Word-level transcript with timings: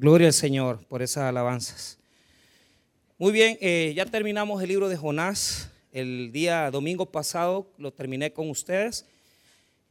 Gloria 0.00 0.28
al 0.28 0.32
Señor 0.32 0.82
por 0.86 1.02
esas 1.02 1.24
alabanzas. 1.24 1.98
Muy 3.18 3.32
bien, 3.32 3.58
eh, 3.60 3.92
ya 3.94 4.06
terminamos 4.06 4.62
el 4.62 4.70
libro 4.70 4.88
de 4.88 4.96
Jonás. 4.96 5.70
El 5.92 6.32
día 6.32 6.70
domingo 6.70 7.04
pasado 7.04 7.70
lo 7.76 7.92
terminé 7.92 8.32
con 8.32 8.48
ustedes 8.48 9.04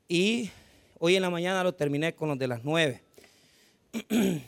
y 0.07 0.49
hoy 0.97 1.15
en 1.15 1.21
la 1.21 1.29
mañana 1.29 1.63
lo 1.63 1.75
terminé 1.75 2.15
con 2.15 2.27
los 2.27 2.39
de 2.39 2.47
las 2.47 2.63
nueve. 2.63 3.03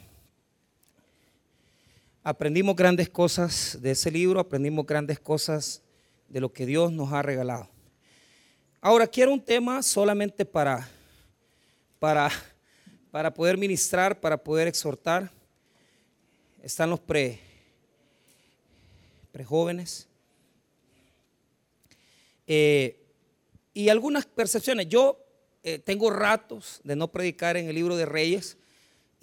aprendimos 2.23 2.75
grandes 2.75 3.07
cosas 3.07 3.77
de 3.79 3.91
ese 3.91 4.09
libro, 4.09 4.39
aprendimos 4.39 4.83
grandes 4.87 5.19
cosas 5.19 5.83
de 6.27 6.41
lo 6.41 6.51
que 6.51 6.65
Dios 6.65 6.91
nos 6.91 7.13
ha 7.13 7.21
regalado. 7.21 7.69
Ahora 8.81 9.05
quiero 9.05 9.31
un 9.31 9.39
tema 9.39 9.83
solamente 9.83 10.43
para, 10.43 10.89
para, 11.99 12.31
para 13.11 13.31
poder 13.31 13.59
ministrar, 13.59 14.19
para 14.19 14.37
poder 14.37 14.67
exhortar. 14.67 15.29
Están 16.61 16.91
los 16.91 16.99
pre, 16.99 17.39
prejóvenes. 19.31 20.07
Eh, 22.45 22.99
y 23.73 23.89
algunas 23.89 24.27
percepciones. 24.27 24.87
Yo 24.87 25.25
eh, 25.63 25.79
tengo 25.79 26.11
ratos 26.11 26.79
de 26.83 26.95
no 26.95 27.11
predicar 27.11 27.57
en 27.57 27.67
el 27.67 27.73
libro 27.73 27.95
de 27.95 28.05
Reyes 28.05 28.57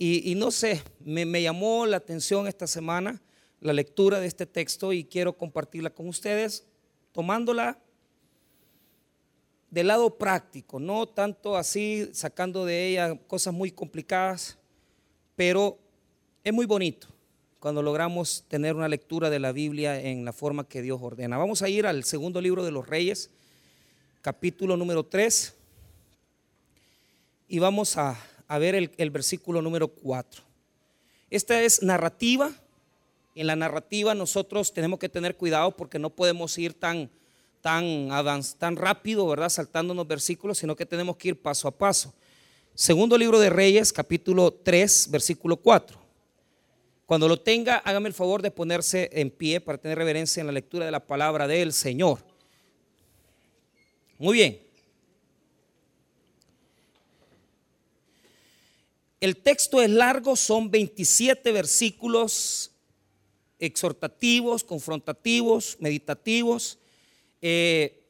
y, 0.01 0.35
no 0.37 0.51
sé, 0.53 0.83
me, 1.01 1.27
me, 1.27 1.43
llamó 1.43 1.85
la 1.85 1.97
atención 1.97 2.47
esta 2.47 2.69
semana 2.69 3.21
la 3.61 3.73
lectura 3.73 4.21
de 4.21 4.29
este 4.29 4.47
texto 4.47 4.93
y 4.93 5.03
quiero 5.03 5.37
compartirla 5.37 5.91
con 5.91 6.09
ustedes, 6.09 6.65
tomándola 7.11 7.81
del 9.71 9.89
lado 9.89 10.17
práctico, 10.17 10.79
no 10.79 11.09
tanto 11.09 11.57
así 11.57 12.09
sacando 12.13 12.65
de 12.65 12.87
ella 12.87 13.17
cosas 13.27 13.53
muy 13.53 13.73
complicadas, 13.73 14.57
pero 15.35 15.79
es 16.45 16.53
muy 16.53 16.65
bonito 16.65 17.18
cuando 17.61 17.83
logramos 17.83 18.45
tener 18.49 18.77
una 18.77 18.89
lectura 18.89 19.31
de 19.31 19.41
la 19.41 19.53
Biblia 19.53 20.01
en 20.01 20.25
la 20.25 20.33
forma 20.33 20.69
que 20.69 20.81
Dios 20.81 21.01
ordena. 21.03 21.39
Vamos 21.39 21.63
a 21.63 21.69
ir 21.69 21.87
al 21.87 22.05
segundo 22.05 22.41
libro 22.41 22.65
de 22.65 22.71
los 22.71 22.87
Reyes, 22.87 23.31
capítulo 24.23 24.77
número 24.77 25.05
3, 25.05 25.55
y 27.49 27.59
vamos 27.59 27.97
a, 27.97 28.17
ver 28.61 28.75
el, 28.75 29.11
versículo 29.11 29.61
número 29.61 29.89
4. 29.89 30.43
Esta 31.31 31.63
es 31.63 31.83
narrativa. 31.83 32.53
En 33.35 33.47
la 33.47 33.57
narrativa 33.57 34.15
nosotros 34.15 34.73
tenemos 34.73 34.99
que 34.99 35.09
tener 35.09 35.37
cuidado 35.37 35.77
porque 35.77 35.99
no 35.99 36.11
podemos 36.11 36.57
ir 36.59 36.75
tan 36.75 37.11
tan, 37.61 38.09
tan 38.59 38.77
rápido, 38.77 39.27
¿verdad? 39.27 39.49
Saltándonos 39.49 40.07
versículos, 40.07 40.59
sino 40.59 40.77
que 40.77 40.87
tenemos 40.87 41.17
que 41.17 41.29
ir 41.29 41.43
paso 41.43 41.67
a 41.67 41.73
paso. 41.73 42.15
Segundo 42.75 43.19
libro 43.19 43.41
de 43.41 43.51
Reyes, 43.51 43.93
capítulo 43.93 44.53
3, 44.53 45.09
versículo 45.11 45.57
4. 45.57 45.98
Cuando 47.09 47.27
lo 47.27 47.41
tenga, 47.41 47.79
hágame 47.79 48.11
el 48.11 48.15
favor 48.15 48.43
de 48.43 48.51
ponerse 48.51 49.09
en 49.15 49.31
pie 49.31 49.63
para 49.63 49.79
tener 49.79 49.97
reverencia 49.97 50.43
en 50.43 50.47
la 50.47 50.53
lectura 50.53 50.85
de 50.85 50.91
la 50.91 51.07
palabra 51.07 51.49
del 51.49 51.73
Señor. 51.73 52.19
Muy 54.19 54.35
bien. 54.35 54.61
El 59.23 59.39
texto 59.39 59.81
es 59.81 59.89
largo, 59.89 60.37
son 60.37 60.71
27 60.71 61.51
versículos 61.51 62.73
exhortativos, 63.59 64.63
confrontativos, 64.63 65.79
meditativos. 65.81 66.79
Eh, 67.41 68.05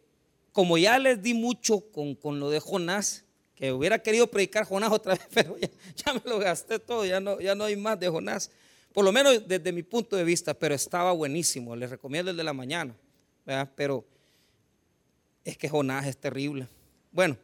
como 0.50 0.76
ya 0.76 0.98
les 0.98 1.22
di 1.22 1.34
mucho 1.34 1.84
con, 1.92 2.40
lo 2.40 2.50
de 2.50 2.58
Jonás, 2.58 3.22
que 3.54 3.70
hubiera 3.70 4.02
querido 4.02 4.26
predicar 4.26 4.64
Jonás 4.64 4.90
otra 4.92 5.14
vez, 5.14 5.28
pero 5.32 5.56
ya, 5.56 6.14
me 6.14 6.22
lo 6.24 6.40
gasté 6.40 6.80
todo, 6.80 7.06
ya 7.06 7.20
no, 7.20 7.38
ya 7.38 7.54
no 7.54 7.62
hay 7.62 7.76
más 7.76 8.00
de 8.00 8.08
Jonás. 8.08 8.50
Por 8.92 9.04
lo 9.04 9.12
menos 9.12 9.46
desde 9.46 9.72
mi 9.72 9.82
punto 9.82 10.16
de 10.16 10.24
vista, 10.24 10.54
pero 10.54 10.74
estaba 10.74 11.12
buenísimo. 11.12 11.76
Les 11.76 11.90
recomiendo 11.90 12.30
el 12.30 12.36
de 12.36 12.44
la 12.44 12.52
mañana, 12.52 12.94
pero 13.74 14.04
es 15.44 15.56
que 15.56 15.68
Jonás 15.68 16.06
es 16.06 16.16
terrible. 16.16 16.66
Bueno, 17.12 17.36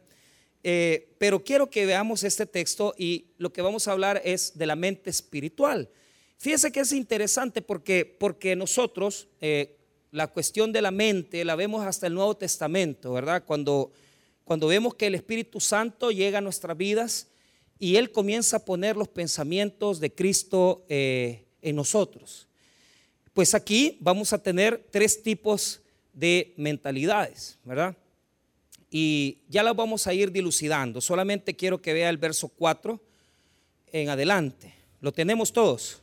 eh, 0.62 1.14
pero 1.18 1.44
quiero 1.44 1.68
que 1.68 1.86
veamos 1.86 2.24
este 2.24 2.46
texto 2.46 2.94
y 2.96 3.26
lo 3.38 3.52
que 3.52 3.62
vamos 3.62 3.86
a 3.86 3.92
hablar 3.92 4.20
es 4.24 4.56
de 4.56 4.66
la 4.66 4.76
mente 4.76 5.10
espiritual. 5.10 5.90
Fíjense 6.38 6.72
que 6.72 6.80
es 6.80 6.92
interesante 6.92 7.62
porque, 7.62 8.04
porque 8.04 8.56
nosotros, 8.56 9.28
eh, 9.40 9.76
la 10.10 10.26
cuestión 10.28 10.72
de 10.72 10.82
la 10.82 10.90
mente 10.90 11.44
la 11.44 11.56
vemos 11.56 11.86
hasta 11.86 12.06
el 12.06 12.14
Nuevo 12.14 12.36
Testamento, 12.36 13.12
¿verdad? 13.12 13.44
Cuando, 13.46 13.92
cuando 14.44 14.66
vemos 14.66 14.94
que 14.94 15.06
el 15.06 15.14
Espíritu 15.14 15.60
Santo 15.60 16.10
llega 16.10 16.38
a 16.38 16.42
nuestras 16.42 16.76
vidas 16.76 17.28
y 17.84 17.98
Él 17.98 18.12
comienza 18.12 18.56
a 18.56 18.64
poner 18.64 18.96
los 18.96 19.08
pensamientos 19.08 20.00
de 20.00 20.10
Cristo 20.10 20.86
eh, 20.88 21.44
en 21.60 21.76
nosotros. 21.76 22.48
Pues 23.34 23.54
aquí 23.54 23.98
vamos 24.00 24.32
a 24.32 24.42
tener 24.42 24.86
tres 24.90 25.22
tipos 25.22 25.82
de 26.14 26.54
mentalidades, 26.56 27.58
¿verdad? 27.62 27.94
Y 28.90 29.40
ya 29.50 29.62
las 29.62 29.76
vamos 29.76 30.06
a 30.06 30.14
ir 30.14 30.32
dilucidando. 30.32 31.02
Solamente 31.02 31.54
quiero 31.54 31.82
que 31.82 31.92
vea 31.92 32.08
el 32.08 32.16
verso 32.16 32.48
4 32.48 32.98
en 33.92 34.08
adelante. 34.08 34.72
¿Lo 35.02 35.12
tenemos 35.12 35.52
todos? 35.52 36.00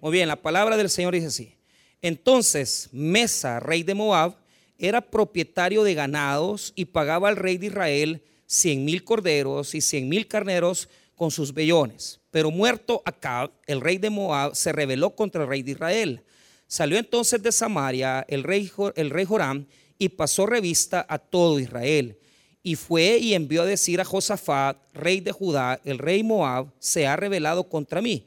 Muy 0.00 0.12
bien, 0.12 0.26
la 0.26 0.36
palabra 0.36 0.78
del 0.78 0.88
Señor 0.88 1.12
dice 1.12 1.26
así. 1.26 1.54
Entonces 2.00 2.88
Mesa, 2.92 3.60
rey 3.60 3.82
de 3.82 3.92
Moab, 3.92 4.36
era 4.78 5.02
propietario 5.02 5.82
de 5.82 5.92
ganados 5.92 6.72
y 6.76 6.86
pagaba 6.86 7.28
al 7.28 7.36
rey 7.36 7.58
de 7.58 7.66
Israel 7.66 8.22
cien 8.46 8.86
mil 8.86 9.04
corderos 9.04 9.74
y 9.74 9.82
cien 9.82 10.08
mil 10.08 10.26
carneros 10.26 10.88
con 11.20 11.30
sus 11.30 11.52
vellones. 11.52 12.18
Pero 12.30 12.50
muerto 12.50 13.02
Acab, 13.04 13.50
el 13.66 13.82
rey 13.82 13.98
de 13.98 14.08
Moab, 14.08 14.54
se 14.54 14.72
rebeló 14.72 15.14
contra 15.14 15.42
el 15.42 15.50
rey 15.50 15.62
de 15.62 15.72
Israel. 15.72 16.22
Salió 16.66 16.96
entonces 16.96 17.42
de 17.42 17.52
Samaria 17.52 18.24
el 18.26 18.42
rey, 18.42 18.72
el 18.96 19.10
rey 19.10 19.26
Joram 19.26 19.66
y 19.98 20.08
pasó 20.08 20.46
revista 20.46 21.04
a 21.06 21.18
todo 21.18 21.60
Israel. 21.60 22.16
Y 22.62 22.74
fue 22.76 23.18
y 23.18 23.34
envió 23.34 23.60
a 23.60 23.66
decir 23.66 24.00
a 24.00 24.04
Josafat, 24.06 24.78
rey 24.94 25.20
de 25.20 25.32
Judá, 25.32 25.78
el 25.84 25.98
rey 25.98 26.22
Moab, 26.22 26.72
se 26.78 27.06
ha 27.06 27.16
rebelado 27.16 27.68
contra 27.68 28.00
mí 28.00 28.24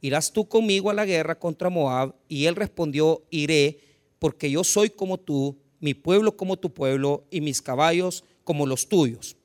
¿irás 0.00 0.32
tú 0.32 0.46
conmigo 0.46 0.88
a 0.88 0.94
la 0.94 1.04
guerra 1.04 1.36
contra 1.36 1.68
Moab? 1.68 2.14
Y 2.28 2.44
él 2.44 2.54
respondió, 2.54 3.24
iré, 3.28 3.80
porque 4.20 4.48
yo 4.48 4.62
soy 4.62 4.88
como 4.88 5.18
tú, 5.18 5.58
mi 5.80 5.94
pueblo 5.94 6.36
como 6.36 6.56
tu 6.56 6.72
pueblo, 6.72 7.24
y 7.28 7.40
mis 7.40 7.60
caballos 7.60 8.22
como 8.44 8.66
los 8.66 8.88
tuyos. 8.88 9.36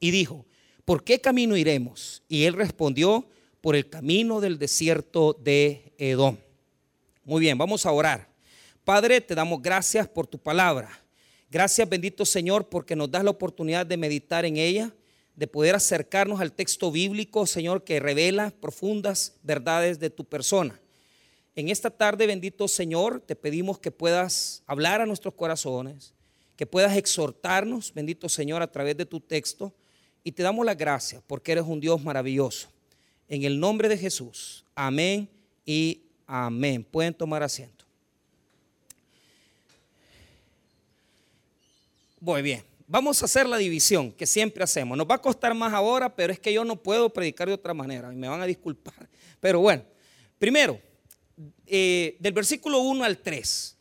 Y 0.00 0.10
dijo, 0.10 0.44
¿por 0.84 1.04
qué 1.04 1.20
camino 1.20 1.56
iremos? 1.56 2.22
Y 2.28 2.44
él 2.44 2.54
respondió, 2.54 3.28
por 3.62 3.76
el 3.76 3.88
camino 3.88 4.40
del 4.40 4.58
desierto 4.58 5.34
de 5.40 5.94
Edom. 5.96 6.36
Muy 7.24 7.40
bien, 7.40 7.56
vamos 7.56 7.86
a 7.86 7.92
orar. 7.92 8.28
Padre, 8.84 9.20
te 9.20 9.36
damos 9.36 9.62
gracias 9.62 10.08
por 10.08 10.26
tu 10.26 10.36
palabra. 10.36 10.90
Gracias, 11.48 11.88
bendito 11.88 12.24
Señor, 12.26 12.68
porque 12.68 12.96
nos 12.96 13.10
das 13.10 13.22
la 13.22 13.30
oportunidad 13.30 13.86
de 13.86 13.96
meditar 13.96 14.44
en 14.44 14.56
ella 14.56 14.92
de 15.36 15.46
poder 15.46 15.74
acercarnos 15.74 16.40
al 16.40 16.52
texto 16.52 16.90
bíblico, 16.90 17.46
Señor, 17.46 17.84
que 17.84 18.00
revela 18.00 18.50
profundas 18.50 19.36
verdades 19.42 19.98
de 19.98 20.10
tu 20.10 20.24
persona. 20.24 20.78
En 21.54 21.68
esta 21.68 21.90
tarde, 21.90 22.26
bendito 22.26 22.66
Señor, 22.66 23.20
te 23.20 23.36
pedimos 23.36 23.78
que 23.78 23.92
puedas 23.92 24.62
hablar 24.66 25.00
a 25.00 25.06
nuestros 25.06 25.34
corazones, 25.34 26.14
que 26.56 26.66
puedas 26.66 26.96
exhortarnos, 26.96 27.94
bendito 27.94 28.28
Señor, 28.28 28.60
a 28.60 28.70
través 28.70 28.96
de 28.96 29.06
tu 29.06 29.20
texto. 29.20 29.72
Y 30.24 30.32
te 30.32 30.42
damos 30.42 30.64
la 30.64 30.74
gracia 30.74 31.22
porque 31.26 31.52
eres 31.52 31.64
un 31.64 31.80
Dios 31.80 32.02
maravilloso. 32.02 32.68
En 33.28 33.44
el 33.44 33.58
nombre 33.58 33.88
de 33.88 33.98
Jesús. 33.98 34.64
Amén 34.74 35.28
y 35.64 36.02
amén. 36.26 36.84
Pueden 36.84 37.14
tomar 37.14 37.42
asiento. 37.42 37.84
Muy 42.20 42.42
bien 42.42 42.72
vamos 42.92 43.22
a 43.22 43.24
hacer 43.24 43.48
la 43.48 43.56
división 43.56 44.12
que 44.12 44.26
siempre 44.26 44.62
hacemos. 44.62 44.98
Nos 44.98 45.06
va 45.06 45.14
a 45.14 45.22
costar 45.22 45.54
más 45.54 45.72
ahora, 45.72 46.14
pero 46.14 46.30
es 46.30 46.38
que 46.38 46.52
yo 46.52 46.62
no 46.62 46.76
puedo 46.76 47.08
predicar 47.08 47.48
de 47.48 47.54
otra 47.54 47.72
manera 47.72 48.12
y 48.12 48.16
me 48.16 48.28
van 48.28 48.42
a 48.42 48.46
disculpar. 48.46 49.08
Pero 49.40 49.60
bueno, 49.60 49.82
primero, 50.38 50.78
eh, 51.66 52.16
del 52.20 52.34
versículo 52.34 52.80
1 52.80 53.02
al 53.02 53.16
3, 53.16 53.76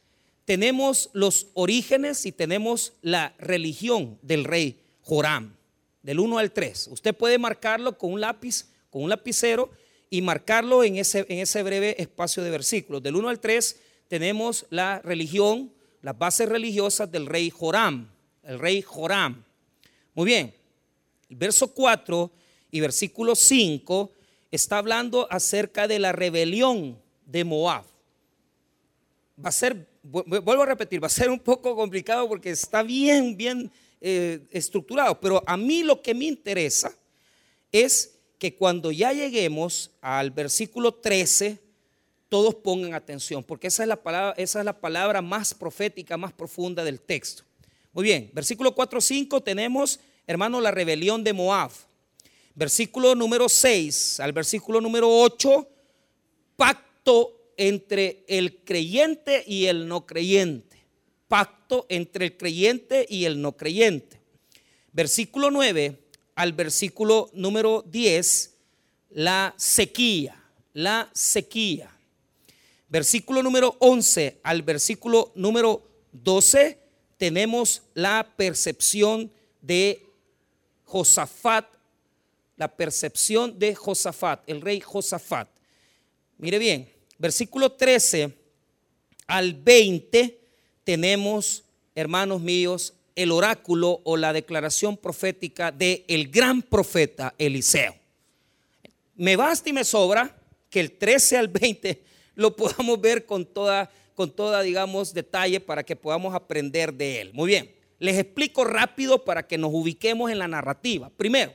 tenemos 0.45 1.09
los 1.11 1.47
orígenes 1.55 2.25
y 2.25 2.31
tenemos 2.31 2.93
la 3.01 3.35
religión 3.37 4.17
del 4.21 4.45
rey 4.45 4.79
Joram, 5.03 5.57
del 6.03 6.19
1 6.19 6.37
al 6.37 6.51
3. 6.51 6.89
Usted 6.91 7.15
puede 7.15 7.37
marcarlo 7.37 7.97
con 7.97 8.13
un 8.13 8.21
lápiz, 8.21 8.65
con 8.89 9.03
un 9.03 9.09
lapicero 9.09 9.69
y 10.09 10.21
marcarlo 10.21 10.83
en 10.83 10.97
ese, 10.97 11.25
en 11.29 11.39
ese 11.39 11.63
breve 11.63 12.01
espacio 12.01 12.43
de 12.43 12.49
versículos. 12.49 13.01
Del 13.03 13.15
1 13.15 13.29
al 13.29 13.39
3 13.39 13.79
tenemos 14.07 14.65
la 14.69 14.99
religión, 14.99 15.71
las 16.01 16.17
bases 16.17 16.49
religiosas 16.49 17.11
del 17.11 17.25
rey 17.25 17.49
Joram 17.49 18.09
el 18.43 18.59
rey 18.59 18.81
Joram. 18.81 19.43
Muy 20.13 20.25
bien, 20.25 20.53
el 21.29 21.35
verso 21.35 21.67
4 21.73 22.31
y 22.71 22.79
versículo 22.79 23.35
5 23.35 24.11
está 24.51 24.77
hablando 24.77 25.27
acerca 25.31 25.87
de 25.87 25.99
la 25.99 26.11
rebelión 26.11 26.99
de 27.25 27.43
Moab. 27.43 27.85
Va 29.43 29.49
a 29.49 29.53
ser, 29.53 29.87
vuelvo 30.03 30.63
a 30.63 30.65
repetir, 30.65 31.01
va 31.01 31.07
a 31.07 31.09
ser 31.09 31.29
un 31.29 31.39
poco 31.39 31.75
complicado 31.75 32.27
porque 32.27 32.51
está 32.51 32.83
bien, 32.83 33.37
bien 33.37 33.71
eh, 34.01 34.47
estructurado, 34.49 35.19
pero 35.19 35.43
a 35.45 35.55
mí 35.55 35.83
lo 35.83 36.01
que 36.01 36.13
me 36.13 36.25
interesa 36.25 36.91
es 37.71 38.17
que 38.39 38.55
cuando 38.55 38.91
ya 38.91 39.13
lleguemos 39.13 39.91
al 40.01 40.31
versículo 40.31 40.95
13, 40.95 41.59
todos 42.27 42.55
pongan 42.55 42.93
atención, 42.93 43.43
porque 43.43 43.67
esa 43.67 43.83
es 43.83 43.89
la 43.89 44.01
palabra, 44.01 44.33
esa 44.37 44.59
es 44.59 44.65
la 44.65 44.79
palabra 44.79 45.21
más 45.21 45.53
profética, 45.53 46.17
más 46.17 46.33
profunda 46.33 46.83
del 46.83 46.99
texto. 46.99 47.43
Muy 47.93 48.05
bien, 48.05 48.31
versículo 48.33 48.73
4, 48.73 49.01
5 49.01 49.41
tenemos, 49.41 49.99
hermano, 50.25 50.61
la 50.61 50.71
rebelión 50.71 51.23
de 51.23 51.33
Moab. 51.33 51.71
Versículo 52.55 53.15
número 53.15 53.47
6 53.47 54.19
al 54.21 54.33
versículo 54.33 54.81
número 54.81 55.09
8, 55.09 55.67
pacto 56.55 57.53
entre 57.57 58.23
el 58.27 58.63
creyente 58.63 59.43
y 59.45 59.65
el 59.65 59.87
no 59.87 60.05
creyente. 60.05 60.70
Pacto 61.31 61.85
entre 61.87 62.25
el 62.25 62.35
creyente 62.35 63.05
y 63.09 63.23
el 63.23 63.41
no 63.41 63.53
creyente. 63.53 64.19
Versículo 64.91 65.49
9 65.49 65.97
al 66.35 66.51
versículo 66.51 67.29
número 67.31 67.85
10, 67.87 68.53
la 69.11 69.53
sequía, 69.55 70.43
la 70.73 71.09
sequía. 71.13 71.89
Versículo 72.89 73.41
número 73.41 73.77
11 73.79 74.41
al 74.43 74.61
versículo 74.63 75.31
número 75.33 75.87
12 76.11 76.77
tenemos 77.15 77.83
la 77.93 78.27
percepción 78.35 79.31
de 79.61 80.05
Josafat, 80.83 81.65
la 82.57 82.75
percepción 82.75 83.57
de 83.57 83.73
Josafat, 83.73 84.43
el 84.47 84.59
rey 84.59 84.81
Josafat. 84.81 85.47
Mire 86.37 86.59
bien, 86.59 86.91
versículo 87.17 87.71
13 87.71 88.33
al 89.27 89.53
20 89.53 90.40
tenemos, 90.91 91.63
hermanos 91.95 92.41
míos, 92.41 92.93
el 93.15 93.31
oráculo 93.31 94.01
o 94.03 94.17
la 94.17 94.33
declaración 94.33 94.97
profética 94.97 95.71
de 95.71 96.03
el 96.09 96.27
gran 96.27 96.61
profeta 96.61 97.33
Eliseo. 97.37 97.95
Me 99.15 99.37
basta 99.37 99.69
y 99.69 99.71
me 99.71 99.85
sobra 99.85 100.35
que 100.69 100.81
el 100.81 100.91
13 100.91 101.37
al 101.37 101.47
20 101.47 102.03
lo 102.35 102.53
podamos 102.57 102.99
ver 102.99 103.25
con 103.25 103.45
toda, 103.45 103.89
con 104.15 104.31
toda, 104.31 104.61
digamos, 104.63 105.13
detalle 105.13 105.61
para 105.61 105.83
que 105.83 105.95
podamos 105.95 106.35
aprender 106.35 106.93
de 106.93 107.21
él. 107.21 107.31
Muy 107.33 107.47
bien, 107.47 107.73
les 107.97 108.17
explico 108.17 108.65
rápido 108.65 109.23
para 109.23 109.47
que 109.47 109.57
nos 109.57 109.71
ubiquemos 109.73 110.29
en 110.29 110.39
la 110.39 110.49
narrativa. 110.49 111.09
Primero, 111.15 111.53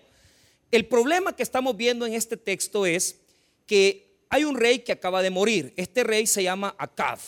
el 0.71 0.87
problema 0.87 1.37
que 1.37 1.43
estamos 1.43 1.77
viendo 1.77 2.07
en 2.07 2.15
este 2.15 2.39
texto 2.39 2.87
es 2.87 3.21
que 3.67 4.17
hay 4.31 4.45
un 4.45 4.57
rey 4.57 4.79
que 4.79 4.93
acaba 4.93 5.21
de 5.21 5.29
morir. 5.29 5.75
Este 5.77 6.05
rey 6.05 6.27
se 6.27 6.43
llama 6.43 6.75
Acab. 6.79 7.19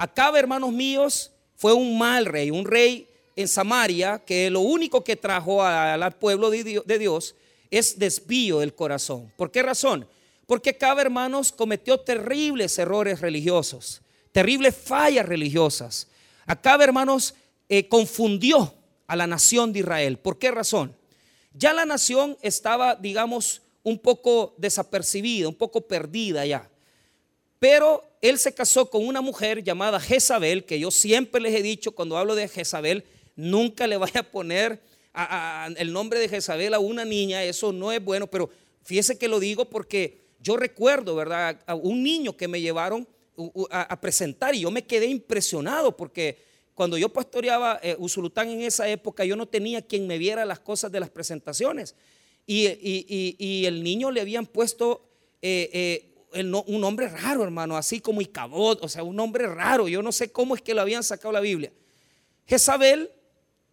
Acab, 0.00 0.34
hermanos 0.34 0.72
míos, 0.72 1.30
fue 1.56 1.74
un 1.74 1.98
mal 1.98 2.24
rey, 2.24 2.50
un 2.50 2.64
rey 2.64 3.06
en 3.36 3.46
Samaria 3.46 4.22
que 4.24 4.48
lo 4.48 4.60
único 4.60 5.04
que 5.04 5.14
trajo 5.14 5.62
al 5.62 6.16
pueblo 6.16 6.48
de 6.48 6.98
Dios 6.98 7.34
es 7.70 7.98
desvío 7.98 8.60
del 8.60 8.74
corazón. 8.74 9.30
¿Por 9.36 9.50
qué 9.50 9.62
razón? 9.62 10.08
Porque 10.46 10.78
cada 10.78 11.02
hermanos 11.02 11.52
cometió 11.52 12.00
terribles 12.00 12.78
errores 12.78 13.20
religiosos, 13.20 14.00
terribles 14.32 14.74
fallas 14.74 15.26
religiosas. 15.26 16.08
Acaba, 16.46 16.82
hermanos, 16.82 17.34
eh, 17.68 17.86
confundió 17.86 18.72
a 19.06 19.16
la 19.16 19.26
nación 19.26 19.70
de 19.74 19.80
Israel. 19.80 20.16
¿Por 20.16 20.38
qué 20.38 20.50
razón? 20.50 20.96
Ya 21.52 21.74
la 21.74 21.84
nación 21.84 22.38
estaba, 22.40 22.94
digamos, 22.94 23.60
un 23.82 23.98
poco 23.98 24.54
desapercibida, 24.56 25.46
un 25.46 25.56
poco 25.56 25.82
perdida 25.82 26.46
ya. 26.46 26.70
Pero 27.58 28.09
él 28.20 28.38
se 28.38 28.52
casó 28.54 28.90
con 28.90 29.06
una 29.06 29.20
mujer 29.20 29.62
llamada 29.62 30.00
Jezabel, 30.00 30.64
que 30.64 30.78
yo 30.78 30.90
siempre 30.90 31.40
les 31.40 31.54
he 31.54 31.62
dicho 31.62 31.92
cuando 31.92 32.16
hablo 32.16 32.34
de 32.34 32.48
Jezabel, 32.48 33.04
Nunca 33.40 33.86
le 33.86 33.96
vaya 33.96 34.20
a 34.20 34.22
poner 34.22 34.82
el 35.76 35.92
nombre 35.94 36.18
de 36.18 36.28
Jezabel 36.28 36.74
a 36.74 36.78
una 36.78 37.06
niña, 37.06 37.42
eso 37.42 37.72
no 37.72 37.90
es 37.90 38.04
bueno, 38.04 38.26
pero 38.26 38.50
fíjese 38.82 39.16
que 39.16 39.28
lo 39.28 39.40
digo 39.40 39.64
porque 39.64 40.20
yo 40.40 40.58
recuerdo, 40.58 41.16
¿verdad? 41.16 41.58
A 41.66 41.74
un 41.74 42.02
niño 42.02 42.36
que 42.36 42.48
me 42.48 42.60
llevaron 42.60 43.08
a, 43.70 43.98
presentar 43.98 44.54
y 44.54 44.60
yo 44.60 44.70
me 44.70 44.84
quedé 44.84 45.06
impresionado 45.06 45.96
porque 45.96 46.38
cuando 46.74 46.98
yo 46.98 47.08
pastoreaba 47.08 47.80
eh, 47.82 47.96
Usulután 47.98 48.50
en 48.50 48.60
esa 48.60 48.86
época, 48.88 49.24
yo 49.24 49.36
no 49.36 49.46
tenía 49.46 49.80
quien 49.80 50.06
me 50.06 50.18
viera 50.18 50.44
las 50.44 50.60
cosas 50.60 50.92
de 50.92 51.00
las 51.00 51.08
presentaciones. 51.08 51.94
Y, 52.46 52.66
el 53.64 53.82
niño 53.82 54.10
le 54.10 54.20
habían 54.20 54.44
puesto 54.44 55.02
eh, 55.40 55.70
eh, 55.72 56.09
un 56.32 56.80
nombre 56.80 57.08
raro, 57.08 57.42
hermano, 57.42 57.76
así 57.76 58.00
como 58.00 58.20
Icabod, 58.20 58.78
o 58.82 58.88
sea, 58.88 59.02
un 59.02 59.16
nombre 59.16 59.46
raro. 59.46 59.88
Yo 59.88 60.02
no 60.02 60.12
sé 60.12 60.30
cómo 60.30 60.54
es 60.54 60.62
que 60.62 60.74
lo 60.74 60.80
habían 60.80 61.02
sacado 61.02 61.32
la 61.32 61.40
Biblia. 61.40 61.72
Jezabel 62.46 63.10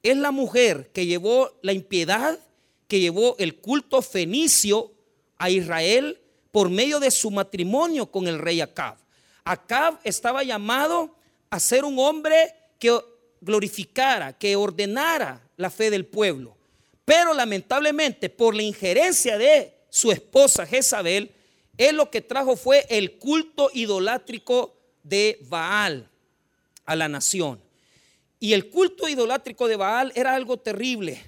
es 0.03 0.17
la 0.17 0.31
mujer 0.31 0.91
que 0.91 1.05
llevó 1.05 1.51
la 1.61 1.73
impiedad, 1.73 2.39
que 2.87 2.99
llevó 2.99 3.35
el 3.39 3.55
culto 3.59 4.01
fenicio 4.01 4.91
a 5.37 5.49
Israel 5.49 6.19
por 6.51 6.69
medio 6.69 6.99
de 6.99 7.11
su 7.11 7.29
matrimonio 7.29 8.09
con 8.09 8.27
el 8.27 8.39
rey 8.39 8.61
Acab. 8.61 8.97
Acab 9.43 9.99
estaba 10.03 10.43
llamado 10.43 11.15
a 11.49 11.59
ser 11.59 11.85
un 11.85 11.99
hombre 11.99 12.53
que 12.79 12.99
glorificara, 13.41 14.37
que 14.37 14.55
ordenara 14.55 15.41
la 15.57 15.69
fe 15.69 15.89
del 15.89 16.05
pueblo. 16.05 16.57
Pero 17.05 17.33
lamentablemente 17.33 18.29
por 18.29 18.55
la 18.55 18.63
injerencia 18.63 19.37
de 19.37 19.73
su 19.89 20.11
esposa 20.11 20.65
Jezabel, 20.65 21.31
él 21.77 21.95
lo 21.95 22.09
que 22.09 22.21
trajo 22.21 22.55
fue 22.55 22.85
el 22.89 23.17
culto 23.17 23.69
idolátrico 23.73 24.75
de 25.03 25.39
Baal 25.47 26.09
a 26.85 26.95
la 26.95 27.07
nación. 27.07 27.61
Y 28.39 28.53
el 28.53 28.69
culto 28.69 29.07
idolátrico 29.07 29.67
de 29.67 29.75
Baal 29.75 30.11
era 30.15 30.35
algo 30.35 30.57
terrible, 30.57 31.21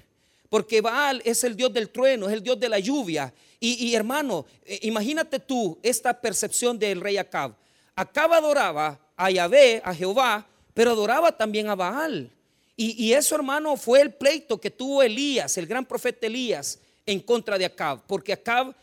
porque 0.48 0.80
Baal 0.80 1.22
es 1.24 1.44
el 1.44 1.56
dios 1.56 1.72
del 1.72 1.90
trueno, 1.90 2.26
es 2.26 2.32
el 2.32 2.42
dios 2.42 2.58
de 2.58 2.68
la 2.68 2.78
lluvia. 2.78 3.32
Y, 3.62 3.94
hermano, 3.94 4.46
eh, 4.64 4.78
imagínate 4.82 5.38
tú 5.38 5.78
esta 5.82 6.18
percepción 6.18 6.78
del 6.78 7.00
rey 7.00 7.18
Acab. 7.18 7.54
Acab 7.94 8.32
adoraba 8.32 8.98
a 9.16 9.30
Yahvé, 9.30 9.82
a 9.84 9.94
Jehová, 9.94 10.46
pero 10.72 10.92
adoraba 10.92 11.36
también 11.36 11.68
a 11.68 11.74
Baal. 11.74 12.30
Y, 12.74 13.04
y, 13.04 13.12
eso, 13.12 13.34
hermano, 13.34 13.76
fue 13.76 14.00
el 14.00 14.14
pleito 14.14 14.58
que 14.58 14.70
tuvo 14.70 15.02
Elías, 15.02 15.58
el 15.58 15.66
gran 15.66 15.84
profeta 15.84 16.26
Elías, 16.26 16.78
en 17.04 17.20
contra 17.20 17.58
de 17.58 17.66
Acab, 17.66 18.00
porque 18.06 18.32
Acab 18.32 18.74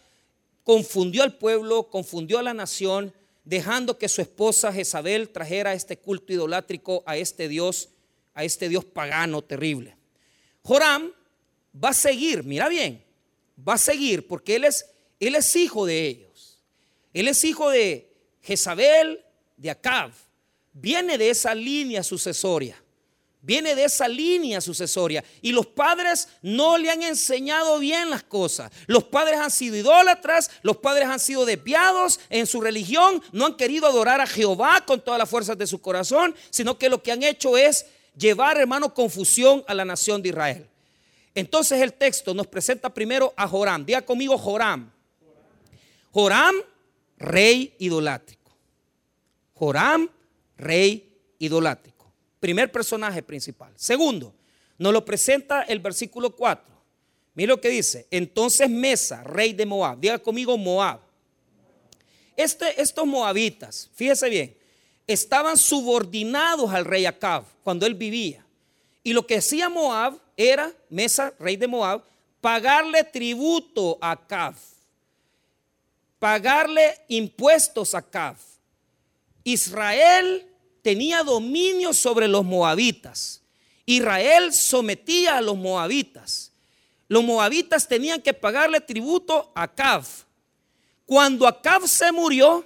confundió 0.67 1.23
al 1.23 1.37
pueblo, 1.37 1.89
confundió 1.89 2.39
a 2.39 2.43
la 2.43 2.53
nación, 2.53 3.13
dejando 3.45 3.97
que 3.97 4.09
su 4.09 4.21
esposa 4.21 4.73
Jezabel 4.73 5.29
trajera 5.29 5.73
este 5.73 5.97
culto 5.97 6.33
idolátrico 6.33 7.03
a 7.05 7.15
este 7.15 7.47
Dios 7.47 7.87
a 8.33 8.43
este 8.43 8.67
Dios 8.67 8.83
pagano 8.83 9.41
terrible. 9.41 9.95
Joram 10.63 11.13
va 11.73 11.89
a 11.89 11.93
seguir, 11.93 12.43
mira 12.43 12.67
bien, 12.67 13.01
va 13.65 13.75
a 13.75 13.77
seguir 13.77 14.27
porque 14.27 14.57
él 14.57 14.65
es, 14.65 15.55
hijo 15.55 15.85
de 15.85 16.05
ellos. 16.05 16.61
Él 17.13 17.29
es 17.29 17.41
hijo 17.45 17.69
de 17.69 18.13
Jezabel, 18.41 19.23
de 19.55 19.69
Acab. 19.69 20.11
Viene 20.73 21.17
de 21.17 21.29
esa 21.29 21.55
línea 21.55 22.03
sucesoria. 22.03 22.75
Viene 23.41 23.75
de 23.75 23.85
esa 23.85 24.07
línea 24.07 24.59
sucesoria. 24.59 25.23
Y 25.41 25.51
los 25.51 25.67
padres 25.67 26.27
no 26.41 26.77
le 26.77 26.89
han 26.89 27.03
enseñado 27.03 27.79
bien 27.79 28.09
las 28.09 28.23
cosas. 28.23 28.71
Los 28.87 29.05
padres 29.05 29.39
han 29.39 29.51
sido 29.51 29.75
idólatras, 29.75 30.49
los 30.63 30.77
padres 30.77 31.07
han 31.07 31.19
sido 31.19 31.45
desviados 31.45 32.19
en 32.29 32.47
su 32.47 32.59
religión, 32.61 33.21
no 33.31 33.45
han 33.45 33.55
querido 33.55 33.87
adorar 33.87 34.19
a 34.19 34.27
Jehová 34.27 34.83
con 34.85 35.01
todas 35.01 35.19
las 35.19 35.29
fuerzas 35.29 35.57
de 35.57 35.67
su 35.67 35.79
corazón, 35.79 36.35
sino 36.49 36.77
que 36.77 36.89
lo 36.89 37.01
que 37.01 37.11
han 37.11 37.23
hecho 37.23 37.57
es 37.57 37.85
llevar, 38.17 38.57
hermano, 38.57 38.93
confusión 38.93 39.63
a 39.67 39.73
la 39.73 39.85
nación 39.85 40.21
de 40.21 40.29
Israel. 40.29 40.67
Entonces 41.33 41.79
el 41.81 41.93
texto 41.93 42.33
nos 42.33 42.47
presenta 42.47 42.91
primero 42.91 43.33
a 43.37 43.47
Joram. 43.47 43.85
Diga 43.85 44.01
conmigo 44.01 44.37
Joram. 44.37 44.91
Joram, 46.11 46.55
rey 47.17 47.75
idolátrico. 47.77 48.51
Joram, 49.53 50.09
rey 50.57 51.15
idolátrico. 51.37 51.96
Primer 52.39 52.71
personaje 52.71 53.23
principal. 53.23 53.73
Segundo, 53.75 54.33
nos 54.77 54.93
lo 54.93 55.03
presenta 55.03 55.63
el 55.63 55.79
versículo 55.79 56.35
4. 56.35 56.65
Mira 57.33 57.49
lo 57.49 57.61
que 57.61 57.69
dice. 57.69 58.07
Entonces 58.11 58.69
Mesa, 58.69 59.23
rey 59.23 59.53
de 59.53 59.65
Moab. 59.65 59.99
Diga 59.99 60.19
conmigo 60.19 60.57
Moab. 60.57 60.99
Este, 62.35 62.79
estos 62.79 63.07
moabitas, 63.07 63.89
fíjese 63.95 64.29
bien, 64.29 64.57
estaban 65.07 65.57
subordinados 65.57 66.71
al 66.71 66.85
rey 66.85 67.05
Acab 67.07 67.43
cuando 67.63 67.87
él 67.87 67.95
vivía. 67.95 68.45
Y 69.01 69.13
lo 69.13 69.25
que 69.25 69.37
hacía 69.37 69.69
Moab 69.69 70.19
era, 70.35 70.71
Mesa, 70.89 71.33
rey 71.39 71.55
de 71.55 71.67
Moab, 71.67 72.03
pagarle 72.41 73.03
tributo 73.03 73.97
a 74.01 74.11
Acab, 74.11 74.53
pagarle 76.19 76.95
impuestos 77.07 77.95
a 77.95 77.99
Acab. 77.99 78.35
Israel 79.43 80.45
tenía 80.81 81.23
dominio 81.23 81.93
sobre 81.93 82.27
los 82.27 82.45
moabitas. 82.45 83.41
Israel 83.85 84.53
sometía 84.53 85.37
a 85.37 85.41
los 85.41 85.57
moabitas. 85.57 86.51
Los 87.07 87.23
moabitas 87.23 87.87
tenían 87.87 88.21
que 88.21 88.33
pagarle 88.33 88.81
tributo 88.81 89.51
a 89.55 89.63
Acab. 89.63 90.03
Cuando 91.05 91.47
Acab 91.47 91.87
se 91.87 92.11
murió, 92.11 92.65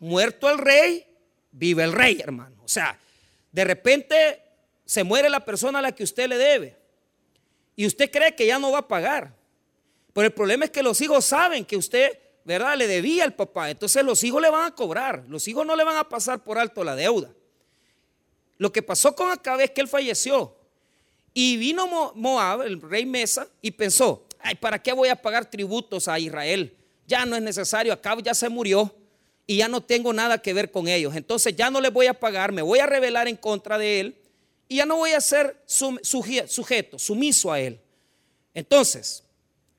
muerto 0.00 0.50
el 0.50 0.58
rey, 0.58 1.06
vive 1.52 1.84
el 1.84 1.92
rey, 1.92 2.20
hermano. 2.20 2.56
O 2.64 2.68
sea, 2.68 2.98
de 3.52 3.64
repente 3.64 4.42
se 4.84 5.04
muere 5.04 5.30
la 5.30 5.44
persona 5.44 5.78
a 5.78 5.82
la 5.82 5.92
que 5.92 6.02
usted 6.02 6.28
le 6.28 6.36
debe 6.36 6.76
y 7.76 7.86
usted 7.86 8.10
cree 8.10 8.34
que 8.34 8.46
ya 8.46 8.58
no 8.58 8.72
va 8.72 8.80
a 8.80 8.88
pagar. 8.88 9.34
Pero 10.12 10.26
el 10.26 10.32
problema 10.32 10.64
es 10.64 10.70
que 10.70 10.82
los 10.82 11.00
hijos 11.00 11.24
saben 11.24 11.64
que 11.64 11.76
usted, 11.76 12.18
¿verdad? 12.44 12.76
Le 12.76 12.86
debía 12.86 13.24
al 13.24 13.34
papá. 13.34 13.70
Entonces 13.70 14.04
los 14.04 14.22
hijos 14.24 14.40
le 14.40 14.50
van 14.50 14.64
a 14.64 14.74
cobrar. 14.74 15.24
Los 15.28 15.46
hijos 15.48 15.66
no 15.66 15.76
le 15.76 15.84
van 15.84 15.96
a 15.96 16.08
pasar 16.08 16.42
por 16.42 16.58
alto 16.58 16.84
la 16.84 16.96
deuda. 16.96 17.30
Lo 18.58 18.72
que 18.72 18.82
pasó 18.82 19.14
con 19.14 19.30
Acabe 19.30 19.64
es 19.64 19.70
que 19.70 19.80
él 19.80 19.88
falleció. 19.88 20.54
Y 21.32 21.56
vino 21.56 21.86
Moab, 22.14 22.62
el 22.62 22.80
rey 22.80 23.06
Mesa, 23.06 23.48
y 23.62 23.70
pensó, 23.70 24.26
ay, 24.40 24.56
¿para 24.56 24.82
qué 24.82 24.92
voy 24.92 25.08
a 25.08 25.16
pagar 25.16 25.48
tributos 25.48 26.08
a 26.08 26.18
Israel? 26.18 26.76
Ya 27.06 27.24
no 27.24 27.36
es 27.36 27.42
necesario, 27.42 27.92
Acabe 27.92 28.22
ya 28.22 28.34
se 28.34 28.48
murió 28.48 28.94
y 29.46 29.56
ya 29.56 29.68
no 29.68 29.80
tengo 29.80 30.12
nada 30.12 30.42
que 30.42 30.52
ver 30.52 30.70
con 30.70 30.88
ellos. 30.88 31.14
Entonces 31.16 31.56
ya 31.56 31.70
no 31.70 31.80
les 31.80 31.92
voy 31.92 32.06
a 32.06 32.14
pagar, 32.14 32.52
me 32.52 32.62
voy 32.62 32.80
a 32.80 32.86
rebelar 32.86 33.28
en 33.28 33.36
contra 33.36 33.78
de 33.78 34.00
él 34.00 34.16
y 34.68 34.76
ya 34.76 34.86
no 34.86 34.96
voy 34.96 35.12
a 35.12 35.20
ser 35.20 35.60
sujeto, 35.66 36.98
sumiso 36.98 37.50
a 37.50 37.60
él. 37.60 37.80
Entonces, 38.54 39.24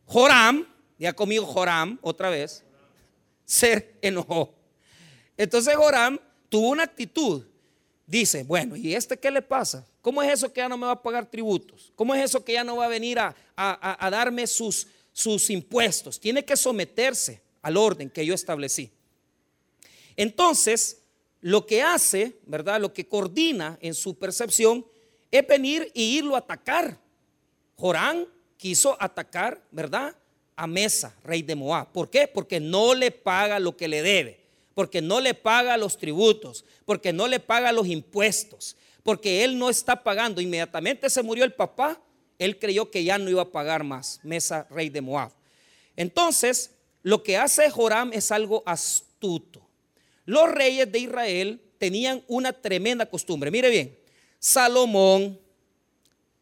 Joram, 0.05 0.67
ya 1.01 1.13
conmigo 1.13 1.47
Joram 1.47 1.97
otra 2.03 2.29
vez, 2.29 2.63
se 3.43 3.95
enojó. 4.03 4.53
Entonces 5.35 5.75
Joram 5.75 6.19
tuvo 6.47 6.69
una 6.69 6.83
actitud. 6.83 7.43
Dice, 8.05 8.43
bueno, 8.43 8.75
¿y 8.75 8.93
este 8.93 9.17
qué 9.17 9.31
le 9.31 9.41
pasa? 9.41 9.83
¿Cómo 10.01 10.21
es 10.21 10.31
eso 10.31 10.53
que 10.53 10.61
ya 10.61 10.69
no 10.69 10.77
me 10.77 10.85
va 10.85 10.91
a 10.91 11.01
pagar 11.01 11.25
tributos? 11.25 11.91
¿Cómo 11.95 12.13
es 12.13 12.23
eso 12.23 12.45
que 12.45 12.53
ya 12.53 12.63
no 12.63 12.75
va 12.75 12.85
a 12.85 12.89
venir 12.89 13.17
a, 13.17 13.35
darme 14.11 14.45
sus, 14.45 14.85
sus 15.11 15.49
impuestos? 15.49 16.19
Tiene 16.19 16.45
que 16.45 16.55
someterse 16.55 17.41
al 17.63 17.77
orden 17.77 18.07
que 18.07 18.23
yo 18.23 18.35
establecí. 18.35 18.91
Entonces, 20.15 21.01
lo 21.39 21.65
que 21.65 21.81
hace, 21.81 22.37
¿verdad? 22.45 22.79
Lo 22.79 22.93
que 22.93 23.07
coordina 23.07 23.79
en 23.81 23.95
su 23.95 24.19
percepción 24.19 24.85
es 25.31 25.47
venir 25.47 25.89
y 25.95 26.17
irlo 26.17 26.35
a 26.35 26.39
atacar. 26.39 26.99
Joram 27.75 28.27
quiso 28.57 28.95
atacar, 28.99 29.65
¿verdad? 29.71 30.15
A 30.61 30.67
Mesa, 30.67 31.15
rey 31.23 31.41
de 31.41 31.55
Moab. 31.55 31.91
¿Por 31.91 32.11
qué? 32.11 32.27
Porque 32.27 32.59
no 32.59 32.93
le 32.93 33.09
paga 33.09 33.59
lo 33.59 33.75
que 33.75 33.87
le 33.87 34.03
debe, 34.03 34.39
porque 34.75 35.01
no 35.01 35.19
le 35.19 35.33
paga 35.33 35.75
los 35.75 35.97
tributos, 35.97 36.63
porque 36.85 37.11
no 37.11 37.27
le 37.27 37.39
paga 37.39 37.71
los 37.71 37.87
impuestos, 37.87 38.77
porque 39.01 39.43
él 39.43 39.57
no 39.57 39.71
está 39.71 40.03
pagando. 40.03 40.39
Inmediatamente 40.39 41.09
se 41.09 41.23
murió 41.23 41.45
el 41.45 41.53
papá, 41.53 41.99
él 42.37 42.59
creyó 42.59 42.91
que 42.91 43.03
ya 43.03 43.17
no 43.17 43.31
iba 43.31 43.41
a 43.41 43.51
pagar 43.51 43.83
más, 43.83 44.19
Mesa, 44.21 44.67
rey 44.69 44.89
de 44.89 45.01
Moab. 45.01 45.31
Entonces, 45.95 46.69
lo 47.01 47.23
que 47.23 47.37
hace 47.37 47.67
Joram 47.71 48.13
es 48.13 48.31
algo 48.31 48.61
astuto. 48.67 49.67
Los 50.25 50.47
reyes 50.51 50.91
de 50.91 50.99
Israel 50.99 51.59
tenían 51.79 52.23
una 52.27 52.53
tremenda 52.53 53.07
costumbre. 53.07 53.49
Mire 53.49 53.71
bien, 53.71 53.97
Salomón, 54.37 55.39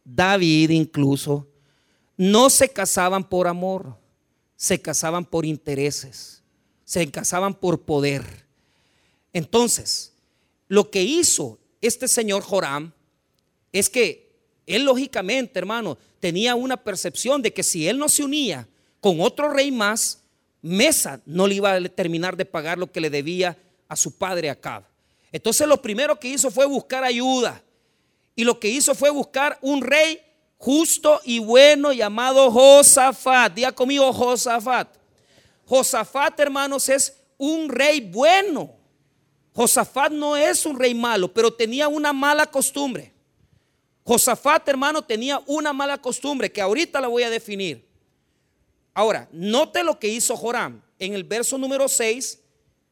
David 0.04 0.68
incluso, 0.68 1.46
no 2.18 2.50
se 2.50 2.68
casaban 2.68 3.26
por 3.26 3.48
amor, 3.48 3.96
se 4.60 4.78
casaban 4.78 5.24
por 5.24 5.46
intereses, 5.46 6.42
se 6.84 7.10
casaban 7.10 7.54
por 7.54 7.80
poder. 7.80 8.44
Entonces, 9.32 10.12
lo 10.68 10.90
que 10.90 11.02
hizo 11.02 11.58
este 11.80 12.06
señor 12.06 12.42
Joram 12.42 12.92
es 13.72 13.88
que 13.88 14.30
él 14.66 14.84
lógicamente, 14.84 15.58
hermano, 15.58 15.96
tenía 16.20 16.56
una 16.56 16.76
percepción 16.76 17.40
de 17.40 17.54
que 17.54 17.62
si 17.62 17.88
él 17.88 17.96
no 17.96 18.10
se 18.10 18.22
unía 18.22 18.68
con 19.00 19.22
otro 19.22 19.48
rey 19.48 19.72
más, 19.72 20.18
Mesa 20.60 21.22
no 21.24 21.46
le 21.46 21.54
iba 21.54 21.72
a 21.72 21.88
terminar 21.88 22.36
de 22.36 22.44
pagar 22.44 22.76
lo 22.76 22.92
que 22.92 23.00
le 23.00 23.08
debía 23.08 23.56
a 23.88 23.96
su 23.96 24.12
padre 24.18 24.50
Acab. 24.50 24.84
Entonces 25.32 25.66
lo 25.66 25.80
primero 25.80 26.20
que 26.20 26.28
hizo 26.28 26.50
fue 26.50 26.66
buscar 26.66 27.02
ayuda. 27.02 27.64
Y 28.36 28.44
lo 28.44 28.60
que 28.60 28.68
hizo 28.68 28.94
fue 28.94 29.08
buscar 29.08 29.58
un 29.62 29.80
rey 29.80 30.20
justo 30.60 31.22
y 31.24 31.38
bueno 31.38 31.92
llamado 31.92 32.50
Josafat. 32.50 33.54
Diga 33.54 33.72
conmigo 33.72 34.12
Josafat. 34.12 34.94
Josafat, 35.64 36.38
hermanos, 36.38 36.88
es 36.88 37.16
un 37.38 37.68
rey 37.68 38.00
bueno. 38.00 38.76
Josafat 39.54 40.12
no 40.12 40.36
es 40.36 40.66
un 40.66 40.78
rey 40.78 40.94
malo, 40.94 41.32
pero 41.32 41.50
tenía 41.50 41.88
una 41.88 42.12
mala 42.12 42.46
costumbre. 42.46 43.12
Josafat, 44.04 44.68
hermano, 44.68 45.02
tenía 45.02 45.40
una 45.46 45.72
mala 45.72 45.96
costumbre 45.96 46.52
que 46.52 46.60
ahorita 46.60 47.00
la 47.00 47.08
voy 47.08 47.22
a 47.22 47.30
definir. 47.30 47.88
Ahora, 48.92 49.28
note 49.32 49.82
lo 49.82 49.98
que 49.98 50.08
hizo 50.08 50.36
Joram 50.36 50.82
en 50.98 51.14
el 51.14 51.24
verso 51.24 51.56
número 51.56 51.88
6 51.88 52.38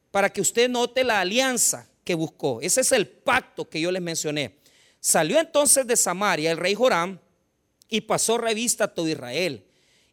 para 0.09 0.29
que 0.31 0.41
usted 0.41 0.69
note 0.69 1.03
la 1.03 1.19
alianza 1.19 1.87
que 2.03 2.15
buscó. 2.15 2.59
Ese 2.61 2.81
es 2.81 2.91
el 2.91 3.07
pacto 3.07 3.69
que 3.69 3.79
yo 3.79 3.91
les 3.91 4.01
mencioné. 4.01 4.57
Salió 4.99 5.39
entonces 5.39 5.85
de 5.85 5.95
Samaria 5.95 6.51
el 6.51 6.57
rey 6.57 6.73
Joram 6.73 7.19
y 7.89 8.01
pasó 8.01 8.37
revista 8.37 8.85
a 8.85 8.93
todo 8.93 9.07
Israel. 9.07 9.65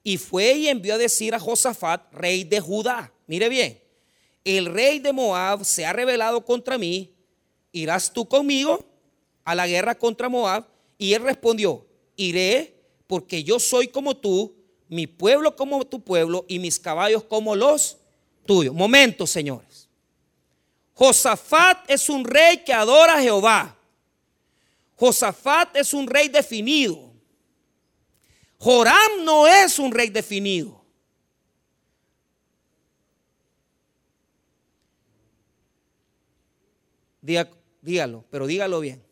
Y 0.03 0.19
fue 0.19 0.55
y 0.55 0.69
envió 0.69 0.95
a 0.95 0.99
decir 0.99 1.35
a 1.35 1.41
Josafat, 1.41 2.13
rey 2.13 2.45
de 2.45 2.61
Judá, 2.61 3.13
mire 3.27 3.49
bien, 3.49 3.81
el 4.45 4.67
rey 4.67 5.01
de 5.01 5.13
Moab 5.13 5.65
se 5.65 5.85
ha 5.85 5.93
rebelado 5.93 6.45
contra 6.45 6.79
mí, 6.79 7.13
¿irás 7.73 8.13
tú 8.13 8.27
conmigo 8.27 8.85
a 9.45 9.55
la 9.55 9.67
guerra 9.67 9.97
contra 9.97 10.29
Moab? 10.29 10.67
Y 10.97 11.13
él 11.13 11.23
respondió, 11.23 11.85
iré 12.15 12.77
porque 13.07 13.43
yo 13.43 13.59
soy 13.59 13.89
como 13.89 14.17
tú, 14.17 14.55
mi 14.89 15.07
pueblo 15.07 15.57
como 15.57 15.85
tu 15.85 16.01
pueblo 16.01 16.45
y 16.49 16.59
mis 16.61 16.79
caballos 16.79 17.25
como 17.25 17.57
los 17.57 17.99
tuyos. 18.47 18.75
Momento, 18.75 19.27
señores. 19.27 19.89
Josafat 20.95 21.91
es 21.91 22.09
un 22.09 22.25
rey 22.25 22.59
que 22.59 22.73
adora 22.73 23.15
a 23.15 23.21
Jehová. 23.21 23.77
Josafat 24.95 25.77
es 25.77 25.93
un 25.93 26.07
rey 26.07 26.29
definido. 26.29 27.06
Joram 28.59 29.25
no 29.25 29.47
es 29.47 29.79
un 29.79 29.93
rey 29.93 30.09
definido. 30.11 30.85
dígalo, 37.83 38.25
pero 38.31 38.47
dígalo 38.47 38.81
bien. 38.81 39.05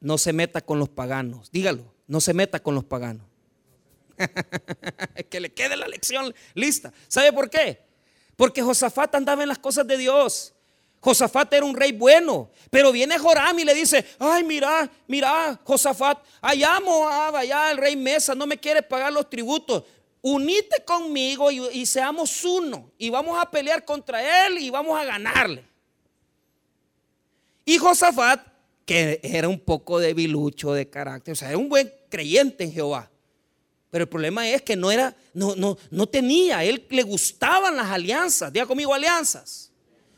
No 0.00 0.18
se 0.18 0.32
meta 0.32 0.60
con 0.60 0.78
los 0.78 0.88
paganos. 0.88 1.50
Dígalo, 1.50 1.92
no 2.06 2.20
se 2.20 2.32
meta 2.32 2.62
con 2.62 2.74
los 2.74 2.84
paganos. 2.84 3.26
que 5.30 5.40
le 5.40 5.52
quede 5.52 5.76
la 5.76 5.88
lección 5.88 6.34
lista. 6.54 6.92
¿Sabe 7.08 7.32
por 7.32 7.50
qué? 7.50 7.84
Porque 8.36 8.62
Josafat 8.62 9.14
andaba 9.14 9.42
en 9.42 9.48
las 9.48 9.58
cosas 9.58 9.86
de 9.86 9.98
Dios. 9.98 10.54
Josafat 11.06 11.52
era 11.52 11.64
un 11.64 11.76
rey 11.76 11.92
bueno, 11.92 12.50
pero 12.68 12.90
viene 12.90 13.16
Joram 13.16 13.56
y 13.60 13.64
le 13.64 13.74
dice, 13.74 14.04
ay, 14.18 14.42
mira, 14.42 14.90
mira, 15.06 15.56
Josafat, 15.62 16.18
allá 16.40 16.80
Moab, 16.80 17.36
allá 17.36 17.70
el 17.70 17.76
rey 17.76 17.94
Mesa 17.94 18.34
no 18.34 18.44
me 18.44 18.58
quiere 18.58 18.82
pagar 18.82 19.12
los 19.12 19.30
tributos. 19.30 19.84
Unite 20.20 20.82
conmigo 20.84 21.52
y, 21.52 21.86
seamos 21.86 22.44
uno 22.44 22.90
y 22.98 23.08
vamos 23.08 23.40
a 23.40 23.48
pelear 23.48 23.84
contra 23.84 24.48
él 24.48 24.58
y 24.58 24.68
vamos 24.68 24.98
a 24.98 25.04
ganarle. 25.04 25.64
Y 27.64 27.78
Josafat, 27.78 28.44
que 28.84 29.20
era 29.22 29.48
un 29.48 29.60
poco 29.60 30.00
debilucho 30.00 30.72
de 30.72 30.90
carácter, 30.90 31.34
o 31.34 31.36
sea, 31.36 31.50
era 31.50 31.58
un 31.58 31.68
buen 31.68 31.88
creyente 32.08 32.64
en 32.64 32.72
Jehová. 32.72 33.08
Pero 33.92 34.02
el 34.02 34.08
problema 34.08 34.48
es 34.48 34.60
que 34.62 34.74
no 34.74 34.90
era, 34.90 35.14
no, 35.34 35.54
no, 35.54 35.78
no 35.88 36.08
tenía, 36.08 36.64
él 36.64 36.84
le 36.90 37.04
gustaban 37.04 37.76
las 37.76 37.92
alianzas. 37.92 38.52
Diga 38.52 38.66
conmigo 38.66 38.92
alianzas. 38.92 39.70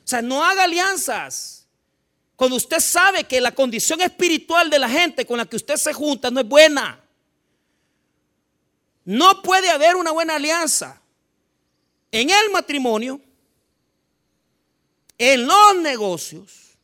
O 0.08 0.10
sea, 0.10 0.22
no 0.22 0.42
haga 0.42 0.64
alianzas. 0.64 1.66
Cuando 2.34 2.56
usted 2.56 2.80
sabe 2.80 3.24
que 3.24 3.42
la 3.42 3.54
condición 3.54 4.00
espiritual 4.00 4.70
de 4.70 4.78
la 4.78 4.88
gente 4.88 5.26
con 5.26 5.36
la 5.36 5.44
que 5.44 5.56
usted 5.56 5.76
se 5.76 5.92
junta 5.92 6.30
no 6.30 6.40
es 6.40 6.48
buena. 6.48 6.98
No 9.04 9.42
puede 9.42 9.68
haber 9.68 9.96
una 9.96 10.10
buena 10.10 10.36
alianza 10.36 10.98
en 12.10 12.30
el 12.30 12.50
matrimonio, 12.50 13.20
en 15.18 15.46
los 15.46 15.76
negocios 15.76 16.78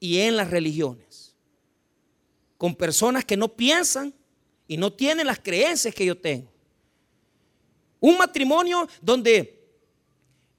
y 0.00 0.20
en 0.20 0.34
las 0.34 0.50
religiones. 0.50 1.34
Con 2.56 2.74
personas 2.74 3.22
que 3.26 3.36
no 3.36 3.48
piensan 3.48 4.14
y 4.66 4.78
no 4.78 4.90
tienen 4.94 5.26
las 5.26 5.40
creencias 5.40 5.94
que 5.94 6.06
yo 6.06 6.16
tengo. 6.16 6.50
Un 8.00 8.16
matrimonio 8.16 8.88
donde 9.02 9.57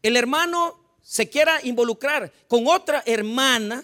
el 0.01 0.17
hermano 0.17 0.79
se 1.01 1.29
quiera 1.29 1.59
involucrar 1.63 2.31
con 2.47 2.67
otra 2.67 3.03
hermana, 3.05 3.83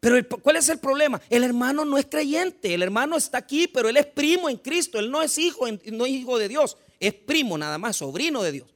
pero 0.00 0.16
¿cuál 0.40 0.56
es 0.56 0.68
el 0.68 0.78
problema? 0.78 1.20
El 1.28 1.44
hermano 1.44 1.84
no 1.84 1.98
es 1.98 2.06
creyente, 2.06 2.72
el 2.72 2.82
hermano 2.82 3.16
está 3.16 3.38
aquí, 3.38 3.68
pero 3.68 3.88
él 3.88 3.96
es 3.98 4.06
primo 4.06 4.48
en 4.48 4.56
Cristo, 4.56 4.98
él 4.98 5.10
no 5.10 5.22
es 5.22 5.36
hijo, 5.36 5.66
no 5.92 6.06
es 6.06 6.12
hijo 6.12 6.38
de 6.38 6.48
Dios, 6.48 6.76
es 6.98 7.12
primo 7.12 7.58
nada 7.58 7.76
más, 7.76 7.96
sobrino 7.96 8.42
de 8.42 8.52
Dios. 8.52 8.68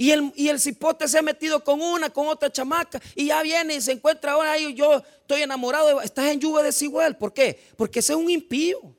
Y 0.00 0.12
el, 0.12 0.32
y 0.36 0.48
el 0.48 0.60
cipote 0.60 1.08
se 1.08 1.18
ha 1.18 1.22
metido 1.22 1.64
con 1.64 1.82
una, 1.82 2.08
con 2.08 2.28
otra 2.28 2.52
chamaca, 2.52 3.02
y 3.16 3.26
ya 3.26 3.42
viene 3.42 3.74
y 3.74 3.80
se 3.80 3.90
encuentra 3.90 4.32
ahora, 4.32 4.56
yo 4.56 5.02
estoy 5.20 5.42
enamorado, 5.42 6.00
estás 6.00 6.26
en 6.26 6.38
lluvia 6.38 6.62
desigual. 6.62 7.18
¿Por 7.18 7.34
qué? 7.34 7.60
Porque 7.76 7.98
ese 7.98 8.12
es 8.12 8.18
un 8.18 8.30
impío 8.30 8.94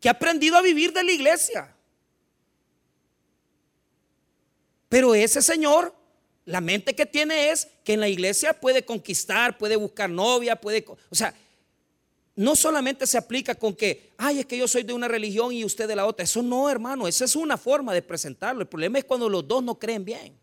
que 0.00 0.08
ha 0.08 0.12
aprendido 0.12 0.56
a 0.56 0.62
vivir 0.62 0.92
de 0.92 1.04
la 1.04 1.12
iglesia. 1.12 1.73
Pero 4.94 5.12
ese 5.12 5.42
señor, 5.42 5.92
la 6.44 6.60
mente 6.60 6.94
que 6.94 7.04
tiene 7.04 7.50
es 7.50 7.66
que 7.82 7.94
en 7.94 7.98
la 7.98 8.08
iglesia 8.08 8.60
puede 8.60 8.84
conquistar, 8.84 9.58
puede 9.58 9.74
buscar 9.74 10.08
novia, 10.08 10.54
puede... 10.54 10.84
O 11.10 11.16
sea, 11.16 11.34
no 12.36 12.54
solamente 12.54 13.04
se 13.04 13.18
aplica 13.18 13.56
con 13.56 13.74
que, 13.74 14.12
ay, 14.16 14.38
es 14.38 14.46
que 14.46 14.56
yo 14.56 14.68
soy 14.68 14.84
de 14.84 14.92
una 14.92 15.08
religión 15.08 15.52
y 15.52 15.64
usted 15.64 15.88
de 15.88 15.96
la 15.96 16.06
otra. 16.06 16.22
Eso 16.22 16.44
no, 16.44 16.70
hermano, 16.70 17.08
esa 17.08 17.24
es 17.24 17.34
una 17.34 17.58
forma 17.58 17.92
de 17.92 18.02
presentarlo. 18.02 18.62
El 18.62 18.68
problema 18.68 18.96
es 18.98 19.04
cuando 19.04 19.28
los 19.28 19.48
dos 19.48 19.64
no 19.64 19.76
creen 19.76 20.04
bien. 20.04 20.38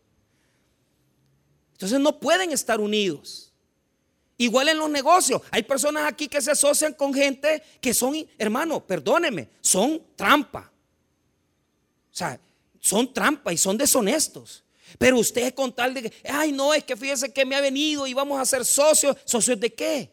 Entonces 1.72 1.98
no 1.98 2.20
pueden 2.20 2.50
estar 2.50 2.78
unidos. 2.78 3.54
Igual 4.36 4.68
en 4.68 4.76
los 4.76 4.90
negocios. 4.90 5.40
Hay 5.50 5.62
personas 5.62 6.04
aquí 6.04 6.28
que 6.28 6.42
se 6.42 6.50
asocian 6.50 6.92
con 6.92 7.14
gente 7.14 7.62
que 7.80 7.94
son, 7.94 8.14
hermano, 8.36 8.86
perdóneme, 8.86 9.48
son 9.62 10.02
trampa. 10.14 10.70
O 12.12 12.14
sea, 12.14 12.38
son 12.82 13.14
trampa 13.14 13.52
y 13.52 13.56
son 13.56 13.78
deshonestos. 13.78 14.64
Pero 14.98 15.18
usted 15.18 15.54
con 15.54 15.72
tal 15.72 15.94
de 15.94 16.02
que, 16.02 16.12
ay, 16.28 16.50
no, 16.50 16.74
es 16.74 16.82
que 16.82 16.96
fíjese 16.96 17.32
que 17.32 17.46
me 17.46 17.54
ha 17.54 17.60
venido 17.60 18.06
y 18.08 18.12
vamos 18.12 18.38
a 18.40 18.44
ser 18.44 18.64
socios. 18.64 19.16
¿Socios 19.24 19.58
de 19.58 19.72
qué? 19.72 20.10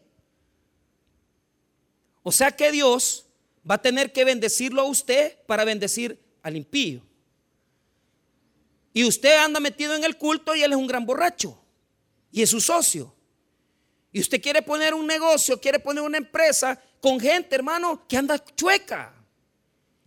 O 2.22 2.30
sea 2.30 2.52
que 2.52 2.70
Dios 2.70 3.26
va 3.68 3.74
a 3.74 3.82
tener 3.82 4.12
que 4.12 4.24
bendecirlo 4.24 4.82
a 4.82 4.84
usted 4.84 5.36
para 5.46 5.64
bendecir 5.64 6.18
al 6.42 6.56
impío. 6.56 7.02
Y 8.92 9.04
usted 9.04 9.36
anda 9.36 9.58
metido 9.58 9.96
en 9.96 10.04
el 10.04 10.16
culto 10.16 10.54
y 10.54 10.62
él 10.62 10.70
es 10.70 10.78
un 10.78 10.86
gran 10.86 11.04
borracho. 11.04 11.60
Y 12.30 12.40
es 12.42 12.50
su 12.50 12.60
socio. 12.60 13.12
Y 14.12 14.20
usted 14.20 14.40
quiere 14.40 14.62
poner 14.62 14.94
un 14.94 15.08
negocio, 15.08 15.60
quiere 15.60 15.80
poner 15.80 16.04
una 16.04 16.18
empresa 16.18 16.80
con 17.00 17.18
gente, 17.18 17.56
hermano, 17.56 18.06
que 18.06 18.16
anda 18.16 18.42
chueca. 18.54 19.19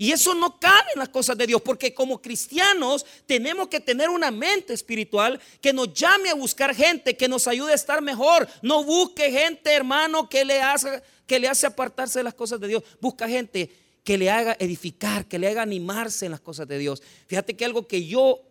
Y 0.03 0.11
eso 0.11 0.35
no 0.35 0.59
cabe 0.59 0.89
en 0.93 0.99
las 0.99 1.07
cosas 1.07 1.37
de 1.37 1.47
Dios, 1.47 1.61
porque 1.61 1.93
como 1.93 2.21
cristianos 2.21 3.05
tenemos 3.25 3.69
que 3.69 3.79
tener 3.79 4.09
una 4.09 4.31
mente 4.31 4.73
espiritual 4.73 5.39
que 5.61 5.71
nos 5.71 5.93
llame 5.93 6.29
a 6.29 6.33
buscar 6.33 6.75
gente 6.75 7.15
que 7.15 7.29
nos 7.29 7.47
ayude 7.47 7.71
a 7.71 7.75
estar 7.75 8.01
mejor. 8.01 8.45
No 8.61 8.83
busque 8.83 9.31
gente, 9.31 9.71
hermano, 9.71 10.27
que 10.27 10.43
le 10.43 10.61
hace, 10.61 11.01
que 11.25 11.39
le 11.39 11.47
hace 11.47 11.67
apartarse 11.67 12.19
de 12.19 12.23
las 12.23 12.33
cosas 12.33 12.59
de 12.59 12.67
Dios. 12.67 12.83
Busca 12.99 13.29
gente 13.29 13.73
que 14.03 14.17
le 14.17 14.29
haga 14.29 14.57
edificar, 14.59 15.25
que 15.25 15.39
le 15.39 15.47
haga 15.47 15.61
animarse 15.61 16.25
en 16.25 16.31
las 16.31 16.41
cosas 16.41 16.67
de 16.67 16.79
Dios. 16.79 17.01
Fíjate 17.27 17.55
que 17.55 17.63
algo 17.63 17.87
que 17.87 18.05
yo 18.05 18.41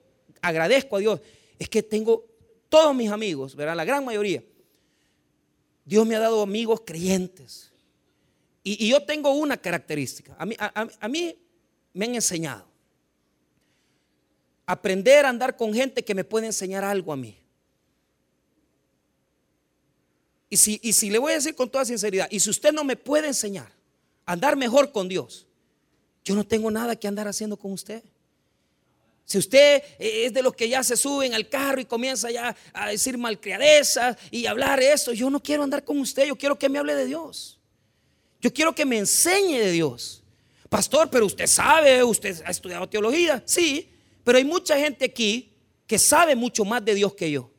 agradezco 0.41 0.97
a 0.97 1.01
Dios 1.01 1.21
es 1.59 1.69
que 1.69 1.83
tengo 1.83 2.25
todos 2.71 2.95
mis 2.95 3.11
amigos, 3.11 3.57
¿verdad? 3.57 3.77
La 3.77 3.85
gran 3.85 4.07
mayoría. 4.07 4.43
Dios 5.85 6.07
me 6.07 6.17
ha 6.17 6.21
dado 6.21 6.41
amigos 6.41 6.81
creyentes. 6.83 7.71
Y, 8.65 8.89
yo 8.89 9.03
tengo 9.03 9.33
una 9.33 9.59
característica. 9.59 10.35
A 10.39 10.47
mí, 10.47 10.57
a 10.59 11.09
mí 11.09 11.37
me 11.93 12.07
han 12.07 12.15
enseñado. 12.15 12.65
Aprender 14.67 15.27
a 15.27 15.29
andar 15.29 15.57
con 15.57 15.75
gente 15.75 16.05
que 16.05 16.15
me 16.15 16.25
puede 16.25 16.47
enseñar 16.47 16.85
algo 16.85 17.13
a 17.13 17.17
mí. 17.17 17.39
Y 20.49 20.57
si, 20.57 20.79
y 20.83 20.93
si 20.93 21.11
le 21.11 21.19
voy 21.19 21.33
a 21.33 21.37
decir 21.37 21.55
con 21.55 21.71
toda 21.71 21.85
sinceridad, 21.85 22.29
y 22.31 22.39
si 22.41 22.51
usted 22.51 22.73
no 22.73 22.85
me 22.85 22.97
puede 22.97 23.29
enseñar 23.29 23.73
a 24.27 24.33
andar 24.33 24.57
mejor 24.57 24.93
con 24.93 25.09
Dios, 25.09 25.47
yo 26.25 26.35
no 26.35 26.47
tengo 26.47 26.71
nada 26.71 26.95
que 26.95 27.09
andar 27.09 27.27
haciendo 27.27 27.57
con 27.57 27.73
usted. 27.73 28.03
Si 29.25 29.39
usted 29.39 29.83
es 29.99 30.33
de 30.33 30.43
los 30.43 30.55
que 30.55 30.69
ya 30.69 30.83
se 30.83 30.97
suben 30.97 31.33
al 31.35 31.49
carro 31.49 31.81
y 31.81 31.85
comienza 31.85 32.31
ya 32.31 32.55
a 32.73 32.91
decir 32.91 33.17
malcriadezas 33.17 34.17
y 34.31 34.47
hablar 34.47 34.81
eso, 34.81 35.13
yo 35.13 35.31
no 35.31 35.43
quiero 35.43 35.63
andar 35.63 35.85
con 35.85 35.99
usted, 35.99 36.27
yo 36.27 36.37
quiero 36.37 36.59
que 36.59 36.69
me 36.69 36.79
hable 36.79 36.95
de 36.95 37.07
Dios. 37.07 37.59
Yo 38.41 38.53
quiero 38.53 38.75
que 38.75 38.85
me 38.85 38.99
enseñe 38.99 39.59
de 39.59 39.71
Dios. 39.71 40.22
Pastor, 40.73 41.11
pero 41.11 41.27
usted 41.27 41.47
sabe, 41.47 42.03
usted 42.03 42.43
ha 42.47 42.51
estudiado 42.51 42.89
teología, 42.89 43.43
sí, 43.45 43.91
pero 44.25 44.39
hay 44.39 44.45
mucha 44.45 44.75
gente 44.79 45.05
aquí 45.05 45.53
que 45.87 45.99
sabe 45.99 46.35
mucho 46.35 46.65
más 46.65 46.83
de 46.83 46.95
Dios 46.95 47.13
que 47.13 47.31
yo. 47.31 47.51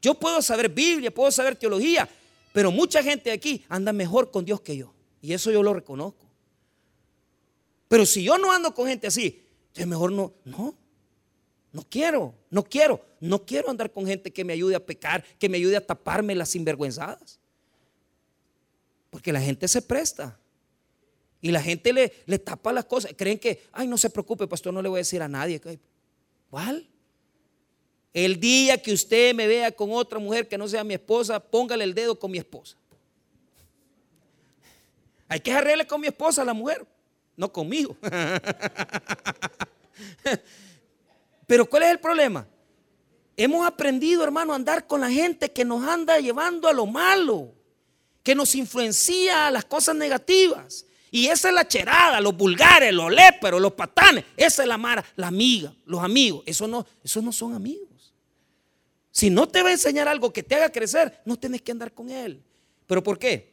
Yo 0.00 0.14
puedo 0.14 0.42
saber 0.42 0.68
Biblia, 0.68 1.14
puedo 1.14 1.30
saber 1.30 1.54
teología, 1.54 2.08
pero 2.52 2.72
mucha 2.72 3.04
gente 3.04 3.30
aquí 3.30 3.64
anda 3.68 3.92
mejor 3.92 4.32
con 4.32 4.44
Dios 4.44 4.60
que 4.62 4.76
yo. 4.76 4.92
Y 5.20 5.32
eso 5.32 5.52
yo 5.52 5.62
lo 5.62 5.72
reconozco. 5.72 6.26
Pero 7.86 8.04
si 8.04 8.24
yo 8.24 8.36
no 8.36 8.50
ando 8.50 8.74
con 8.74 8.88
gente 8.88 9.06
así, 9.06 9.40
es 9.72 9.86
mejor 9.86 10.10
no, 10.10 10.34
no, 10.44 10.74
no 11.70 11.86
quiero, 11.88 12.34
no 12.50 12.64
quiero, 12.64 13.00
no 13.20 13.46
quiero 13.46 13.70
andar 13.70 13.92
con 13.92 14.08
gente 14.08 14.32
que 14.32 14.44
me 14.44 14.54
ayude 14.54 14.74
a 14.74 14.84
pecar, 14.84 15.24
que 15.38 15.48
me 15.48 15.58
ayude 15.58 15.76
a 15.76 15.86
taparme 15.86 16.34
las 16.34 16.48
sinvergüenzadas. 16.48 17.38
Porque 19.08 19.32
la 19.32 19.40
gente 19.40 19.68
se 19.68 19.80
presta. 19.80 20.36
Y 21.42 21.50
la 21.50 21.60
gente 21.60 21.92
le, 21.92 22.12
le 22.24 22.38
tapa 22.38 22.72
las 22.72 22.84
cosas. 22.84 23.12
Creen 23.16 23.38
que, 23.38 23.64
ay, 23.72 23.88
no 23.88 23.98
se 23.98 24.08
preocupe, 24.08 24.46
pastor, 24.46 24.72
no 24.72 24.80
le 24.80 24.88
voy 24.88 24.98
a 24.98 25.00
decir 25.00 25.20
a 25.20 25.28
nadie. 25.28 25.60
¿Cuál? 26.48 26.88
El 28.12 28.38
día 28.38 28.80
que 28.80 28.92
usted 28.92 29.34
me 29.34 29.48
vea 29.48 29.72
con 29.72 29.90
otra 29.92 30.20
mujer 30.20 30.46
que 30.46 30.56
no 30.56 30.68
sea 30.68 30.84
mi 30.84 30.94
esposa, 30.94 31.40
póngale 31.40 31.82
el 31.82 31.94
dedo 31.94 32.16
con 32.16 32.30
mi 32.30 32.38
esposa. 32.38 32.76
Hay 35.28 35.40
que 35.40 35.50
arreglarle 35.52 35.86
con 35.86 36.00
mi 36.00 36.06
esposa 36.06 36.44
la 36.44 36.54
mujer, 36.54 36.86
no 37.36 37.50
conmigo. 37.50 37.96
Pero 41.46 41.68
¿cuál 41.68 41.82
es 41.82 41.90
el 41.90 41.98
problema? 41.98 42.46
Hemos 43.36 43.66
aprendido, 43.66 44.22
hermano, 44.22 44.52
a 44.52 44.56
andar 44.56 44.86
con 44.86 45.00
la 45.00 45.10
gente 45.10 45.50
que 45.50 45.64
nos 45.64 45.82
anda 45.88 46.20
llevando 46.20 46.68
a 46.68 46.72
lo 46.72 46.86
malo, 46.86 47.52
que 48.22 48.34
nos 48.34 48.54
influencia 48.54 49.48
a 49.48 49.50
las 49.50 49.64
cosas 49.64 49.96
negativas. 49.96 50.86
Y 51.14 51.26
esa 51.26 51.50
es 51.50 51.54
la 51.54 51.68
cherada, 51.68 52.22
los 52.22 52.34
vulgares, 52.34 52.90
los 52.90 53.12
léperos, 53.12 53.60
los 53.60 53.74
patanes. 53.74 54.24
Esa 54.34 54.62
es 54.62 54.68
la 54.68 54.78
mara, 54.78 55.04
la 55.14 55.26
amiga, 55.26 55.70
los 55.84 56.02
amigos. 56.02 56.42
Eso 56.46 56.66
no, 56.66 56.86
esos 57.04 57.22
no 57.22 57.30
son 57.32 57.54
amigos. 57.54 58.14
Si 59.10 59.28
no 59.28 59.46
te 59.46 59.62
va 59.62 59.68
a 59.68 59.72
enseñar 59.72 60.08
algo 60.08 60.32
que 60.32 60.42
te 60.42 60.54
haga 60.54 60.72
crecer, 60.72 61.20
no 61.26 61.38
tienes 61.38 61.60
que 61.60 61.70
andar 61.70 61.92
con 61.92 62.08
él. 62.08 62.42
¿Pero 62.86 63.02
por 63.02 63.18
qué? 63.18 63.52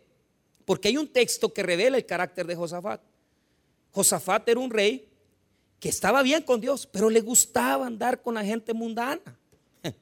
Porque 0.63 0.87
hay 0.87 0.95
un 0.95 1.09
texto 1.09 1.53
que 1.53 1.61
revela 1.61 1.97
el 1.97 2.05
carácter 2.05 2.47
de 2.47 2.55
Josafat. 2.55 3.01
Josafat 3.91 4.47
era 4.47 4.59
un 4.61 4.71
rey 4.71 5.09
que 5.81 5.89
estaba 5.89 6.23
bien 6.23 6.43
con 6.43 6.61
Dios, 6.61 6.87
pero 6.87 7.09
le 7.09 7.19
gustaba 7.19 7.85
andar 7.85 8.21
con 8.21 8.35
la 8.35 8.45
gente 8.45 8.73
mundana. 8.73 9.37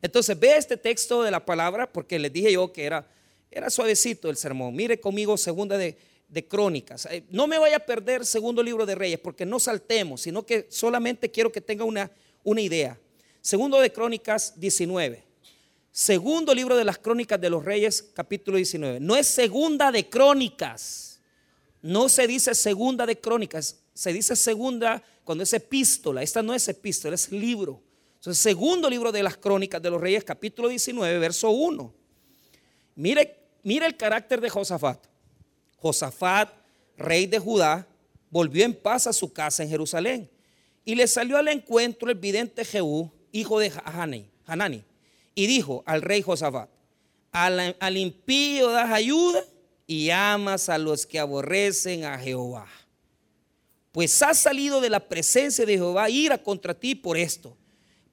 Entonces 0.00 0.38
ve 0.40 0.56
este 0.56 0.78
texto 0.78 1.22
de 1.22 1.30
la 1.30 1.44
palabra, 1.44 1.92
porque 1.92 2.18
les 2.18 2.32
dije 2.32 2.50
yo 2.52 2.72
que 2.72 2.84
era, 2.84 3.06
era 3.50 3.68
suavecito 3.68 4.30
el 4.30 4.38
sermón. 4.38 4.74
Mire 4.74 4.98
conmigo 4.98 5.36
segunda 5.36 5.76
de 5.76 6.15
de 6.28 6.46
crónicas. 6.46 7.06
Eh, 7.10 7.24
no 7.30 7.46
me 7.46 7.58
vaya 7.58 7.76
a 7.76 7.80
perder 7.80 8.26
segundo 8.26 8.62
libro 8.62 8.86
de 8.86 8.94
reyes 8.94 9.18
porque 9.18 9.46
no 9.46 9.58
saltemos, 9.58 10.22
sino 10.22 10.44
que 10.44 10.66
solamente 10.70 11.30
quiero 11.30 11.52
que 11.52 11.60
tenga 11.60 11.84
una, 11.84 12.10
una 12.44 12.60
idea. 12.60 12.98
Segundo 13.40 13.80
de 13.80 13.92
crónicas 13.92 14.58
19. 14.58 15.24
Segundo 15.92 16.54
libro 16.54 16.76
de 16.76 16.84
las 16.84 16.98
crónicas 16.98 17.40
de 17.40 17.48
los 17.48 17.64
reyes, 17.64 18.02
capítulo 18.12 18.56
19. 18.56 19.00
No 19.00 19.16
es 19.16 19.26
segunda 19.26 19.90
de 19.90 20.08
crónicas. 20.08 21.20
No 21.80 22.08
se 22.08 22.26
dice 22.26 22.54
segunda 22.54 23.06
de 23.06 23.18
crónicas. 23.18 23.80
Se 23.94 24.12
dice 24.12 24.36
segunda 24.36 25.02
cuando 25.24 25.44
es 25.44 25.52
epístola. 25.52 26.22
Esta 26.22 26.42
no 26.42 26.52
es 26.52 26.68
epístola, 26.68 27.14
es 27.14 27.32
libro. 27.32 27.82
Entonces, 28.16 28.42
segundo 28.42 28.90
libro 28.90 29.12
de 29.12 29.22
las 29.22 29.36
crónicas 29.36 29.80
de 29.80 29.90
los 29.90 30.00
reyes, 30.00 30.24
capítulo 30.24 30.68
19, 30.68 31.18
verso 31.18 31.50
1. 31.50 31.94
Mire, 32.96 33.36
mire 33.62 33.86
el 33.86 33.96
carácter 33.96 34.40
de 34.40 34.50
Josafat. 34.50 35.06
Josafat, 35.76 36.52
rey 36.96 37.26
de 37.26 37.38
Judá, 37.38 37.86
volvió 38.30 38.64
en 38.64 38.74
paz 38.74 39.06
a 39.06 39.12
su 39.12 39.32
casa 39.32 39.62
en 39.62 39.68
Jerusalén. 39.68 40.30
Y 40.84 40.94
le 40.94 41.06
salió 41.06 41.36
al 41.36 41.48
encuentro 41.48 42.10
el 42.10 42.16
vidente 42.16 42.64
Jehú, 42.64 43.10
hijo 43.32 43.58
de 43.58 43.72
Hanani, 44.46 44.84
y 45.34 45.46
dijo 45.46 45.82
al 45.86 46.02
rey 46.02 46.22
Josafat, 46.22 46.70
al, 47.32 47.76
al 47.78 47.96
impío 47.96 48.70
das 48.70 48.90
ayuda 48.90 49.44
y 49.86 50.10
amas 50.10 50.68
a 50.68 50.78
los 50.78 51.06
que 51.06 51.18
aborrecen 51.18 52.04
a 52.04 52.18
Jehová. 52.18 52.66
Pues 53.92 54.22
has 54.22 54.38
salido 54.38 54.80
de 54.80 54.90
la 54.90 55.00
presencia 55.00 55.66
de 55.66 55.74
Jehová 55.74 56.08
ira 56.10 56.38
contra 56.38 56.74
ti 56.74 56.94
por 56.94 57.16
esto 57.16 57.56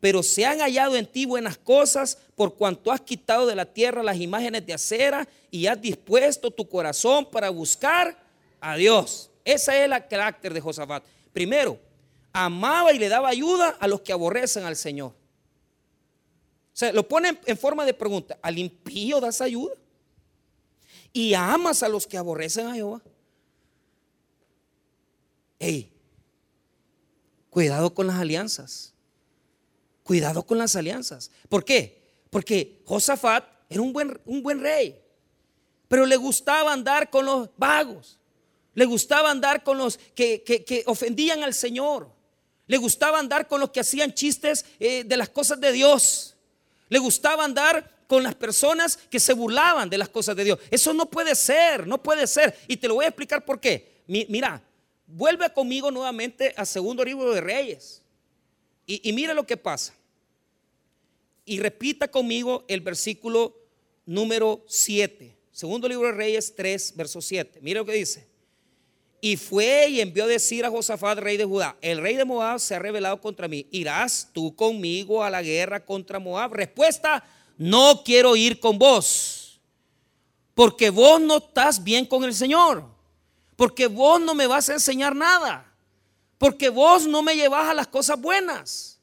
pero 0.04 0.22
se 0.22 0.46
han 0.46 0.60
hallado 0.60 0.98
en 0.98 1.06
ti 1.06 1.26
buenas 1.26 1.58
cosas 1.58 2.18
por 2.36 2.56
cuanto 2.56 2.92
has 2.92 3.00
quitado 3.00 3.48
de 3.48 3.56
la 3.56 3.64
tierra 3.64 4.04
las 4.04 4.18
imágenes 4.18 4.66
de 4.66 4.74
acera 4.74 5.30
y 5.54 5.68
has 5.68 5.80
dispuesto 5.80 6.50
tu 6.50 6.68
corazón 6.68 7.30
para 7.30 7.52
buscar 7.52 8.18
a 8.60 8.76
Dios. 8.76 9.30
Ese 9.46 9.78
es 9.78 9.92
el 9.92 10.08
carácter 10.08 10.52
de 10.52 10.60
Josafat. 10.60 11.04
Primero, 11.32 11.80
amaba 12.32 12.92
y 12.92 12.98
le 12.98 13.08
daba 13.08 13.30
ayuda 13.30 13.78
a 13.80 13.88
los 13.88 14.02
que 14.02 14.12
aborrecen 14.12 14.64
al 14.64 14.76
Señor. 14.76 15.12
O 15.12 16.76
sea, 16.76 16.92
lo 16.92 17.08
pone 17.08 17.40
en 17.46 17.56
forma 17.56 17.86
de 17.86 17.94
pregunta, 17.94 18.40
¿al 18.42 18.58
impío 18.58 19.22
das 19.22 19.42
ayuda? 19.42 19.76
¿Y 21.14 21.36
amas 21.36 21.84
a 21.84 21.88
los 21.88 22.08
que 22.08 22.18
aborrecen 22.18 22.66
a 22.66 22.74
Jehová? 22.74 23.04
Hey, 25.60 25.94
cuidado 27.52 27.94
con 27.94 28.08
las 28.08 28.16
alianzas. 28.16 28.92
Cuidado 30.02 30.48
con 30.48 30.58
las 30.58 30.76
alianzas. 30.76 31.30
¿Por 31.48 31.64
qué? 31.64 32.02
Porque 32.32 32.82
Josafat 32.86 33.46
era 33.70 33.84
un 33.84 33.94
buen, 33.94 34.20
un 34.26 34.42
buen 34.42 34.60
rey, 34.60 35.03
pero 35.94 36.08
le 36.08 36.16
gustaba 36.16 36.74
andar 36.74 37.12
con 37.12 37.24
los 37.24 37.50
vagos, 37.56 38.18
le 38.74 38.84
gustaba 38.86 39.30
andar 39.30 39.64
con 39.64 39.78
los 39.78 40.00
que, 40.16 40.84
ofendían 40.88 41.44
al 41.44 41.54
Señor, 41.54 42.10
le 42.66 42.78
gustaba 42.78 43.20
andar 43.20 43.48
con 43.48 43.60
los 43.60 43.70
que 43.70 43.80
hacían 43.80 44.12
chistes 44.12 44.66
eh, 44.80 45.04
de 45.04 45.18
las 45.18 45.30
cosas 45.30 45.62
de 45.62 45.72
Dios, 45.72 46.36
le 46.90 46.98
gustaba 46.98 47.44
andar 47.44 47.96
con 48.08 48.24
las 48.24 48.34
personas 48.34 48.98
que 48.98 49.20
se 49.20 49.34
burlaban 49.34 49.88
de 49.88 50.00
las 50.00 50.10
cosas 50.10 50.36
de 50.36 50.46
Dios. 50.46 50.58
Eso 50.72 50.96
no 50.96 51.12
puede 51.12 51.36
ser, 51.36 51.86
no 51.86 52.02
puede 52.02 52.26
ser. 52.26 52.58
Y 52.68 52.78
te 52.78 52.88
lo 52.88 52.96
voy 52.96 53.06
a 53.06 53.10
explicar 53.10 53.46
por 53.46 53.60
qué. 53.60 54.02
mira, 54.08 54.64
vuelve 55.06 55.54
conmigo 55.54 55.92
nuevamente 55.92 56.56
al 56.58 56.66
segundo 56.66 57.06
libro 57.06 57.32
de 57.36 57.42
Reyes. 57.42 58.02
Y, 58.88 59.08
y 59.08 59.14
mira 59.14 59.36
lo 59.36 59.46
que 59.46 59.58
pasa. 59.58 59.94
Y 61.46 61.60
repita 61.60 62.08
conmigo 62.08 62.66
el 62.68 62.82
versículo 62.82 63.56
número 64.08 64.66
7. 64.68 65.43
Segundo 65.54 65.88
libro 65.88 66.08
de 66.08 66.14
Reyes 66.14 66.56
3, 66.56 66.96
verso 66.96 67.22
7. 67.22 67.60
Mira 67.62 67.80
lo 67.80 67.86
que 67.86 67.94
dice. 67.94 68.28
Y 69.22 69.38
fue 69.38 69.88
y 69.88 70.02
envió 70.02 70.24
a 70.24 70.28
decir 70.28 70.66
a 70.66 70.72
Josafat, 70.72 71.20
rey 71.20 71.38
de 71.38 71.46
Judá, 71.46 71.78
el 71.80 72.02
rey 72.02 72.16
de 72.16 72.26
Moab 72.26 72.60
se 72.60 72.76
ha 72.76 72.80
rebelado 72.80 73.22
contra 73.22 73.48
mí. 73.48 73.68
¿Irás 73.72 74.28
tú 74.34 74.54
conmigo 74.56 75.24
a 75.24 75.30
la 75.30 75.44
guerra 75.44 75.86
contra 75.86 76.20
Moab? 76.20 76.54
Respuesta, 76.54 77.24
no 77.58 78.02
quiero 78.04 78.36
ir 78.36 78.60
con 78.60 78.80
vos. 78.80 79.62
Porque 80.56 80.90
vos 80.90 81.22
no 81.22 81.38
estás 81.38 81.82
bien 81.84 82.06
con 82.06 82.24
el 82.24 82.34
Señor. 82.34 82.86
Porque 83.56 83.86
vos 83.86 84.20
no 84.20 84.34
me 84.34 84.48
vas 84.48 84.70
a 84.70 84.74
enseñar 84.74 85.16
nada. 85.16 85.72
Porque 86.40 86.70
vos 86.70 87.08
no 87.08 87.22
me 87.22 87.36
llevas 87.36 87.70
a 87.70 87.76
las 87.76 87.88
cosas 87.88 88.20
buenas. 88.20 89.00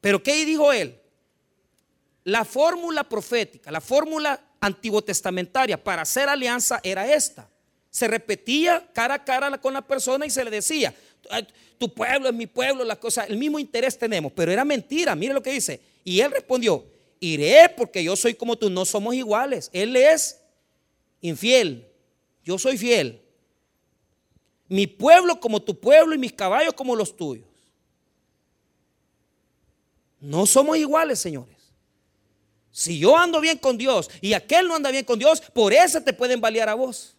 Pero 0.00 0.22
¿qué 0.22 0.44
dijo 0.44 0.72
él? 0.72 1.01
La 2.24 2.44
fórmula 2.44 3.04
profética, 3.04 3.70
la 3.70 3.80
fórmula 3.80 4.40
antiguo 4.60 5.02
testamentaria 5.02 5.82
para 5.82 6.02
hacer 6.02 6.28
alianza 6.28 6.80
era 6.84 7.12
esta. 7.12 7.48
Se 7.90 8.06
repetía 8.06 8.88
cara 8.92 9.14
a 9.14 9.24
cara 9.24 9.58
con 9.58 9.74
la 9.74 9.82
persona 9.82 10.24
y 10.24 10.30
se 10.30 10.44
le 10.44 10.50
decía, 10.50 10.94
tu 11.78 11.92
pueblo 11.92 12.28
es 12.28 12.34
mi 12.34 12.46
pueblo, 12.46 12.84
la 12.84 12.96
cosa, 12.96 13.24
el 13.24 13.36
mismo 13.36 13.58
interés 13.58 13.98
tenemos, 13.98 14.32
pero 14.32 14.52
era 14.52 14.64
mentira, 14.64 15.14
mire 15.14 15.34
lo 15.34 15.42
que 15.42 15.52
dice. 15.52 15.80
Y 16.04 16.20
él 16.20 16.30
respondió, 16.30 16.84
iré 17.20 17.68
porque 17.76 18.02
yo 18.02 18.16
soy 18.16 18.34
como 18.34 18.56
tú, 18.56 18.70
no 18.70 18.84
somos 18.84 19.14
iguales. 19.14 19.68
Él 19.72 19.96
es 19.96 20.40
infiel, 21.20 21.88
yo 22.44 22.58
soy 22.58 22.78
fiel. 22.78 23.20
Mi 24.68 24.86
pueblo 24.86 25.38
como 25.38 25.60
tu 25.60 25.78
pueblo 25.78 26.14
y 26.14 26.18
mis 26.18 26.32
caballos 26.32 26.74
como 26.74 26.96
los 26.96 27.16
tuyos. 27.16 27.46
No 30.20 30.46
somos 30.46 30.76
iguales, 30.78 31.18
señores. 31.18 31.51
Si 32.72 32.98
yo 32.98 33.16
ando 33.16 33.40
bien 33.40 33.58
con 33.58 33.76
Dios 33.76 34.10
y 34.22 34.32
aquel 34.32 34.66
no 34.66 34.74
anda 34.74 34.90
bien 34.90 35.04
con 35.04 35.18
Dios, 35.18 35.42
por 35.52 35.74
eso 35.74 36.00
te 36.00 36.14
pueden 36.14 36.40
balear 36.40 36.70
a 36.70 36.74
vos. 36.74 37.14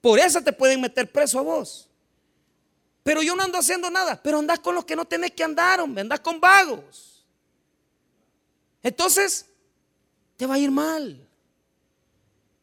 Por 0.00 0.20
eso 0.20 0.40
te 0.40 0.52
pueden 0.52 0.80
meter 0.80 1.10
preso 1.10 1.40
a 1.40 1.42
vos. 1.42 1.90
Pero 3.02 3.20
yo 3.20 3.34
no 3.34 3.42
ando 3.42 3.58
haciendo 3.58 3.90
nada. 3.90 4.20
Pero 4.22 4.38
andás 4.38 4.60
con 4.60 4.76
los 4.76 4.84
que 4.84 4.94
no 4.94 5.04
tenés 5.04 5.32
que 5.32 5.42
andar, 5.42 5.80
hombre. 5.80 6.02
Andás 6.02 6.20
con 6.20 6.40
vagos. 6.40 7.24
Entonces, 8.80 9.46
te 10.36 10.46
va 10.46 10.54
a 10.54 10.58
ir 10.58 10.70
mal. 10.70 11.26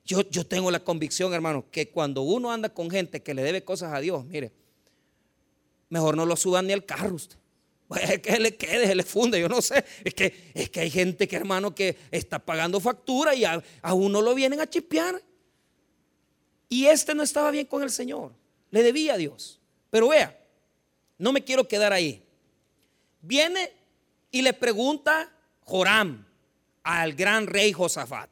Yo, 0.05 0.21
yo 0.29 0.45
tengo 0.47 0.71
la 0.71 0.79
convicción, 0.79 1.33
hermano, 1.33 1.65
que 1.69 1.89
cuando 1.89 2.21
uno 2.21 2.51
anda 2.51 2.69
con 2.69 2.89
gente 2.89 3.21
que 3.21 3.33
le 3.33 3.43
debe 3.43 3.65
cosas 3.65 3.91
a 3.93 3.99
Dios, 3.99 4.23
mire, 4.25 4.53
mejor 5.89 6.15
no 6.15 6.25
lo 6.25 6.37
suban 6.37 6.67
ni 6.67 6.73
al 6.73 6.85
carro 6.85 7.15
usted. 7.15 7.37
Es 7.89 8.19
que 8.19 8.39
le 8.39 8.55
quede, 8.55 8.87
se 8.87 8.95
le 8.95 9.03
funde, 9.03 9.39
yo 9.39 9.47
no 9.47 9.61
sé. 9.61 9.85
Es 10.03 10.13
que, 10.13 10.51
es 10.53 10.69
que 10.69 10.79
hay 10.79 10.89
gente 10.89 11.27
que, 11.27 11.35
hermano, 11.35 11.75
que 11.75 11.95
está 12.11 12.39
pagando 12.39 12.79
factura 12.79 13.35
y 13.35 13.45
a, 13.45 13.61
uno 13.93 14.21
lo 14.21 14.33
vienen 14.33 14.59
a 14.59 14.69
chispear. 14.69 15.21
Y 16.67 16.87
este 16.87 17.13
no 17.13 17.21
estaba 17.21 17.51
bien 17.51 17.67
con 17.67 17.83
el 17.83 17.91
Señor. 17.91 18.33
Le 18.71 18.81
debía 18.81 19.13
a 19.13 19.17
Dios. 19.17 19.59
Pero 19.91 20.09
vea, 20.09 20.37
no 21.19 21.31
me 21.31 21.43
quiero 21.43 21.67
quedar 21.67 21.93
ahí. 21.93 22.23
Viene 23.21 23.71
y 24.31 24.41
le 24.41 24.53
pregunta 24.53 25.31
Joram 25.61 26.25
al 26.83 27.13
gran 27.13 27.47
rey 27.47 27.71
Josafat, 27.71 28.29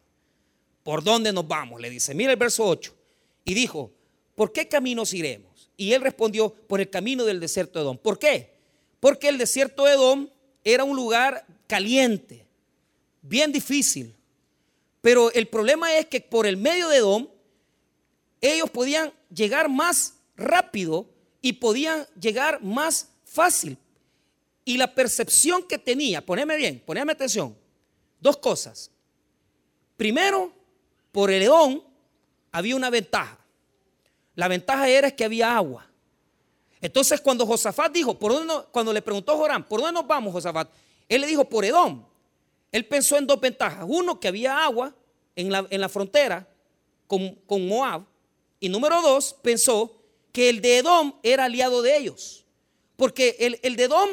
¿por 0.84 1.04
dónde 1.04 1.32
nos 1.32 1.48
vamos? 1.48 1.80
Le 1.80 1.90
dice, 1.90 2.14
mira 2.14 2.32
el 2.32 2.38
verso 2.38 2.66
8. 2.66 2.94
Y 3.46 3.54
dijo, 3.54 3.92
¿por 4.36 4.52
qué 4.52 4.68
caminos 4.68 5.14
iremos? 5.14 5.72
Y 5.78 5.94
él 5.94 6.02
respondió, 6.02 6.54
por 6.54 6.82
el 6.82 6.90
camino 6.90 7.24
del 7.24 7.40
desierto 7.40 7.80
de 7.80 7.86
Edom. 7.86 7.98
¿Por 7.98 8.20
qué? 8.20 8.53
Porque 9.04 9.28
el 9.28 9.38
desierto 9.38 9.84
de 9.84 9.96
Edom 9.96 10.30
era 10.64 10.86
un 10.86 10.96
lugar 10.96 11.46
caliente, 11.68 12.46
bien 13.22 13.52
difícil. 13.52 14.16
Pero 15.02 15.30
el 15.34 15.50
problema 15.50 15.94
es 15.98 16.06
que 16.06 16.22
por 16.22 16.48
el 16.48 16.56
medio 16.56 16.88
de 16.88 17.00
Edom, 17.00 17.28
ellos 18.40 18.70
podían 18.70 19.12
llegar 19.30 19.68
más 19.68 20.14
rápido 20.38 21.06
y 21.42 21.52
podían 21.52 22.08
llegar 22.18 22.64
más 22.64 23.10
fácil. 23.26 23.78
Y 24.64 24.78
la 24.78 24.96
percepción 24.96 25.68
que 25.68 25.78
tenía, 25.78 26.26
poneme 26.26 26.56
bien, 26.56 26.82
poneme 26.86 27.12
atención, 27.12 27.58
dos 28.22 28.38
cosas. 28.38 28.90
Primero, 29.98 30.54
por 31.12 31.30
el 31.30 31.44
Edom 31.44 31.82
había 32.54 32.78
una 32.78 32.90
ventaja. 32.90 33.38
La 34.36 34.48
ventaja 34.48 34.88
era 34.88 35.12
que 35.12 35.26
había 35.26 35.58
agua. 35.58 35.93
Entonces 36.84 37.22
cuando 37.22 37.46
Josafat 37.46 37.94
dijo, 37.94 38.20
¿por 38.20 38.34
dónde 38.34 38.54
cuando 38.70 38.92
le 38.92 39.02
preguntó 39.02 39.38
Joram, 39.38 39.64
¿por 39.64 39.80
dónde 39.80 39.94
nos 39.94 40.06
vamos, 40.06 40.34
Josafat? 40.34 40.70
Él 41.08 41.22
le 41.22 41.28
dijo, 41.28 41.46
por 41.46 41.64
Edom. 41.64 42.04
Él 42.74 42.86
pensó 42.86 43.18
en 43.18 43.26
dos 43.26 43.40
ventajas. 43.40 43.86
Uno, 43.88 44.20
que 44.20 44.28
había 44.28 44.66
agua 44.66 44.94
en 45.34 45.50
la, 45.50 45.66
en 45.70 45.80
la 45.80 45.88
frontera 45.88 46.46
con, 47.08 47.36
con, 47.48 47.66
Moab. 47.66 48.04
Y 48.60 48.68
número 48.68 49.02
dos, 49.02 49.34
pensó 49.42 49.96
que 50.34 50.50
el 50.50 50.60
de 50.60 50.80
Edom 50.80 51.14
era 51.24 51.46
aliado 51.46 51.82
de 51.82 51.96
ellos. 51.96 52.44
Porque 52.98 53.38
el, 53.40 53.62
el 53.64 53.78
de 53.78 53.84
Edom 53.84 54.10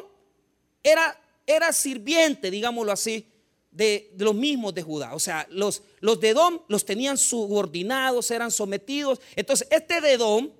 era, 0.84 1.20
era 1.48 1.72
sirviente, 1.72 2.52
digámoslo 2.52 2.92
así, 2.92 3.26
de, 3.72 4.12
de, 4.14 4.24
los 4.24 4.34
mismos 4.36 4.74
de 4.74 4.82
Judá. 4.82 5.12
O 5.16 5.18
sea, 5.18 5.44
los, 5.50 5.82
los 5.98 6.20
de 6.20 6.28
Edom 6.28 6.60
los 6.68 6.84
tenían 6.84 7.18
subordinados, 7.18 8.30
eran 8.30 8.52
sometidos. 8.52 9.20
Entonces, 9.34 9.66
este 9.72 10.00
de 10.00 10.12
Edom, 10.12 10.50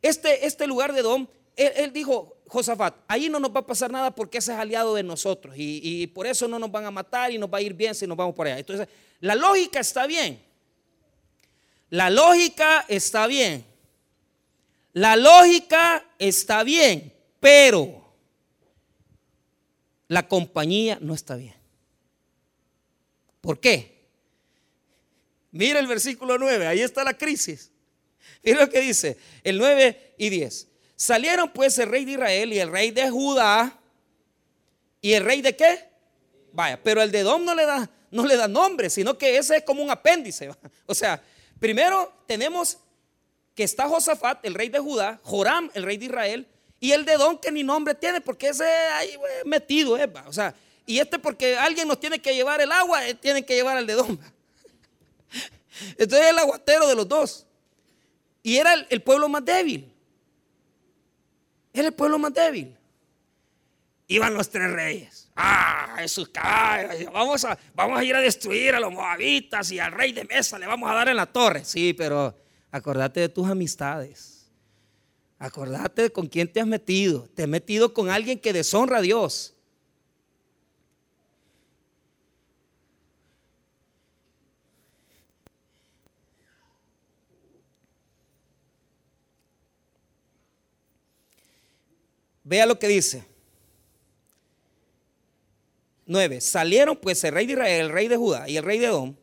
este, 0.00 0.46
este 0.46 0.68
lugar 0.68 0.92
de 0.92 1.00
Edom 1.00 1.26
él, 1.60 1.92
dijo, 1.92 2.38
Josafat, 2.46 2.96
ahí 3.06 3.28
no 3.28 3.38
nos 3.38 3.54
va 3.54 3.60
a 3.60 3.66
pasar 3.66 3.90
nada 3.90 4.14
porque 4.14 4.38
ese 4.38 4.52
es 4.52 4.58
aliado 4.58 4.94
de 4.94 5.02
nosotros 5.02 5.54
y, 5.58 6.06
por 6.08 6.26
eso 6.26 6.48
no 6.48 6.58
nos 6.58 6.70
van 6.70 6.86
a 6.86 6.90
matar 6.90 7.30
y 7.30 7.38
nos 7.38 7.52
va 7.52 7.58
a 7.58 7.62
ir 7.62 7.74
bien 7.74 7.94
si 7.94 8.06
nos 8.06 8.16
vamos 8.16 8.34
por 8.34 8.46
allá. 8.46 8.58
Entonces, 8.58 8.88
la 9.20 9.34
lógica 9.34 9.80
está 9.80 10.06
bien. 10.06 10.42
La 11.90 12.08
lógica 12.08 12.86
está 12.88 13.26
bien. 13.26 13.66
La 14.92 15.16
lógica 15.16 16.04
está 16.18 16.64
bien, 16.64 17.12
pero 17.38 18.14
la 20.08 20.26
compañía 20.26 20.98
no 21.00 21.14
está 21.14 21.36
bien. 21.36 21.54
¿Por 23.40 23.60
qué? 23.60 24.08
Mira 25.52 25.78
el 25.78 25.86
versículo 25.86 26.38
9, 26.38 26.66
ahí 26.66 26.80
está 26.80 27.04
la 27.04 27.16
crisis. 27.16 27.70
Mira 28.42 28.60
lo 28.60 28.70
que 28.70 28.80
dice, 28.80 29.18
el 29.44 29.58
9 29.58 30.14
y 30.18 30.30
10. 30.30 30.69
Salieron 31.00 31.48
pues 31.48 31.78
el 31.78 31.88
rey 31.88 32.04
de 32.04 32.12
Israel 32.12 32.52
y 32.52 32.58
el 32.58 32.70
rey 32.70 32.90
de 32.90 33.08
Judá. 33.08 33.74
¿Y 35.00 35.14
el 35.14 35.24
rey 35.24 35.40
de 35.40 35.56
qué? 35.56 35.88
Vaya, 36.52 36.78
pero 36.82 37.00
el 37.00 37.10
de 37.10 37.20
Edom 37.20 37.42
no 37.42 37.54
le 37.54 37.64
da, 37.64 37.88
no 38.10 38.26
le 38.26 38.36
da 38.36 38.46
nombre, 38.46 38.90
sino 38.90 39.16
que 39.16 39.38
ese 39.38 39.56
es 39.56 39.64
como 39.64 39.82
un 39.82 39.90
apéndice. 39.90 40.50
O 40.84 40.94
sea, 40.94 41.22
primero 41.58 42.12
tenemos 42.26 42.76
que 43.54 43.64
está 43.64 43.88
Josafat, 43.88 44.44
el 44.44 44.52
rey 44.52 44.68
de 44.68 44.78
Judá, 44.78 45.18
Joram, 45.22 45.70
el 45.72 45.84
rey 45.84 45.96
de 45.96 46.04
Israel, 46.04 46.46
y 46.78 46.92
el 46.92 47.06
de 47.06 47.14
Edom 47.14 47.38
que 47.38 47.50
ni 47.50 47.62
nombre 47.62 47.94
tiene, 47.94 48.20
porque 48.20 48.48
ese 48.48 48.66
ahí 48.66 49.16
metido 49.46 49.96
es. 49.96 50.06
O 50.26 50.34
sea, 50.34 50.54
y 50.84 50.98
este 50.98 51.18
porque 51.18 51.56
alguien 51.56 51.88
nos 51.88 51.98
tiene 51.98 52.20
que 52.20 52.34
llevar 52.34 52.60
el 52.60 52.70
agua, 52.70 53.08
eh, 53.08 53.14
tienen 53.14 53.42
que 53.42 53.54
llevar 53.54 53.78
al 53.78 53.86
de 53.86 53.94
Edom. 53.94 54.18
Entonces 55.96 56.26
es 56.26 56.30
el 56.30 56.38
aguatero 56.38 56.86
de 56.86 56.94
los 56.94 57.08
dos. 57.08 57.46
Y 58.42 58.58
era 58.58 58.74
el 58.74 59.00
pueblo 59.00 59.30
más 59.30 59.42
débil. 59.42 59.89
Era 61.72 61.88
el 61.88 61.94
pueblo 61.94 62.18
más 62.18 62.34
débil. 62.34 62.76
Iban 64.08 64.34
los 64.34 64.50
tres 64.50 64.70
reyes. 64.72 65.30
Ah, 65.36 65.94
Jesús, 65.98 66.30
vamos 67.12 67.44
a, 67.44 67.56
vamos 67.74 67.98
a 67.98 68.04
ir 68.04 68.14
a 68.14 68.20
destruir 68.20 68.74
a 68.74 68.80
los 68.80 68.92
moabitas 68.92 69.70
y 69.70 69.78
al 69.78 69.92
rey 69.92 70.12
de 70.12 70.24
mesa 70.24 70.58
le 70.58 70.66
vamos 70.66 70.90
a 70.90 70.94
dar 70.94 71.08
en 71.08 71.16
la 71.16 71.26
torre. 71.26 71.64
Sí, 71.64 71.94
pero 71.94 72.36
acordate 72.72 73.20
de 73.20 73.28
tus 73.28 73.48
amistades. 73.48 74.50
Acordate 75.38 76.10
con 76.10 76.26
quién 76.26 76.52
te 76.52 76.60
has 76.60 76.66
metido. 76.66 77.28
Te 77.34 77.44
has 77.44 77.48
metido 77.48 77.94
con 77.94 78.10
alguien 78.10 78.38
que 78.38 78.52
deshonra 78.52 78.98
a 78.98 79.00
Dios. 79.00 79.54
Vea 92.50 92.66
lo 92.66 92.80
que 92.80 92.88
dice. 92.88 93.22
9. 96.06 96.40
Salieron 96.40 96.96
pues 96.96 97.22
el 97.22 97.32
rey 97.32 97.46
de 97.46 97.52
Israel, 97.52 97.80
el 97.82 97.92
rey 97.92 98.08
de 98.08 98.16
Judá 98.16 98.48
y 98.48 98.56
el 98.56 98.64
rey 98.64 98.80
de 98.80 98.86
Edom. 98.86 99.14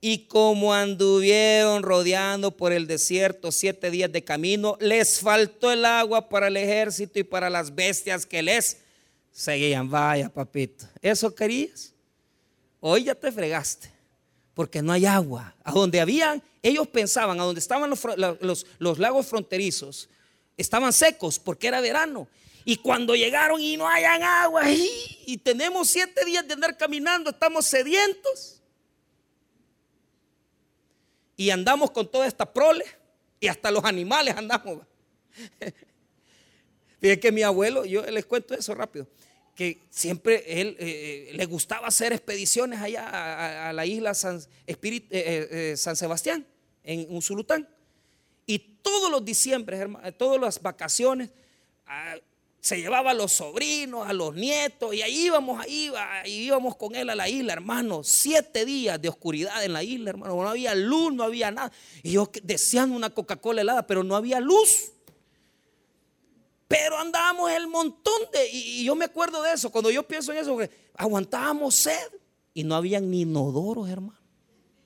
Y 0.00 0.26
como 0.26 0.72
anduvieron 0.72 1.82
rodeando 1.82 2.56
por 2.56 2.72
el 2.72 2.86
desierto 2.86 3.50
siete 3.50 3.90
días 3.90 4.12
de 4.12 4.22
camino, 4.22 4.76
les 4.78 5.18
faltó 5.18 5.72
el 5.72 5.84
agua 5.84 6.28
para 6.28 6.46
el 6.46 6.56
ejército 6.56 7.18
y 7.18 7.24
para 7.24 7.50
las 7.50 7.74
bestias 7.74 8.24
que 8.24 8.40
les 8.40 8.78
Seguían, 9.32 9.88
vaya 9.88 10.28
papito, 10.28 10.84
¿eso 11.00 11.32
querías? 11.32 11.92
Hoy 12.80 13.04
ya 13.04 13.14
te 13.14 13.30
fregaste, 13.30 13.88
porque 14.52 14.82
no 14.82 14.92
hay 14.92 15.06
agua. 15.06 15.54
A 15.62 15.70
donde 15.70 16.00
habían, 16.00 16.42
ellos 16.60 16.88
pensaban, 16.88 17.38
a 17.38 17.44
donde 17.44 17.60
estaban 17.60 17.88
los, 17.88 18.66
los 18.78 18.98
lagos 18.98 19.26
fronterizos, 19.26 20.08
estaban 20.58 20.92
secos 20.92 21.38
porque 21.38 21.68
era 21.68 21.80
verano. 21.80 22.28
Y 22.64 22.76
cuando 22.76 23.16
llegaron 23.16 23.58
y 23.62 23.78
no 23.78 23.88
hayan 23.88 24.22
agua, 24.22 24.70
y, 24.70 25.38
tenemos 25.38 25.88
siete 25.88 26.22
días 26.26 26.46
de 26.46 26.52
andar 26.52 26.76
caminando, 26.76 27.30
estamos 27.30 27.64
sedientos. 27.64 28.60
Y 31.34 31.48
andamos 31.48 31.90
con 31.92 32.06
toda 32.10 32.26
esta 32.26 32.52
prole, 32.52 32.84
y 33.40 33.48
hasta 33.48 33.70
los 33.70 33.84
animales 33.84 34.36
andamos. 34.36 34.80
Fíjense 37.00 37.20
que 37.20 37.32
mi 37.32 37.42
abuelo, 37.42 37.86
yo 37.86 38.02
les 38.02 38.26
cuento 38.26 38.52
eso 38.52 38.74
rápido, 38.74 39.08
que 39.54 39.80
siempre 39.88 40.60
él 40.60 40.76
eh, 40.78 41.30
le 41.32 41.46
gustaba 41.46 41.86
hacer 41.86 42.12
expediciones 42.12 42.80
allá 42.80 43.68
a, 43.68 43.72
la 43.72 43.86
isla 43.86 44.12
San, 44.12 44.40
eh, 44.66 44.76
eh, 45.10 45.74
San 45.76 45.96
Sebastián, 45.96 46.46
en 46.82 47.06
Usulután. 47.08 47.66
Todos 48.88 49.10
los 49.10 49.22
diciembre, 49.22 49.86
todas 50.16 50.40
las 50.40 50.62
vacaciones, 50.62 51.28
ah, 51.86 52.16
se 52.58 52.80
llevaba 52.80 53.10
a 53.10 53.14
los 53.14 53.32
sobrinos, 53.32 54.08
a 54.08 54.14
los 54.14 54.34
nietos, 54.34 54.94
y 54.94 55.02
ahí 55.02 55.26
íbamos, 55.26 55.60
ahí 55.60 55.92
íbamos 56.24 56.74
con 56.76 56.94
él 56.94 57.10
a 57.10 57.14
la 57.14 57.28
isla, 57.28 57.52
hermano. 57.52 58.02
Siete 58.02 58.64
días 58.64 59.00
de 59.00 59.10
oscuridad 59.10 59.62
en 59.62 59.74
la 59.74 59.82
isla, 59.82 60.08
hermano. 60.08 60.42
No 60.42 60.48
había 60.48 60.74
luz, 60.74 61.12
no 61.12 61.22
había 61.22 61.50
nada. 61.50 61.70
Y 62.02 62.12
yo 62.12 62.30
deseando 62.42 62.96
una 62.96 63.10
Coca-Cola 63.10 63.60
helada, 63.60 63.86
pero 63.86 64.02
no 64.02 64.16
había 64.16 64.40
luz. 64.40 64.92
Pero 66.66 66.96
andábamos 66.96 67.50
el 67.50 67.66
montón 67.66 68.22
de, 68.32 68.48
y, 68.50 68.84
yo 68.84 68.94
me 68.94 69.04
acuerdo 69.04 69.42
de 69.42 69.52
eso, 69.52 69.70
cuando 69.70 69.90
yo 69.90 70.02
pienso 70.02 70.32
en 70.32 70.38
eso, 70.38 70.58
aguantábamos 70.94 71.74
sed 71.74 72.08
y 72.54 72.64
no 72.64 72.74
había 72.74 73.00
ni 73.00 73.20
inodoros, 73.20 73.86
hermano. 73.90 74.18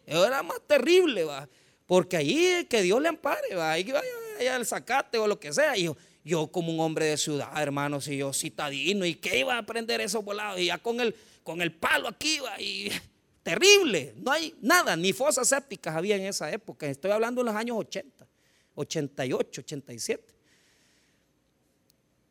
Era 0.06 0.42
más 0.42 0.60
terrible, 0.66 1.22
va. 1.22 1.48
Porque 1.92 2.16
ahí 2.16 2.66
que 2.70 2.81
Dios 2.81 3.02
le 3.02 3.09
ampare, 3.11 3.55
va. 3.55 3.72
Ahí 3.72 3.85
que 3.85 3.92
vaya 3.92 4.57
al 4.57 4.64
zacate 4.64 5.18
o 5.18 5.26
lo 5.26 5.38
que 5.38 5.52
sea. 5.52 5.76
Yo, 5.76 5.94
yo 6.24 6.46
como 6.46 6.72
un 6.72 6.81
hombre 6.81 7.05
de 7.05 7.18
ciudad, 7.18 7.52
hermanos, 7.62 8.09
y 8.09 8.16
yo 8.16 8.33
citadino, 8.33 9.05
¿y 9.05 9.16
qué 9.16 9.40
iba 9.40 9.57
a 9.57 9.59
aprender 9.59 10.00
eso 10.00 10.22
volados? 10.22 10.59
Y 10.59 10.68
ya 10.68 10.78
con 10.78 11.00
el, 11.00 11.14
con 11.42 11.61
el 11.61 11.70
palo 11.70 12.09
aquí, 12.09 12.38
terrible, 13.42 14.14
no 14.16 14.33
hay 14.33 14.55
nada, 14.62 14.96
ni 14.96 15.12
fosas 15.12 15.46
sépticas 15.46 15.94
había 15.94 16.16
en 16.16 16.24
esa 16.24 16.50
época, 16.50 16.87
estoy 16.87 17.11
hablando 17.11 17.42
de 17.42 17.50
los 17.50 17.55
años 17.55 17.76
80, 17.76 18.26
88, 18.74 19.61
87. 19.61 20.35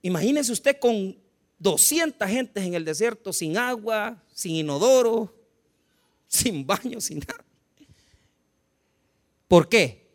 Imagínese 0.02 0.54
usted 0.54 0.80
con 0.80 1.16
200 1.60 2.28
gentes 2.28 2.64
en 2.64 2.74
el 2.74 2.84
desierto, 2.84 3.32
sin 3.32 3.56
agua, 3.60 4.24
sin 4.34 4.56
inodoro, 4.56 5.32
sin 6.28 6.66
baño, 6.66 7.00
sin 7.00 7.20
nada. 7.20 7.51
¿Por 9.52 9.68
qué? 9.68 10.08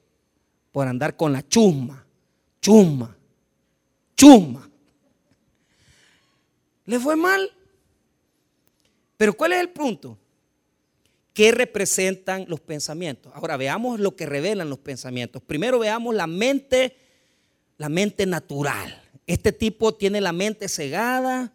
Por 0.72 0.88
andar 0.88 1.14
con 1.14 1.30
la 1.30 1.46
chusma, 1.46 2.06
chusma, 2.58 3.14
chuma. 4.16 4.70
Le 6.86 6.98
fue 6.98 7.16
mal. 7.16 7.52
Pero 9.18 9.34
¿cuál 9.34 9.52
es 9.52 9.60
el 9.60 9.68
punto? 9.68 10.16
¿Qué 11.34 11.52
representan 11.52 12.46
los 12.48 12.60
pensamientos? 12.60 13.30
Ahora 13.34 13.58
veamos 13.58 14.00
lo 14.00 14.16
que 14.16 14.24
revelan 14.24 14.70
los 14.70 14.78
pensamientos. 14.78 15.42
Primero 15.42 15.78
veamos 15.80 16.14
la 16.14 16.26
mente, 16.26 16.96
la 17.76 17.90
mente 17.90 18.24
natural. 18.24 19.02
Este 19.26 19.52
tipo 19.52 19.94
tiene 19.94 20.22
la 20.22 20.32
mente 20.32 20.66
cegada. 20.66 21.52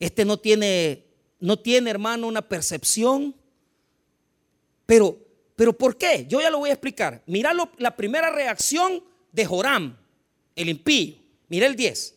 Este 0.00 0.24
no 0.24 0.38
tiene, 0.38 1.06
no 1.38 1.56
tiene, 1.56 1.88
hermano, 1.88 2.26
una 2.26 2.42
percepción. 2.42 3.36
Pero, 4.86 5.24
pero 5.56 5.72
¿por 5.76 5.96
qué? 5.96 6.26
Yo 6.28 6.40
ya 6.40 6.50
lo 6.50 6.58
voy 6.58 6.70
a 6.70 6.74
explicar. 6.74 7.22
Mira 7.26 7.52
la 7.78 7.96
primera 7.96 8.30
reacción 8.30 9.02
de 9.32 9.46
Joram, 9.46 9.96
el 10.54 10.68
impío. 10.68 11.16
Mira 11.48 11.66
el 11.66 11.74
10. 11.74 12.14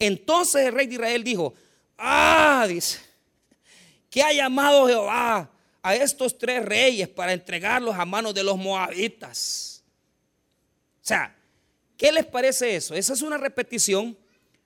Entonces 0.00 0.66
el 0.66 0.74
rey 0.74 0.88
de 0.88 0.94
Israel 0.94 1.22
dijo, 1.22 1.54
ah, 1.96 2.66
dice, 2.68 2.98
que 4.10 4.22
ha 4.22 4.32
llamado 4.32 4.88
Jehová 4.88 5.50
a 5.82 5.94
estos 5.94 6.36
tres 6.36 6.64
reyes 6.64 7.08
para 7.08 7.32
entregarlos 7.32 7.94
a 7.94 8.04
manos 8.04 8.34
de 8.34 8.42
los 8.42 8.56
moabitas. 8.56 9.84
O 11.02 11.06
sea, 11.06 11.36
¿qué 11.96 12.10
les 12.10 12.26
parece 12.26 12.74
eso? 12.74 12.94
Esa 12.94 13.12
es 13.12 13.22
una 13.22 13.38
repetición 13.38 14.16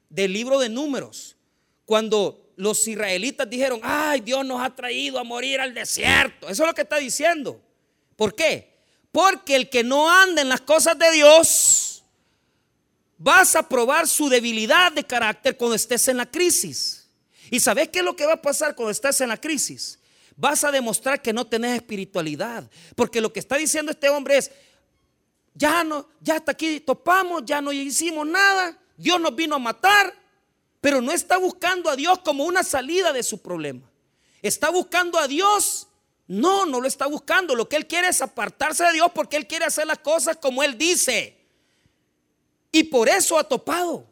del 0.08 0.32
libro 0.32 0.58
de 0.58 0.68
números. 0.68 1.36
Cuando 1.84 2.52
los 2.56 2.86
israelitas 2.88 3.50
dijeron, 3.50 3.80
ay, 3.82 4.20
Dios 4.20 4.46
nos 4.46 4.62
ha 4.62 4.74
traído 4.74 5.18
a 5.18 5.24
morir 5.24 5.60
al 5.60 5.74
desierto. 5.74 6.48
Eso 6.48 6.62
es 6.62 6.68
lo 6.68 6.74
que 6.74 6.82
está 6.82 6.96
diciendo. 6.96 7.60
¿Por 8.16 8.34
qué? 8.34 8.74
Porque 9.12 9.54
el 9.56 9.70
que 9.70 9.84
no 9.84 10.10
anda 10.10 10.42
en 10.42 10.48
las 10.48 10.60
cosas 10.60 10.98
de 10.98 11.10
Dios, 11.12 12.04
vas 13.18 13.56
a 13.56 13.68
probar 13.68 14.08
su 14.08 14.28
debilidad 14.28 14.92
de 14.92 15.04
carácter 15.04 15.56
cuando 15.56 15.76
estés 15.76 16.08
en 16.08 16.16
la 16.16 16.26
crisis. 16.26 17.08
¿Y 17.50 17.60
sabes 17.60 17.88
qué 17.88 18.00
es 18.00 18.04
lo 18.04 18.16
que 18.16 18.26
va 18.26 18.34
a 18.34 18.42
pasar 18.42 18.74
cuando 18.74 18.90
estés 18.90 19.20
en 19.20 19.28
la 19.28 19.36
crisis? 19.36 19.98
Vas 20.36 20.64
a 20.64 20.72
demostrar 20.72 21.22
que 21.22 21.32
no 21.32 21.46
tenés 21.46 21.76
espiritualidad. 21.76 22.68
Porque 22.96 23.20
lo 23.20 23.32
que 23.32 23.40
está 23.40 23.56
diciendo 23.56 23.92
este 23.92 24.08
hombre 24.08 24.38
es, 24.38 24.50
ya 25.54 25.84
no, 25.84 26.08
ya 26.20 26.36
hasta 26.36 26.52
aquí 26.52 26.80
topamos, 26.80 27.42
ya 27.44 27.60
no 27.60 27.72
hicimos 27.72 28.26
nada, 28.26 28.76
Dios 28.96 29.20
nos 29.20 29.34
vino 29.34 29.54
a 29.54 29.60
matar, 29.60 30.12
pero 30.80 31.00
no 31.00 31.12
está 31.12 31.38
buscando 31.38 31.88
a 31.88 31.96
Dios 31.96 32.18
como 32.18 32.44
una 32.44 32.62
salida 32.62 33.12
de 33.12 33.22
su 33.22 33.40
problema. 33.40 33.88
Está 34.42 34.70
buscando 34.70 35.18
a 35.18 35.28
Dios. 35.28 35.86
No, 36.26 36.66
no 36.66 36.80
lo 36.80 36.88
está 36.88 37.06
buscando. 37.06 37.54
Lo 37.54 37.68
que 37.68 37.76
él 37.76 37.86
quiere 37.86 38.08
es 38.08 38.22
apartarse 38.22 38.84
de 38.84 38.92
Dios 38.92 39.10
porque 39.14 39.36
él 39.36 39.46
quiere 39.46 39.66
hacer 39.66 39.86
las 39.86 39.98
cosas 39.98 40.36
como 40.38 40.62
él 40.62 40.78
dice. 40.78 41.38
Y 42.72 42.84
por 42.84 43.08
eso 43.08 43.38
ha 43.38 43.44
topado. 43.44 44.06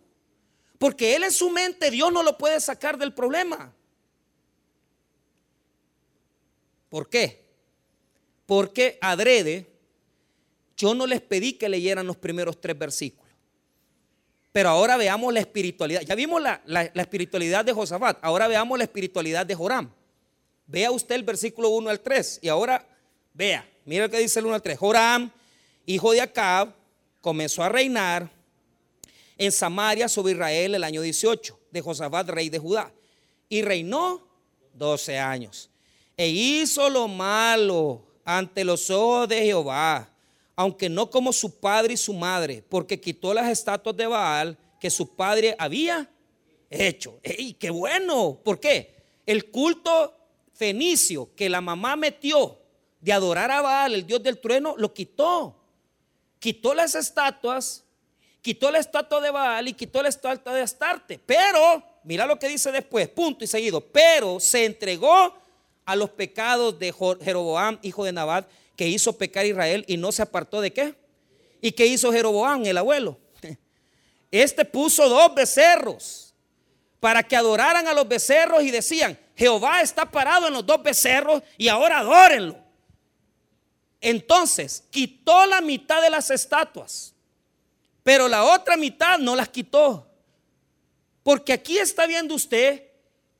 Porque 0.78 1.14
él 1.14 1.24
en 1.24 1.32
su 1.32 1.50
mente 1.50 1.90
Dios 1.90 2.12
no 2.12 2.22
lo 2.22 2.36
puede 2.36 2.60
sacar 2.60 2.98
del 2.98 3.14
problema. 3.14 3.72
¿Por 6.88 7.08
qué? 7.08 7.42
Porque 8.44 8.98
adrede, 9.00 9.72
yo 10.76 10.94
no 10.94 11.06
les 11.06 11.20
pedí 11.20 11.54
que 11.54 11.68
leyeran 11.68 12.06
los 12.06 12.16
primeros 12.16 12.60
tres 12.60 12.78
versículos. 12.78 13.32
Pero 14.52 14.68
ahora 14.68 14.98
veamos 14.98 15.32
la 15.32 15.40
espiritualidad. 15.40 16.02
Ya 16.02 16.14
vimos 16.14 16.42
la, 16.42 16.60
espiritualidad 16.94 17.64
de 17.64 17.72
Josafat. 17.72 18.18
Ahora 18.20 18.46
veamos 18.48 18.76
la 18.76 18.84
espiritualidad 18.84 19.46
de 19.46 19.54
Joram. 19.54 19.90
Vea 20.72 20.90
usted 20.90 21.16
el 21.16 21.22
versículo 21.22 21.68
1 21.68 21.90
al 21.90 22.00
3. 22.00 22.38
Y 22.40 22.48
ahora 22.48 22.82
vea, 23.34 23.68
mira 23.84 24.04
lo 24.06 24.10
que 24.10 24.18
dice 24.18 24.38
el 24.38 24.46
1 24.46 24.54
al 24.54 24.62
3. 24.62 24.78
Joram, 24.78 25.30
hijo 25.84 26.12
de 26.12 26.22
Acab, 26.22 26.72
comenzó 27.20 27.62
a 27.62 27.68
reinar 27.68 28.30
en 29.36 29.52
Samaria 29.52 30.08
sobre 30.08 30.32
Israel 30.32 30.74
el 30.74 30.82
año 30.82 31.02
18 31.02 31.60
de 31.70 31.80
Josafat, 31.82 32.26
rey 32.30 32.48
de 32.48 32.58
Judá. 32.58 32.90
Y 33.50 33.60
reinó 33.60 34.26
12 34.72 35.18
años. 35.18 35.68
E 36.16 36.28
hizo 36.28 36.88
lo 36.88 37.06
malo 37.06 38.06
ante 38.24 38.64
los 38.64 38.88
ojos 38.88 39.28
de 39.28 39.42
Jehová, 39.42 40.08
aunque 40.56 40.88
no 40.88 41.10
como 41.10 41.34
su 41.34 41.60
padre 41.60 41.92
y 41.92 41.98
su 41.98 42.14
madre, 42.14 42.64
porque 42.66 42.98
quitó 42.98 43.34
las 43.34 43.50
estatuas 43.50 43.94
de 43.94 44.06
Baal 44.06 44.56
que 44.80 44.88
su 44.88 45.14
padre 45.14 45.54
había 45.58 46.10
hecho. 46.70 47.20
¡Ey, 47.22 47.52
qué 47.52 47.68
bueno! 47.68 48.40
¿Por 48.42 48.58
qué? 48.58 48.94
El 49.26 49.50
culto 49.50 50.16
fenicio 50.54 51.34
que 51.34 51.48
la 51.48 51.60
mamá 51.60 51.96
metió 51.96 52.58
de 53.00 53.12
adorar 53.12 53.50
a 53.50 53.62
Baal, 53.62 53.94
el 53.94 54.06
dios 54.06 54.22
del 54.22 54.38
trueno, 54.38 54.74
lo 54.78 54.92
quitó. 54.94 55.56
Quitó 56.38 56.74
las 56.74 56.94
estatuas 56.94 57.84
quitó 58.42 58.72
la 58.72 58.80
estatua 58.80 59.20
de 59.20 59.30
Baal 59.30 59.68
y 59.68 59.72
quitó 59.72 60.02
la 60.02 60.08
estatua 60.08 60.52
de 60.52 60.62
Astarte. 60.62 61.18
Pero, 61.24 61.82
mira 62.02 62.26
lo 62.26 62.38
que 62.38 62.48
dice 62.48 62.72
después, 62.72 63.08
punto 63.08 63.44
y 63.44 63.46
seguido, 63.46 63.80
pero 63.80 64.40
se 64.40 64.64
entregó 64.64 65.34
a 65.84 65.96
los 65.96 66.10
pecados 66.10 66.78
de 66.78 66.92
Jeroboam, 67.22 67.78
hijo 67.82 68.04
de 68.04 68.12
Nabat, 68.12 68.48
que 68.76 68.88
hizo 68.88 69.16
pecar 69.16 69.44
a 69.44 69.48
Israel 69.48 69.84
y 69.86 69.96
no 69.96 70.12
se 70.12 70.22
apartó 70.22 70.60
de 70.60 70.72
qué. 70.72 70.94
¿Y 71.60 71.72
qué 71.72 71.86
hizo 71.86 72.12
Jeroboam, 72.12 72.66
el 72.66 72.76
abuelo? 72.76 73.18
Este 74.30 74.64
puso 74.64 75.08
dos 75.08 75.32
becerros 75.34 76.34
para 76.98 77.22
que 77.22 77.36
adoraran 77.36 77.86
a 77.86 77.94
los 77.94 78.08
becerros 78.08 78.62
y 78.64 78.70
decían, 78.70 79.18
Jehová 79.36 79.82
está 79.82 80.10
parado 80.10 80.46
en 80.46 80.54
los 80.54 80.66
dos 80.66 80.82
becerros 80.82 81.42
y 81.56 81.68
ahora 81.68 81.98
adórenlo. 81.98 82.58
Entonces 84.00 84.84
quitó 84.90 85.46
la 85.46 85.60
mitad 85.60 86.02
de 86.02 86.10
las 86.10 86.30
estatuas 86.30 87.12
pero 88.02 88.28
la 88.28 88.44
otra 88.44 88.76
mitad 88.76 89.18
no 89.18 89.36
las 89.36 89.48
quitó. 89.48 90.08
Porque 91.22 91.52
aquí 91.52 91.78
está 91.78 92.06
viendo 92.06 92.34
usted 92.34 92.82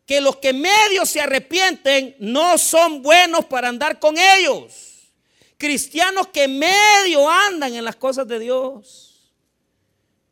que 0.07 0.20
los 0.20 0.37
que 0.37 0.52
medio 0.52 1.05
se 1.05 1.20
arrepienten 1.20 2.16
no 2.20 2.59
son 2.59 3.02
buenos 3.02 3.44
para 3.46 3.68
andar 3.68 3.98
con 3.98 4.16
ellos. 4.16 5.11
Cristianos 5.57 6.28
que 6.28 6.46
medio 6.48 7.28
andan 7.28 7.74
en 7.74 7.85
las 7.85 7.96
cosas 7.96 8.26
de 8.28 8.38
Dios. 8.38 9.33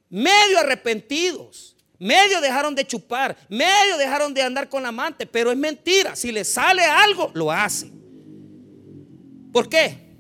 Medio 0.09 0.59
arrepentidos. 0.59 1.77
Medio 2.01 2.41
dejaron 2.41 2.75
de 2.75 2.85
chupar, 2.85 3.37
medio 3.49 3.97
dejaron 3.97 4.35
de 4.35 4.43
andar 4.43 4.69
con 4.69 4.83
la 4.83 4.89
amante, 4.89 5.27
pero 5.27 5.53
es 5.53 5.57
mentira. 5.57 6.17
Si 6.17 6.33
le 6.33 6.45
sale 6.45 6.83
algo, 6.83 7.31
lo 7.35 7.53
hace. 7.53 7.93
¿Por 9.53 9.69
qué? 9.69 10.11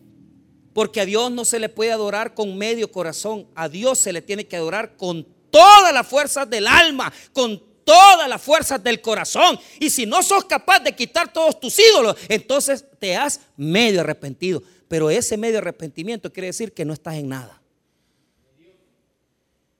Porque 0.72 1.00
a 1.00 1.04
Dios 1.04 1.32
no 1.32 1.44
se 1.44 1.58
le 1.58 1.68
puede 1.68 1.90
adorar 1.90 2.34
con 2.34 2.56
medio 2.56 2.92
corazón, 2.92 3.48
a 3.56 3.68
Dios 3.68 3.98
se 3.98 4.12
le 4.12 4.22
tiene 4.22 4.46
que 4.46 4.56
adorar 4.56 4.96
con 4.96 5.26
todas 5.50 5.92
las 5.92 6.06
fuerzas 6.06 6.48
del 6.48 6.68
alma, 6.68 7.12
con 7.32 7.60
todas 7.84 8.28
las 8.28 8.40
fuerzas 8.40 8.82
del 8.82 9.00
corazón. 9.00 9.58
Y 9.80 9.90
si 9.90 10.06
no 10.06 10.22
sos 10.22 10.44
capaz 10.44 10.80
de 10.80 10.94
quitar 10.94 11.32
todos 11.32 11.58
tus 11.58 11.76
ídolos, 11.78 12.16
entonces 12.28 12.84
te 12.98 13.16
has 13.16 13.40
medio 13.56 14.02
arrepentido. 14.02 14.62
Pero 14.86 15.10
ese 15.10 15.36
medio 15.36 15.58
arrepentimiento 15.58 16.32
quiere 16.32 16.48
decir 16.48 16.72
que 16.72 16.84
no 16.84 16.92
estás 16.92 17.14
en 17.14 17.28
nada. 17.28 17.60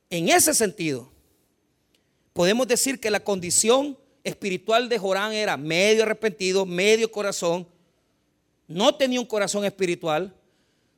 En 0.09 0.29
ese 0.29 0.55
sentido, 0.55 1.11
podemos 2.33 2.67
decir 2.67 3.01
que 3.01 3.11
la 3.11 3.21
condición 3.21 3.97
espiritual 4.25 4.89
de 4.89 4.99
Jorán 4.99 5.33
era 5.33 5.57
medio 5.57 6.03
arrepentido, 6.03 6.67
medio 6.67 7.11
corazón. 7.11 7.67
No 8.67 8.95
tenía 8.95 9.21
un 9.21 9.27
corazón 9.27 9.65
espiritual, 9.65 10.35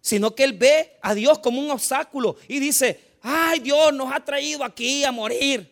sino 0.01 0.35
que 0.35 0.45
él 0.45 0.53
ve 0.53 0.93
a 1.01 1.15
Dios 1.15 1.39
como 1.39 1.61
un 1.61 1.71
obstáculo 1.71 2.37
y 2.49 2.59
dice, 2.59 3.01
ay 3.23 3.61
Dios 3.61 3.93
nos 3.95 4.13
ha 4.13 4.25
traído 4.25 4.65
aquí 4.65 5.05
a 5.05 5.13
morir. 5.13 5.71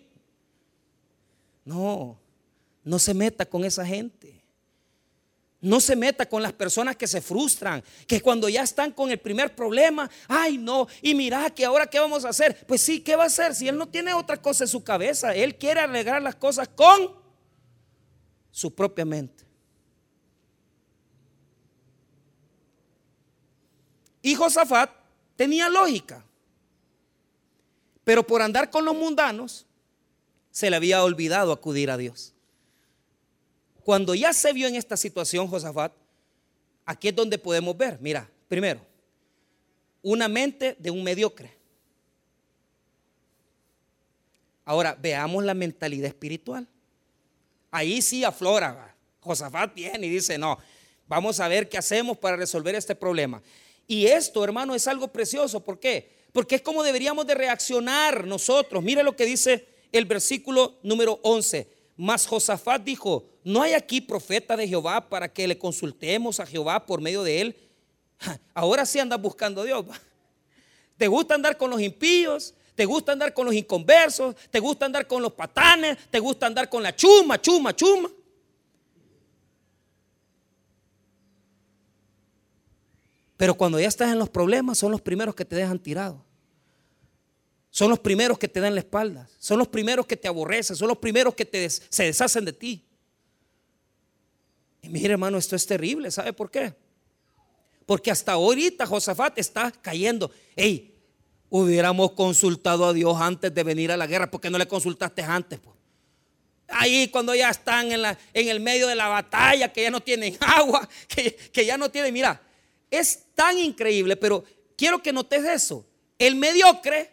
No, 1.65 2.19
no 2.85 2.99
se 2.99 3.13
meta 3.13 3.45
con 3.45 3.65
esa 3.65 3.85
gente. 3.85 4.40
No 5.61 5.79
se 5.79 5.95
meta 5.95 6.27
con 6.27 6.43
las 6.43 6.55
personas 6.55 6.97
que 6.97 7.07
se 7.07 7.21
frustran, 7.21 7.85
que 8.07 8.23
cuando 8.23 8.49
ya 8.49 8.63
están 8.63 8.93
con 8.93 9.11
el 9.11 9.19
primer 9.19 9.55
problema, 9.55 10.11
ay 10.27 10.57
no, 10.57 10.89
y 11.03 11.15
mira 11.15 11.51
que 11.51 11.65
ahora 11.67 11.87
qué 11.87 12.01
vamos 12.01 12.25
a 12.25 12.31
hacer. 12.31 12.65
Pues 12.67 12.81
sí, 12.81 13.01
¿qué 13.01 13.15
va 13.15 13.25
a 13.25 13.27
hacer? 13.27 13.55
Si 13.55 13.69
él 13.69 13.77
no 13.77 13.87
tiene 13.87 14.15
otra 14.15 14.41
cosa 14.41 14.65
en 14.65 14.69
su 14.69 14.83
cabeza, 14.83 15.35
él 15.35 15.57
quiere 15.57 15.81
arreglar 15.81 16.23
las 16.23 16.37
cosas 16.37 16.69
con 16.69 17.13
su 18.51 18.75
propia 18.75 19.05
mente. 19.05 19.45
Y 24.23 24.35
Josafat 24.35 24.91
tenía 25.37 25.69
lógica, 25.69 26.25
pero 28.05 28.27
por 28.27 28.43
andar 28.43 28.71
con 28.71 28.85
los 28.85 28.95
mundanos, 28.95 29.67
se 30.51 30.69
le 30.69 30.77
había 30.77 31.05
olvidado 31.05 31.53
acudir 31.53 31.91
a 31.91 31.97
Dios. 31.97 32.35
Cuando 33.85 34.15
ya 34.15 34.33
se 34.33 34.53
vio 34.53 34.69
en 34.69 34.77
esta 34.77 34.97
situación 34.97 35.49
Josafat, 35.49 35.93
aquí 36.85 37.09
es 37.09 37.17
donde 37.17 37.39
podemos 37.39 37.77
ver, 37.77 37.99
mira, 38.01 38.29
primero, 38.49 38.81
una 40.03 40.29
mente 40.29 40.77
de 40.79 40.91
un 40.91 41.03
mediocre. 41.03 41.53
Ahora, 44.65 44.97
veamos 45.01 45.43
la 45.45 45.55
mentalidad 45.55 46.07
espiritual. 46.07 46.67
Ahí 47.71 48.03
sí 48.03 48.25
aflora. 48.25 48.95
Josafat 49.21 49.75
viene 49.75 50.07
y 50.07 50.11
dice, 50.11 50.39
no, 50.39 50.59
vamos 51.09 51.41
a 51.41 51.49
ver 51.49 51.69
qué 51.69 51.79
hacemos 51.79 52.19
para 52.19 52.37
resolver 52.37 52.75
este 52.75 52.95
problema. 52.95 53.43
Y 53.87 54.07
esto, 54.07 54.45
hermano, 54.45 54.75
es 54.75 54.87
algo 54.87 55.09
precioso. 55.09 55.61
¿Por 55.61 55.81
qué? 55.81 56.21
Porque 56.33 56.57
es 56.57 56.63
como 56.63 56.83
deberíamos 56.83 57.27
de 57.27 57.35
reaccionar 57.35 58.27
nosotros. 58.27 58.83
Mire 58.83 59.03
lo 59.03 59.17
que 59.17 59.27
dice 59.27 59.67
el 59.93 60.05
versículo 60.05 60.79
número 60.83 61.19
11. 61.23 61.69
Mas 61.97 62.27
Josafat 62.27 62.83
dijo, 62.83 63.30
¿no 63.45 63.63
hay 63.63 63.73
aquí 63.75 64.01
profeta 64.01 64.57
de 64.57 64.69
Jehová 64.69 65.09
para 65.09 65.33
que 65.33 65.49
le 65.49 65.59
consultemos 65.59 66.41
a 66.41 66.47
Jehová 66.47 66.85
por 66.87 67.01
medio 67.01 67.23
de 67.23 67.41
él? 67.41 67.57
Ahora 68.55 68.87
sí 68.87 68.99
andas 68.99 69.21
buscando 69.21 69.63
a 69.63 69.65
Dios. 69.65 69.85
¿Te 70.97 71.09
gusta 71.09 71.35
andar 71.35 71.57
con 71.57 71.71
los 71.71 71.81
impíos? 71.81 72.55
¿Te 72.75 72.85
gusta 72.85 73.13
andar 73.13 73.35
con 73.35 73.47
los 73.47 73.55
inconversos? 73.55 74.35
¿Te 74.51 74.59
gusta 74.59 74.87
andar 74.87 75.07
con 75.07 75.23
los 75.23 75.33
patanes? 75.33 75.99
¿Te 76.11 76.19
gusta 76.19 76.47
andar 76.47 76.69
con 76.69 76.83
la 76.83 76.95
chuma, 76.95 77.41
chuma, 77.41 77.75
chuma? 77.75 78.11
Pero 83.37 83.55
cuando 83.55 83.81
ya 83.81 83.89
estás 83.89 84.13
en 84.13 84.19
los 84.19 84.29
problemas, 84.29 84.77
son 84.77 84.93
los 84.93 85.01
primeros 85.01 85.35
que 85.35 85.47
te 85.47 85.57
dejan 85.57 85.79
tirado. 85.79 86.23
Son 87.71 87.89
los 87.89 87.99
primeros 87.99 88.39
que 88.39 88.49
te 88.49 88.61
dan 88.61 88.75
la 88.75 88.81
espalda. 88.81 89.29
Son 89.39 89.59
los 89.59 89.69
primeros 89.69 90.07
que 90.07 90.17
te 90.17 90.29
aborrecen. 90.29 90.77
Son 90.77 90.89
los 90.89 90.99
primeros 90.99 91.35
que 91.35 91.71
se 91.71 92.03
deshacen 92.05 92.45
de 92.45 92.53
ti. 92.53 92.85
Y 94.83 94.89
mire, 94.89 95.13
hermano, 95.13 95.39
esto 95.39 95.57
es 95.57 95.67
terrible. 95.67 96.11
¿Sabe 96.11 96.33
por 96.33 96.51
qué? 96.51 96.75
Porque 97.87 98.11
hasta 98.11 98.33
ahorita 98.33 98.87
Josafat 98.87 99.39
está 99.39 99.71
cayendo. 99.71 100.31
Hey, 100.57 100.95
hubiéramos 101.49 102.13
consultado 102.13 102.87
a 102.87 102.93
Dios 102.93 103.17
antes 103.21 103.53
de 103.53 103.63
venir 103.63 103.93
a 103.93 103.97
la 103.97 104.07
guerra. 104.07 104.31
¿Por 104.31 104.41
qué 104.41 104.51
no 104.51 104.59
le 104.59 104.69
consultaste 104.69 105.23
antes? 105.23 105.59
Pues? 105.59 105.77
Ahí 106.69 107.09
cuando 107.09 107.35
ya 107.35 107.51
están 107.51 107.91
en, 107.91 108.03
la, 108.03 108.17
en, 108.33 108.49
el 108.49 108.61
medio 108.61 108.87
de 108.87 108.95
la 108.95 109.09
batalla, 109.09 109.73
que 109.73 109.83
ya 109.83 109.91
no 109.91 110.01
tienen 110.01 110.37
agua, 110.41 110.89
que, 111.09 111.35
que 111.35 111.67
ya 111.67 111.77
no 111.77 111.91
tienen, 111.91 112.15
mira, 112.15 112.41
es 112.91 113.25
tan 113.35 113.59
increíble, 113.59 114.17
pero 114.17 114.45
quiero 114.77 115.03
que 115.03 115.13
notes 115.13 115.45
eso. 115.45 115.85
El 116.19 116.37
mediocre 116.37 117.11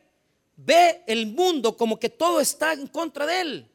ve 0.56 1.02
el 1.08 1.28
mundo 1.28 1.76
como 1.76 2.00
que 2.00 2.10
todo 2.10 2.40
está 2.40 2.74
en 2.74 2.88
contra 2.88 3.26
de 3.26 3.42
él. 3.42 3.72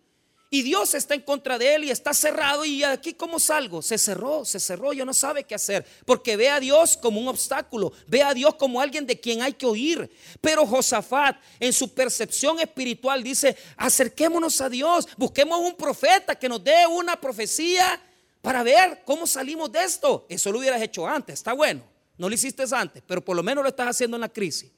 Y 0.54 0.60
Dios 0.60 0.92
está 0.92 1.14
en 1.14 1.22
contra 1.22 1.56
de 1.56 1.76
él 1.76 1.84
y 1.84 1.90
está 1.90 2.12
cerrado. 2.12 2.62
Y 2.66 2.84
aquí, 2.84 3.14
¿cómo 3.14 3.40
salgo? 3.40 3.80
Se 3.80 3.96
cerró, 3.96 4.44
se 4.44 4.60
cerró. 4.60 4.92
Ya 4.92 5.02
no 5.02 5.14
sabe 5.14 5.44
qué 5.44 5.54
hacer. 5.54 5.82
Porque 6.04 6.36
ve 6.36 6.50
a 6.50 6.60
Dios 6.60 6.98
como 6.98 7.18
un 7.18 7.28
obstáculo. 7.28 7.90
Ve 8.06 8.22
a 8.22 8.34
Dios 8.34 8.56
como 8.56 8.78
alguien 8.78 9.06
de 9.06 9.18
quien 9.18 9.40
hay 9.40 9.54
que 9.54 9.64
oír. 9.64 10.10
Pero 10.42 10.66
Josafat, 10.66 11.38
en 11.58 11.72
su 11.72 11.94
percepción 11.94 12.60
espiritual, 12.60 13.22
dice: 13.22 13.56
acerquémonos 13.78 14.60
a 14.60 14.68
Dios. 14.68 15.08
Busquemos 15.16 15.58
un 15.58 15.74
profeta 15.74 16.34
que 16.34 16.50
nos 16.50 16.62
dé 16.62 16.86
una 16.86 17.18
profecía 17.18 17.98
para 18.42 18.62
ver 18.62 19.04
cómo 19.06 19.26
salimos 19.26 19.72
de 19.72 19.82
esto. 19.82 20.26
Eso 20.28 20.52
lo 20.52 20.58
hubieras 20.58 20.82
hecho 20.82 21.06
antes. 21.06 21.36
Está 21.36 21.54
bueno. 21.54 21.82
No 22.18 22.28
lo 22.28 22.34
hiciste 22.34 22.64
antes, 22.72 23.02
pero 23.06 23.24
por 23.24 23.34
lo 23.34 23.42
menos 23.42 23.64
lo 23.64 23.70
estás 23.70 23.88
haciendo 23.88 24.18
en 24.18 24.20
la 24.20 24.28
crisis. 24.28 24.70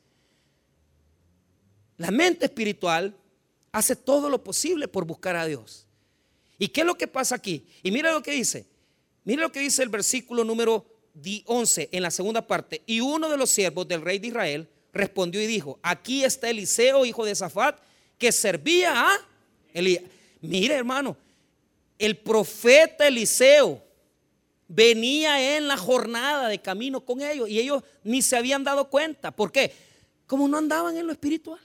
La 1.97 2.13
mente 2.13 2.45
espiritual 2.45 3.17
hace 3.75 3.97
todo 3.97 4.31
lo 4.31 4.45
posible 4.45 4.87
por 4.87 5.05
buscar 5.05 5.35
a 5.35 5.47
Dios. 5.47 5.89
¿Y 6.61 6.69
qué 6.69 6.83
es 6.83 6.87
lo 6.87 6.95
que 6.97 7.09
pasa 7.09 7.35
aquí? 7.35 7.67
Y 7.83 7.91
mira 7.91 8.13
lo 8.13 8.23
que 8.23 8.31
dice. 8.31 8.67
Mira 9.25 9.43
lo 9.43 9.51
que 9.51 9.59
dice 9.59 9.83
el 9.83 9.89
versículo 9.89 10.45
número 10.45 10.87
11 11.45 11.89
en 11.91 12.03
la 12.05 12.13
segunda 12.13 12.47
parte. 12.47 12.83
Y 12.87 13.01
uno 13.01 13.29
de 13.29 13.37
los 13.37 13.51
siervos 13.51 13.89
del 13.89 14.03
rey 14.03 14.21
de 14.21 14.29
Israel 14.29 14.69
respondió 14.93 15.43
y 15.43 15.49
dijo, 15.49 15.81
aquí 15.83 16.23
está 16.23 16.49
Eliseo, 16.51 17.05
hijo 17.05 17.25
de 17.25 17.35
Zafat, 17.35 17.81
que 18.17 18.31
servía 18.31 19.09
a 19.09 19.17
Elías. 19.73 20.05
Mire 20.41 20.75
hermano, 20.77 21.17
el 21.99 22.17
profeta 22.17 23.09
Eliseo 23.09 23.83
venía 24.69 25.57
en 25.57 25.67
la 25.67 25.77
jornada 25.77 26.47
de 26.47 26.63
camino 26.63 27.05
con 27.05 27.23
ellos 27.23 27.49
y 27.49 27.59
ellos 27.59 27.83
ni 28.05 28.23
se 28.23 28.37
habían 28.37 28.63
dado 28.63 28.89
cuenta. 28.89 29.33
¿Por 29.33 29.51
qué? 29.51 29.75
Como 30.29 30.47
no 30.47 30.59
andaban 30.59 30.97
en 30.97 31.09
lo 31.09 31.13
espiritual. 31.13 31.59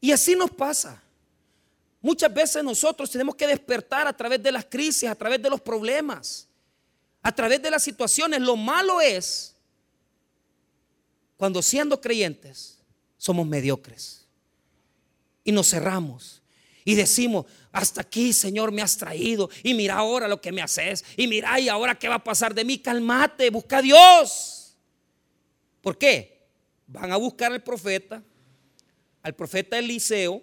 Y 0.00 0.12
así 0.12 0.34
nos 0.34 0.50
pasa. 0.50 1.02
Muchas 2.00 2.32
veces 2.32 2.62
nosotros 2.62 3.10
tenemos 3.10 3.34
que 3.34 3.46
despertar 3.46 4.06
a 4.06 4.16
través 4.16 4.42
de 4.42 4.52
las 4.52 4.64
crisis, 4.64 5.08
a 5.08 5.14
través 5.14 5.42
de 5.42 5.50
los 5.50 5.60
problemas, 5.60 6.48
a 7.22 7.34
través 7.34 7.60
de 7.60 7.70
las 7.70 7.82
situaciones. 7.82 8.40
Lo 8.40 8.56
malo 8.56 9.00
es 9.00 9.54
cuando 11.36 11.60
siendo 11.62 12.00
creyentes 12.00 12.78
somos 13.16 13.46
mediocres 13.46 14.26
y 15.42 15.50
nos 15.50 15.70
cerramos 15.70 16.42
y 16.84 16.94
decimos, 16.94 17.46
hasta 17.72 18.00
aquí 18.00 18.32
Señor 18.32 18.72
me 18.72 18.80
has 18.80 18.96
traído 18.96 19.50
y 19.62 19.74
mira 19.74 19.96
ahora 19.96 20.28
lo 20.28 20.40
que 20.40 20.52
me 20.52 20.62
haces 20.62 21.04
y 21.16 21.26
mira 21.26 21.58
y 21.60 21.68
ahora 21.68 21.98
qué 21.98 22.08
va 22.08 22.16
a 22.16 22.24
pasar 22.24 22.54
de 22.54 22.64
mí, 22.64 22.78
calmate, 22.78 23.50
busca 23.50 23.78
a 23.78 23.82
Dios. 23.82 24.76
¿Por 25.80 25.98
qué? 25.98 26.46
Van 26.86 27.12
a 27.12 27.16
buscar 27.16 27.52
al 27.52 27.62
profeta, 27.62 28.22
al 29.28 29.34
profeta 29.34 29.78
Eliseo 29.78 30.42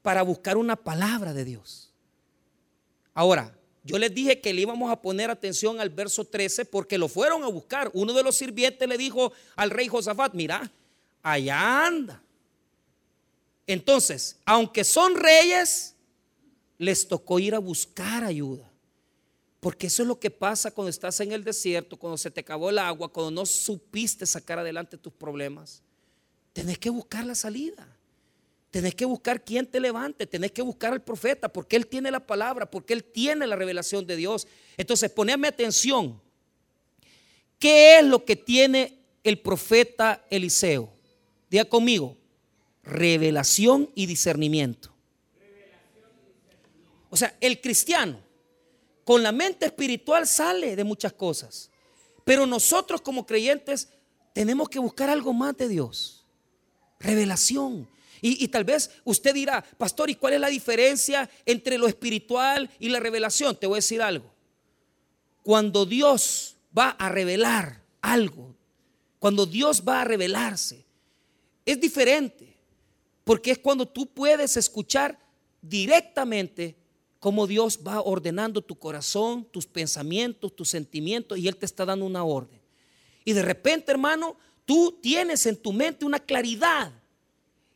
para 0.00 0.22
buscar 0.22 0.56
una 0.56 0.76
palabra 0.76 1.34
de 1.34 1.44
Dios. 1.44 1.92
Ahora, 3.14 3.58
yo 3.82 3.98
les 3.98 4.14
dije 4.14 4.40
que 4.40 4.54
le 4.54 4.62
íbamos 4.62 4.90
a 4.92 5.02
poner 5.02 5.28
atención 5.28 5.80
al 5.80 5.90
verso 5.90 6.24
13 6.24 6.64
porque 6.66 6.98
lo 6.98 7.08
fueron 7.08 7.42
a 7.42 7.48
buscar. 7.48 7.90
Uno 7.94 8.12
de 8.12 8.22
los 8.22 8.36
sirvientes 8.36 8.88
le 8.88 8.96
dijo 8.96 9.32
al 9.56 9.70
rey 9.70 9.88
Josafat, 9.88 10.34
mira, 10.34 10.70
allá 11.22 11.86
anda. 11.86 12.22
Entonces, 13.66 14.36
aunque 14.44 14.84
son 14.84 15.16
reyes, 15.16 15.96
les 16.78 17.08
tocó 17.08 17.40
ir 17.40 17.56
a 17.56 17.58
buscar 17.58 18.22
ayuda. 18.22 18.70
Porque 19.58 19.88
eso 19.88 20.02
es 20.02 20.08
lo 20.08 20.20
que 20.20 20.30
pasa 20.30 20.70
cuando 20.70 20.90
estás 20.90 21.18
en 21.18 21.32
el 21.32 21.42
desierto, 21.42 21.96
cuando 21.96 22.16
se 22.16 22.30
te 22.30 22.40
acabó 22.40 22.70
el 22.70 22.78
agua, 22.78 23.12
cuando 23.12 23.32
no 23.32 23.44
supiste 23.44 24.24
sacar 24.24 24.60
adelante 24.60 24.96
tus 24.96 25.12
problemas. 25.12 25.82
Tenés 26.56 26.78
que 26.78 26.88
buscar 26.88 27.26
la 27.26 27.34
salida. 27.34 27.86
Tenés 28.70 28.94
que 28.94 29.04
buscar 29.04 29.44
quien 29.44 29.66
te 29.66 29.78
levante, 29.78 30.26
tenés 30.26 30.52
que 30.52 30.62
buscar 30.62 30.90
al 30.90 31.02
profeta, 31.02 31.52
porque 31.52 31.76
él 31.76 31.86
tiene 31.86 32.10
la 32.10 32.26
palabra, 32.26 32.70
porque 32.70 32.94
él 32.94 33.04
tiene 33.04 33.46
la 33.46 33.56
revelación 33.56 34.06
de 34.06 34.16
Dios. 34.16 34.48
Entonces, 34.78 35.10
poneme 35.10 35.48
atención. 35.48 36.18
¿Qué 37.58 37.98
es 37.98 38.06
lo 38.06 38.24
que 38.24 38.36
tiene 38.36 39.00
el 39.22 39.38
profeta 39.38 40.24
Eliseo? 40.30 40.90
Diga 41.50 41.66
conmigo, 41.66 42.16
revelación 42.82 43.90
y 43.94 44.06
discernimiento. 44.06 44.94
O 47.10 47.18
sea, 47.18 47.36
el 47.38 47.60
cristiano 47.60 48.18
con 49.04 49.22
la 49.22 49.30
mente 49.30 49.66
espiritual 49.66 50.26
sale 50.26 50.74
de 50.74 50.84
muchas 50.84 51.12
cosas. 51.12 51.70
Pero 52.24 52.46
nosotros 52.46 53.02
como 53.02 53.26
creyentes 53.26 53.90
tenemos 54.32 54.70
que 54.70 54.78
buscar 54.78 55.10
algo 55.10 55.34
más 55.34 55.54
de 55.58 55.68
Dios. 55.68 56.15
Revelación. 56.98 57.88
Y, 58.22 58.48
tal 58.48 58.64
vez 58.64 58.90
usted 59.04 59.34
dirá, 59.34 59.62
pastor, 59.62 60.10
¿y 60.10 60.16
cuál 60.16 60.34
es 60.34 60.40
la 60.40 60.48
diferencia 60.48 61.30
entre 61.44 61.78
lo 61.78 61.86
espiritual 61.86 62.68
y 62.78 62.88
la 62.88 62.98
revelación? 62.98 63.54
Te 63.56 63.66
voy 63.66 63.76
a 63.76 63.78
decir 63.78 64.02
algo. 64.02 64.32
Cuando 65.42 65.86
Dios 65.86 66.56
va 66.76 66.90
a 66.90 67.08
revelar 67.08 67.82
algo, 68.00 68.56
cuando 69.18 69.46
Dios 69.46 69.84
va 69.86 70.00
a 70.00 70.04
revelarse, 70.04 70.84
es 71.64 71.80
diferente. 71.80 72.56
Porque 73.22 73.50
es 73.50 73.58
cuando 73.58 73.86
tú 73.86 74.06
puedes 74.06 74.56
escuchar 74.56 75.18
directamente 75.60 76.76
cómo 77.18 77.48
Dios 77.48 77.80
va 77.84 78.00
ordenando 78.00 78.62
tu 78.62 78.78
corazón, 78.78 79.44
tus 79.50 79.66
pensamientos, 79.66 80.54
tus 80.54 80.70
sentimientos 80.70 81.36
y 81.36 81.48
Él 81.48 81.56
te 81.56 81.66
está 81.66 81.84
dando 81.84 82.06
una 82.06 82.22
orden. 82.22 82.60
Y 83.24 83.32
de 83.32 83.42
repente, 83.42 83.90
hermano, 83.90 84.36
tú 84.66 84.98
tienes 85.00 85.46
en 85.46 85.56
tu 85.56 85.72
mente 85.72 86.04
una 86.04 86.18
claridad. 86.18 86.92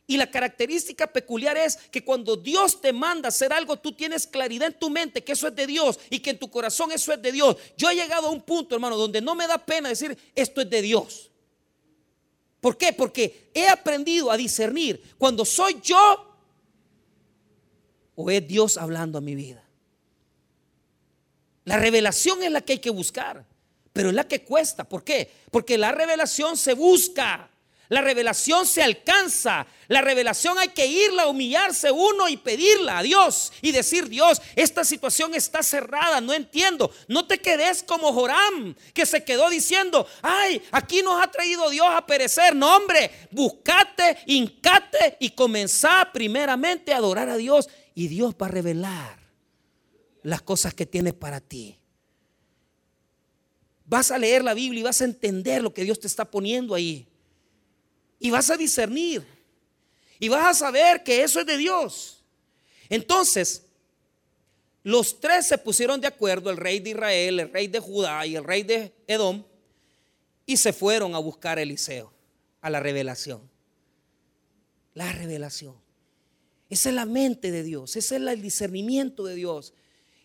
Y 0.05 0.17
la 0.17 0.29
característica 0.29 1.07
peculiar 1.07 1.57
es 1.57 1.77
que 1.77 2.03
cuando 2.03 2.35
Dios 2.35 2.81
te 2.81 2.91
manda 2.91 3.29
hacer 3.29 3.53
algo, 3.53 3.79
tú 3.79 3.93
tienes 3.93 4.27
claridad 4.27 4.67
en 4.67 4.77
tu 4.77 4.89
mente 4.89 5.23
que 5.23 5.31
eso 5.31 5.47
es 5.47 5.55
de 5.55 5.65
Dios 5.65 5.97
y 6.09 6.19
que 6.19 6.31
en 6.31 6.37
tu 6.37 6.51
corazón 6.51 6.91
eso 6.91 7.13
es 7.13 7.21
de 7.21 7.31
Dios. 7.31 7.55
Yo 7.77 7.89
he 7.89 7.95
llegado 7.95 8.27
a 8.27 8.31
un 8.31 8.41
punto, 8.41 8.75
hermano, 8.75 8.97
donde 8.97 9.21
no 9.21 9.35
me 9.35 9.47
da 9.47 9.57
pena 9.57 9.89
decir 9.89 10.17
esto 10.35 10.61
es 10.61 10.69
de 10.69 10.81
Dios. 10.81 11.31
¿Por 12.59 12.77
qué? 12.77 12.91
Porque 12.93 13.49
he 13.53 13.67
aprendido 13.69 14.29
a 14.29 14.37
discernir 14.37 15.01
cuando 15.17 15.45
soy 15.45 15.79
yo 15.81 16.37
o 18.15 18.29
es 18.29 18.45
Dios 18.45 18.77
hablando 18.77 19.17
a 19.17 19.21
mi 19.21 19.33
vida. 19.33 19.63
La 21.63 21.77
revelación 21.77 22.43
es 22.43 22.51
la 22.51 22.61
que 22.61 22.73
hay 22.73 22.79
que 22.79 22.89
buscar, 22.89 23.45
pero 23.93 24.09
es 24.09 24.15
la 24.15 24.27
que 24.27 24.43
cuesta. 24.43 24.83
¿Por 24.83 25.03
qué? 25.03 25.29
Porque 25.51 25.77
la 25.77 25.91
revelación 25.91 26.57
se 26.57 26.73
busca. 26.73 27.51
La 27.91 27.99
revelación 27.99 28.65
se 28.65 28.81
alcanza. 28.81 29.67
La 29.89 29.99
revelación 29.99 30.57
hay 30.57 30.69
que 30.69 30.85
irla, 30.85 31.27
humillarse 31.27 31.91
uno 31.91 32.29
y 32.29 32.37
pedirla 32.37 32.99
a 32.99 33.03
Dios 33.03 33.51
y 33.61 33.73
decir, 33.73 34.07
Dios, 34.07 34.41
esta 34.55 34.85
situación 34.85 35.35
está 35.35 35.61
cerrada, 35.61 36.21
no 36.21 36.31
entiendo. 36.31 36.89
No 37.09 37.27
te 37.27 37.39
quedes 37.39 37.83
como 37.83 38.13
Joram, 38.13 38.75
que 38.93 39.05
se 39.05 39.25
quedó 39.25 39.49
diciendo, 39.49 40.07
ay, 40.21 40.61
aquí 40.71 41.03
nos 41.03 41.21
ha 41.21 41.29
traído 41.29 41.69
Dios 41.69 41.87
a 41.89 42.05
perecer. 42.05 42.55
No, 42.55 42.77
hombre, 42.77 43.11
buscate, 43.29 44.19
hincate 44.25 45.17
y 45.19 45.31
comenzá 45.31 46.11
primeramente 46.13 46.93
a 46.93 46.97
adorar 46.97 47.27
a 47.27 47.35
Dios 47.35 47.67
y 47.93 48.07
Dios 48.07 48.35
va 48.41 48.45
a 48.45 48.51
revelar 48.51 49.19
las 50.23 50.41
cosas 50.41 50.73
que 50.73 50.85
tiene 50.85 51.11
para 51.11 51.41
ti. 51.41 51.80
Vas 53.91 54.09
a 54.09 54.17
leer 54.17 54.41
la 54.41 54.53
Biblia 54.53 54.79
y 54.79 54.83
vas 54.83 55.01
a 55.01 55.03
entender 55.03 55.61
lo 55.61 55.73
que 55.73 55.83
Dios 55.83 55.99
te 55.99 56.07
está 56.07 56.23
poniendo 56.23 56.73
ahí. 56.73 57.05
Y 58.19 58.31
vas 58.31 58.49
a 58.49 58.55
discernir. 58.55 59.27
Y 60.17 60.29
vas 60.29 60.45
a 60.45 60.53
saber 60.53 61.03
que 61.03 61.23
eso 61.23 61.41
es 61.41 61.45
de 61.45 61.57
Dios. 61.57 62.23
Entonces, 62.87 63.65
los 64.81 65.19
tres 65.19 65.45
se 65.45 65.57
pusieron 65.57 65.99
de 65.99 66.07
acuerdo, 66.07 66.49
el 66.49 66.55
rey 66.55 66.79
de 66.79 66.91
Israel, 66.91 67.41
el 67.41 67.51
rey 67.51 67.67
de 67.67 67.81
Judá 67.81 68.25
y 68.25 68.37
el 68.37 68.45
rey 68.45 68.63
de 68.63 68.93
Edom, 69.07 69.43
y 70.45 70.55
se 70.55 70.71
fueron 70.71 71.13
a 71.13 71.17
buscar 71.17 71.57
a 71.57 71.61
Eliseo, 71.61 72.13
a 72.61 72.69
la 72.69 72.79
revelación. 72.79 73.41
La 74.93 75.11
revelación. 75.11 75.75
Esa 76.69 76.87
es 76.87 76.95
la 76.95 77.05
mente 77.05 77.51
de 77.51 77.63
Dios, 77.63 77.97
ese 77.97 78.15
es 78.15 78.21
el 78.21 78.41
discernimiento 78.41 79.25
de 79.25 79.35
Dios. 79.35 79.73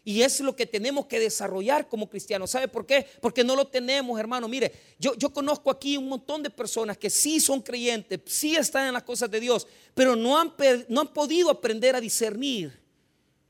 Y 0.09 0.23
es 0.23 0.39
lo 0.39 0.55
que 0.55 0.67
tenemos 0.67 1.07
que 1.07 1.19
desarrollar 1.19 1.89
como 1.89 2.09
cristianos. 2.09 2.53
¿Sabe 2.53 2.69
por 2.69 2.87
qué? 2.87 3.05
Porque 3.21 3.43
no 3.43 3.57
lo 3.57 3.67
tenemos, 3.67 4.21
hermano. 4.21 4.47
Mire, 4.47 4.73
yo, 5.01 5.17
yo 5.17 5.33
conozco 5.33 5.69
aquí 5.69 5.97
un 5.97 6.09
montón 6.09 6.45
de 6.45 6.49
personas 6.49 6.97
que 6.97 7.11
sí 7.11 7.41
son 7.41 7.61
creyentes, 7.61 8.21
sí 8.25 8.55
están 8.55 8.87
en 8.87 8.93
las 8.93 9.03
cosas 9.03 9.29
de 9.29 9.41
Dios, 9.41 9.67
pero 9.95 10.15
no 10.15 10.39
han, 10.39 10.55
no 10.89 11.01
han 11.01 11.13
podido 11.13 11.51
aprender 11.51 11.97
a 11.97 12.01
discernir 12.01 12.81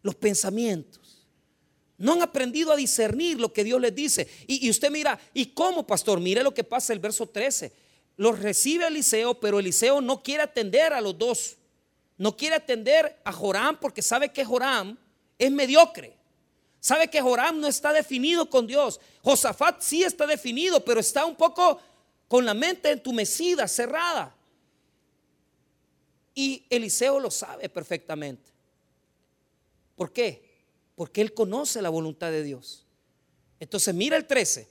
los 0.01 0.15
pensamientos. 0.15 1.27
No 1.99 2.15
han 2.15 2.23
aprendido 2.23 2.73
a 2.73 2.77
discernir 2.77 3.39
lo 3.39 3.53
que 3.53 3.63
Dios 3.63 3.79
les 3.79 3.95
dice. 3.95 4.27
Y, 4.47 4.71
usted 4.71 4.91
mira, 4.91 5.21
¿y 5.35 5.49
cómo, 5.53 5.87
pastor? 5.87 6.21
Mire 6.21 6.43
lo 6.43 6.55
que 6.55 6.65
pasa 6.65 6.95
el 6.95 7.01
verso 7.01 7.29
13. 7.29 7.71
Los 8.17 8.39
recibe 8.39 8.87
Eliseo, 8.87 9.39
pero 9.39 9.59
Eliseo 9.59 10.01
no 10.01 10.23
quiere 10.23 10.45
atender 10.45 10.95
a 10.95 11.03
los 11.03 11.19
dos. 11.19 11.59
No 12.17 12.35
quiere 12.35 12.57
atender 12.57 13.21
a 13.27 13.31
Joram 13.31 13.79
porque 13.79 14.01
sabe 14.01 14.33
que 14.33 14.43
Joram 14.43 14.97
es 15.39 15.51
mediocre. 15.51 16.16
Sabe 16.87 17.09
que 17.09 17.20
Joram 17.20 17.59
no 17.59 17.66
está 17.66 17.93
definido 17.93 18.49
con 18.49 18.64
Dios. 18.64 19.01
Josafat 19.24 19.80
sí 19.80 20.05
está 20.05 20.24
definido, 20.24 20.84
pero 20.84 21.01
está 21.01 21.26
un 21.26 21.34
poco 21.34 21.80
con 22.28 22.47
la 22.47 22.55
mente 22.55 22.93
entumecida, 22.93 23.66
cerrada. 23.66 24.32
Y 26.32 26.64
Eliseo 26.70 27.18
lo 27.18 27.28
sabe 27.28 27.68
perfectamente. 27.68 28.53
¿Por 29.97 30.12
qué? 30.12 30.62
Porque 30.95 31.22
él 31.22 31.34
conoce 31.34 31.82
la 31.82 31.89
voluntad 31.89 32.30
de 32.30 32.45
Dios. 32.45 32.87
Entonces 33.59 33.93
mira 33.93 34.16
el 34.16 34.24
13 34.24 34.68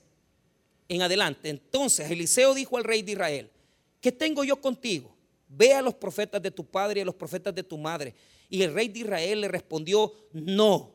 en 0.88 1.02
adelante. 1.02 1.50
Entonces 1.50 2.10
Eliseo 2.10 2.54
dijo 2.54 2.78
al 2.78 2.86
rey 2.86 3.02
de 3.02 3.12
Israel, 3.12 3.52
¿qué 4.00 4.14
tengo 4.14 4.46
yo 4.46 4.62
contigo? 4.62 5.14
Ve 5.50 5.74
a 5.74 5.82
los 5.82 5.96
profetas 5.96 6.42
de 6.42 6.52
tu 6.52 6.64
padre 6.64 7.02
y 7.02 7.04
a 7.04 7.06
los 7.08 7.16
profetas 7.16 7.54
de 7.54 7.64
tu 7.64 7.78
madre. 7.78 8.16
Y 8.50 8.62
el 8.62 8.74
rey 8.74 8.88
de 8.88 9.00
Israel 9.00 9.42
le 9.42 9.50
respondió, 9.50 10.14
no, 10.32 10.95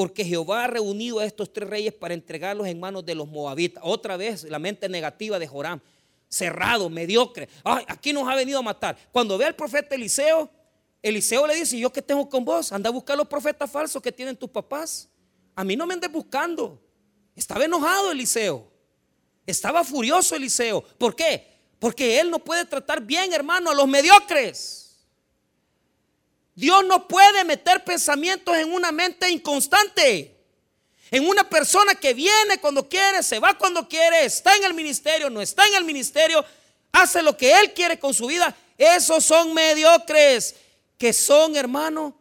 porque 0.00 0.24
Jehová 0.24 0.64
ha 0.64 0.66
reunido 0.66 1.18
a 1.18 1.26
estos 1.26 1.52
tres 1.52 1.68
reyes 1.68 1.92
para 1.92 2.14
entregarlos 2.14 2.66
en 2.66 2.80
manos 2.80 3.04
de 3.04 3.14
los 3.14 3.28
moabitas. 3.28 3.82
Otra 3.86 4.16
vez 4.16 4.44
la 4.44 4.58
mente 4.58 4.88
negativa 4.88 5.38
de 5.38 5.46
Joram, 5.46 5.78
cerrado, 6.26 6.88
mediocre. 6.88 7.50
Ay, 7.62 7.84
aquí 7.86 8.10
nos 8.14 8.26
ha 8.26 8.34
venido 8.34 8.60
a 8.60 8.62
matar. 8.62 8.96
Cuando 9.12 9.36
ve 9.36 9.44
al 9.44 9.54
profeta 9.54 9.94
Eliseo, 9.94 10.48
Eliseo 11.02 11.46
le 11.46 11.54
dice, 11.54 11.78
¿yo 11.78 11.92
qué 11.92 12.00
tengo 12.00 12.26
con 12.30 12.46
vos? 12.46 12.72
Anda 12.72 12.88
a 12.88 12.92
buscar 12.94 13.14
los 13.14 13.28
profetas 13.28 13.70
falsos 13.70 14.00
que 14.00 14.10
tienen 14.10 14.34
tus 14.38 14.48
papás. 14.48 15.06
A 15.54 15.64
mí 15.64 15.76
no 15.76 15.86
me 15.86 15.92
andes 15.92 16.10
buscando. 16.10 16.80
Estaba 17.36 17.66
enojado 17.66 18.10
Eliseo. 18.10 18.72
Estaba 19.44 19.84
furioso 19.84 20.34
Eliseo. 20.34 20.80
¿Por 20.96 21.14
qué? 21.14 21.46
Porque 21.78 22.18
Él 22.18 22.30
no 22.30 22.38
puede 22.38 22.64
tratar 22.64 23.02
bien, 23.02 23.34
hermano, 23.34 23.70
a 23.70 23.74
los 23.74 23.86
mediocres. 23.86 24.79
Dios 26.54 26.84
no 26.84 27.06
puede 27.06 27.44
meter 27.44 27.84
pensamientos 27.84 28.56
en 28.56 28.72
una 28.72 28.92
mente 28.92 29.30
inconstante. 29.30 30.36
En 31.10 31.26
una 31.26 31.48
persona 31.48 31.94
que 31.94 32.14
viene 32.14 32.60
cuando 32.60 32.88
quiere, 32.88 33.22
se 33.22 33.38
va 33.38 33.58
cuando 33.58 33.88
quiere, 33.88 34.24
está 34.24 34.54
en 34.56 34.64
el 34.64 34.74
ministerio, 34.74 35.28
no 35.28 35.40
está 35.40 35.66
en 35.66 35.74
el 35.74 35.84
ministerio, 35.84 36.44
hace 36.92 37.22
lo 37.22 37.36
que 37.36 37.58
Él 37.58 37.72
quiere 37.72 37.98
con 37.98 38.14
su 38.14 38.26
vida. 38.26 38.54
Esos 38.78 39.24
son 39.24 39.52
mediocres, 39.52 40.54
que 40.96 41.12
son, 41.12 41.56
hermano, 41.56 42.16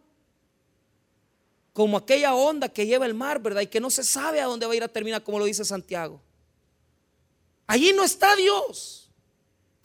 como 1.71 1.97
aquella 1.97 2.33
onda 2.33 2.67
que 2.67 2.85
lleva 2.85 3.05
el 3.05 3.13
mar, 3.13 3.39
¿verdad? 3.39 3.61
Y 3.61 3.67
que 3.67 3.79
no 3.79 3.89
se 3.89 4.03
sabe 4.03 4.41
a 4.41 4.45
dónde 4.45 4.65
va 4.65 4.73
a 4.73 4.75
ir 4.75 4.83
a 4.83 4.87
terminar, 4.87 5.23
como 5.23 5.39
lo 5.39 5.45
dice 5.45 5.63
Santiago. 5.63 6.19
Allí 7.67 7.93
no 7.93 8.03
está 8.03 8.35
Dios. 8.35 8.98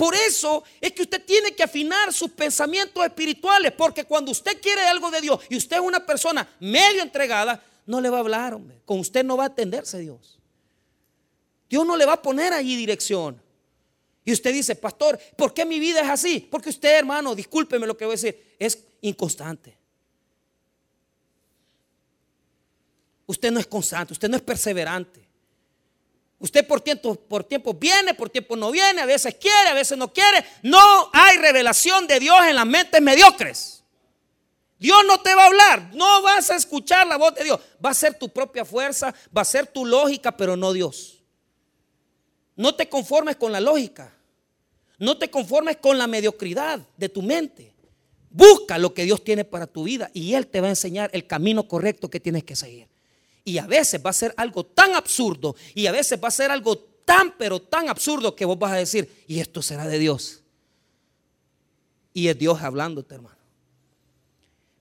Por 0.04 0.14
eso 0.14 0.62
es 0.82 0.92
que 0.92 1.00
usted 1.00 1.24
tiene 1.24 1.54
que 1.54 1.62
afinar 1.62 2.12
sus 2.12 2.30
pensamientos 2.30 3.02
espirituales, 3.02 3.72
porque 3.72 4.04
cuando 4.04 4.32
usted 4.32 4.60
quiere 4.60 4.82
algo 4.82 5.10
de 5.10 5.22
Dios 5.22 5.40
y 5.48 5.56
usted 5.56 5.76
es 5.76 5.82
una 5.82 6.04
persona 6.04 6.46
medio 6.60 7.00
entregada, 7.00 7.64
no 7.86 8.02
le 8.02 8.10
va 8.10 8.18
a 8.18 8.20
hablar, 8.20 8.52
hombre. 8.52 8.82
Con 8.84 8.98
usted 8.98 9.24
no 9.24 9.38
va 9.38 9.44
a 9.44 9.46
atenderse 9.46 9.98
Dios. 10.00 10.38
Dios 11.70 11.86
no 11.86 11.96
le 11.96 12.04
va 12.04 12.12
a 12.12 12.20
poner 12.20 12.52
allí 12.52 12.76
dirección. 12.76 13.40
Y 14.26 14.32
usted 14.32 14.52
dice, 14.52 14.76
pastor, 14.76 15.18
¿por 15.38 15.54
qué 15.54 15.64
mi 15.64 15.80
vida 15.80 16.02
es 16.02 16.10
así? 16.10 16.38
Porque 16.50 16.68
usted, 16.68 16.98
hermano, 16.98 17.34
discúlpeme 17.34 17.86
lo 17.86 17.96
que 17.96 18.04
voy 18.04 18.12
a 18.12 18.20
decir, 18.20 18.56
es 18.58 18.84
inconstante. 19.00 19.74
Usted 23.24 23.50
no 23.50 23.58
es 23.58 23.66
constante, 23.66 24.12
usted 24.12 24.28
no 24.28 24.36
es 24.36 24.42
perseverante. 24.42 25.23
Usted 26.44 26.66
por 26.66 26.82
tiempo, 26.82 27.14
por 27.14 27.42
tiempo 27.42 27.72
viene, 27.72 28.12
por 28.12 28.28
tiempo 28.28 28.54
no 28.54 28.70
viene, 28.70 29.00
a 29.00 29.06
veces 29.06 29.34
quiere, 29.36 29.70
a 29.70 29.72
veces 29.72 29.96
no 29.96 30.12
quiere. 30.12 30.44
No 30.62 31.08
hay 31.10 31.38
revelación 31.38 32.06
de 32.06 32.20
Dios 32.20 32.36
en 32.46 32.56
las 32.56 32.66
mentes 32.66 33.00
mediocres. 33.00 33.82
Dios 34.78 34.98
no 35.06 35.22
te 35.22 35.34
va 35.34 35.44
a 35.44 35.46
hablar, 35.46 35.90
no 35.94 36.20
vas 36.20 36.50
a 36.50 36.56
escuchar 36.56 37.06
la 37.06 37.16
voz 37.16 37.34
de 37.34 37.44
Dios. 37.44 37.58
Va 37.82 37.88
a 37.88 37.94
ser 37.94 38.18
tu 38.18 38.28
propia 38.28 38.66
fuerza, 38.66 39.14
va 39.34 39.40
a 39.40 39.46
ser 39.46 39.68
tu 39.68 39.86
lógica, 39.86 40.36
pero 40.36 40.54
no 40.54 40.74
Dios. 40.74 41.24
No 42.56 42.74
te 42.74 42.90
conformes 42.90 43.36
con 43.36 43.50
la 43.50 43.60
lógica. 43.60 44.14
No 44.98 45.16
te 45.16 45.30
conformes 45.30 45.78
con 45.78 45.96
la 45.96 46.06
mediocridad 46.06 46.78
de 46.98 47.08
tu 47.08 47.22
mente. 47.22 47.74
Busca 48.28 48.76
lo 48.76 48.92
que 48.92 49.04
Dios 49.04 49.24
tiene 49.24 49.46
para 49.46 49.66
tu 49.66 49.84
vida 49.84 50.10
y 50.12 50.34
Él 50.34 50.46
te 50.46 50.60
va 50.60 50.66
a 50.66 50.70
enseñar 50.70 51.08
el 51.14 51.26
camino 51.26 51.66
correcto 51.66 52.10
que 52.10 52.20
tienes 52.20 52.44
que 52.44 52.54
seguir. 52.54 52.93
Y 53.44 53.58
a 53.58 53.66
veces 53.66 54.00
va 54.04 54.10
a 54.10 54.14
ser 54.14 54.32
algo 54.36 54.64
tan 54.64 54.94
absurdo 54.94 55.54
y 55.74 55.86
a 55.86 55.92
veces 55.92 56.18
va 56.22 56.28
a 56.28 56.30
ser 56.30 56.50
algo 56.50 56.78
tan, 57.04 57.36
pero 57.36 57.60
tan 57.60 57.88
absurdo 57.88 58.34
que 58.34 58.44
vos 58.44 58.58
vas 58.58 58.72
a 58.72 58.76
decir, 58.76 59.24
y 59.26 59.40
esto 59.40 59.60
será 59.60 59.86
de 59.86 59.98
Dios. 59.98 60.42
Y 62.14 62.28
es 62.28 62.38
Dios 62.38 62.62
hablándote, 62.62 63.16
hermano. 63.16 63.36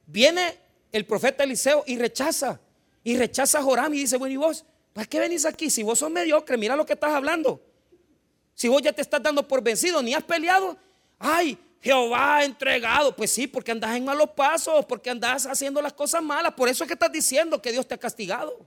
Viene 0.05 0.57
el 0.91 1.05
profeta 1.05 1.43
Eliseo 1.43 1.83
y 1.87 1.97
rechaza. 1.97 2.61
Y 3.03 3.17
rechaza 3.17 3.59
a 3.59 3.63
Joram 3.63 3.93
y 3.93 3.99
dice, 3.99 4.17
bueno, 4.17 4.33
¿y 4.33 4.37
vos? 4.37 4.63
¿Para 4.93 5.07
qué 5.07 5.19
venís 5.19 5.45
aquí? 5.45 5.69
Si 5.69 5.83
vos 5.83 5.99
sos 5.99 6.11
mediocre, 6.11 6.55
mira 6.55 6.75
lo 6.75 6.85
que 6.85 6.93
estás 6.93 7.11
hablando. 7.11 7.61
Si 8.53 8.67
vos 8.67 8.81
ya 8.81 8.93
te 8.93 9.01
estás 9.01 9.21
dando 9.21 9.45
por 9.47 9.61
vencido, 9.61 10.01
ni 10.01 10.13
has 10.13 10.23
peleado. 10.23 10.77
Ay, 11.17 11.57
Jehová 11.83 12.37
ha 12.37 12.45
entregado. 12.45 13.13
Pues 13.13 13.29
sí, 13.29 13.45
porque 13.45 13.71
andas 13.71 13.95
en 13.95 14.05
malos 14.05 14.29
pasos, 14.29 14.85
porque 14.85 15.09
andas 15.09 15.45
haciendo 15.45 15.81
las 15.81 15.91
cosas 15.91 16.23
malas. 16.23 16.53
Por 16.53 16.69
eso 16.69 16.85
es 16.85 16.87
que 16.87 16.93
estás 16.93 17.11
diciendo 17.11 17.61
que 17.61 17.73
Dios 17.73 17.85
te 17.85 17.93
ha 17.93 17.97
castigado. 17.97 18.65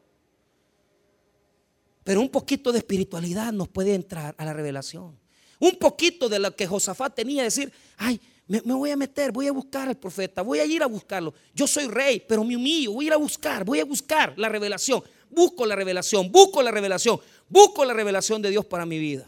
Pero 2.05 2.21
un 2.21 2.29
poquito 2.29 2.71
de 2.71 2.79
espiritualidad 2.79 3.53
nos 3.53 3.69
puede 3.69 3.95
entrar 3.95 4.35
a 4.37 4.45
la 4.45 4.53
revelación. 4.53 5.19
Un 5.59 5.77
poquito 5.77 6.29
de 6.29 6.39
lo 6.39 6.55
que 6.55 6.67
Josafat 6.67 7.15
tenía, 7.15 7.43
decir, 7.43 7.73
ay, 7.97 8.21
me, 8.47 8.61
voy 8.61 8.91
a 8.91 8.97
meter, 8.97 9.33
voy 9.33 9.49
a 9.49 9.53
buscar 9.53 9.89
al 9.89 9.97
profeta, 9.97 10.43
voy 10.43 10.61
a 10.61 10.67
ir 10.67 10.83
a 10.83 10.87
buscarlo. 10.87 11.33
Yo 11.55 11.67
soy 11.67 11.89
rey, 11.89 12.23
pero 12.29 12.45
me 12.45 12.55
humillo, 12.55 12.93
voy 12.93 13.07
a 13.07 13.09
ir 13.09 13.13
a 13.15 13.17
buscar, 13.17 13.65
voy 13.65 13.81
a 13.81 13.87
buscar 13.87 14.35
la 14.37 14.51
revelación. 14.51 15.03
Busco 15.31 15.65
la 15.65 15.75
revelación, 15.75 16.31
busco 16.31 16.63
la 16.63 16.71
revelación, 16.71 17.19
busco 17.49 17.85
la 17.85 17.95
revelación 17.95 18.43
de 18.43 18.51
Dios 18.51 18.67
para 18.67 18.85
mi 18.85 18.99
vida. 18.99 19.27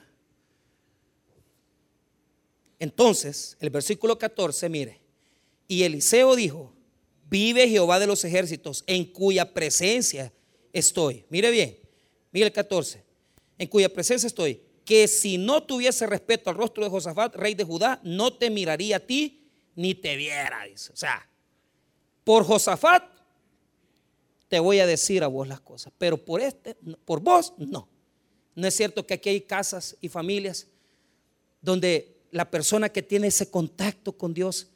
Entonces, 2.78 3.56
el 3.60 3.70
versículo 3.70 4.18
14, 4.18 4.68
mire, 4.68 5.00
y 5.66 5.82
Eliseo 5.82 6.36
dijo, 6.36 6.72
vive 7.28 7.68
Jehová 7.68 7.98
de 7.98 8.06
los 8.06 8.24
ejércitos, 8.24 8.84
en 8.86 9.04
cuya 9.04 9.52
presencia 9.52 10.32
estoy. 10.72 11.24
Mire 11.28 11.50
bien, 11.50 11.78
mire 12.32 12.46
el 12.46 12.52
14, 12.52 13.02
en 13.58 13.68
cuya 13.68 13.92
presencia 13.92 14.26
estoy 14.26 14.62
que 14.88 15.06
si 15.06 15.36
no 15.36 15.62
tuviese 15.64 16.06
respeto 16.06 16.48
al 16.48 16.56
rostro 16.56 16.82
de 16.82 16.88
Josafat, 16.88 17.36
rey 17.36 17.54
de 17.54 17.62
Judá, 17.62 18.00
no 18.04 18.32
te 18.32 18.48
miraría 18.48 18.96
a 18.96 19.00
ti 19.00 19.46
ni 19.74 19.94
te 19.94 20.16
viera. 20.16 20.64
Dice. 20.64 20.94
O 20.94 20.96
sea, 20.96 21.28
por 22.24 22.42
Josafat 22.42 23.04
te 24.48 24.58
voy 24.58 24.80
a 24.80 24.86
decir 24.86 25.22
a 25.22 25.26
vos 25.26 25.46
las 25.46 25.60
cosas, 25.60 25.92
pero 25.98 26.16
por 26.16 26.40
este, 26.40 26.74
por 27.04 27.20
vos 27.20 27.52
no. 27.58 27.86
No 28.54 28.66
es 28.66 28.74
cierto 28.74 29.06
que 29.06 29.12
aquí 29.12 29.28
hay 29.28 29.42
casas 29.42 29.94
y 30.00 30.08
familias 30.08 30.66
donde 31.60 32.17
la 32.30 32.50
persona 32.50 32.88
que 32.88 33.02
tiene 33.02 33.28
ese 33.28 33.50
contacto 33.50 34.12
con 34.12 34.34
Dios 34.34 34.68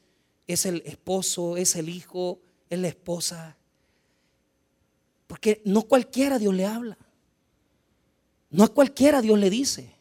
es 0.46 0.66
el 0.66 0.82
esposo, 0.86 1.56
es 1.56 1.76
el 1.76 1.88
hijo, 1.88 2.40
es 2.68 2.78
la 2.78 2.88
esposa. 2.88 3.56
Porque 5.26 5.62
no 5.64 5.82
cualquiera 5.82 6.38
Dios 6.38 6.54
le 6.54 6.66
habla. 6.66 6.98
No 8.50 8.64
a 8.64 8.68
cualquiera 8.68 9.22
Dios 9.22 9.38
le 9.38 9.50
dice. 9.50 9.94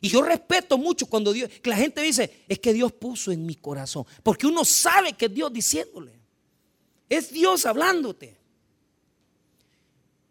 Y 0.00 0.08
yo 0.08 0.22
respeto 0.22 0.78
mucho 0.78 1.06
cuando 1.06 1.32
Dios, 1.32 1.50
que 1.62 1.70
la 1.70 1.76
gente 1.76 2.00
dice, 2.00 2.44
es 2.48 2.58
que 2.58 2.72
Dios 2.72 2.92
puso 2.92 3.32
en 3.32 3.44
mi 3.44 3.54
corazón. 3.54 4.06
Porque 4.22 4.46
uno 4.46 4.64
sabe 4.64 5.12
que 5.12 5.26
es 5.26 5.34
Dios 5.34 5.52
diciéndole. 5.52 6.12
Es 7.08 7.30
Dios 7.30 7.66
hablándote. 7.66 8.36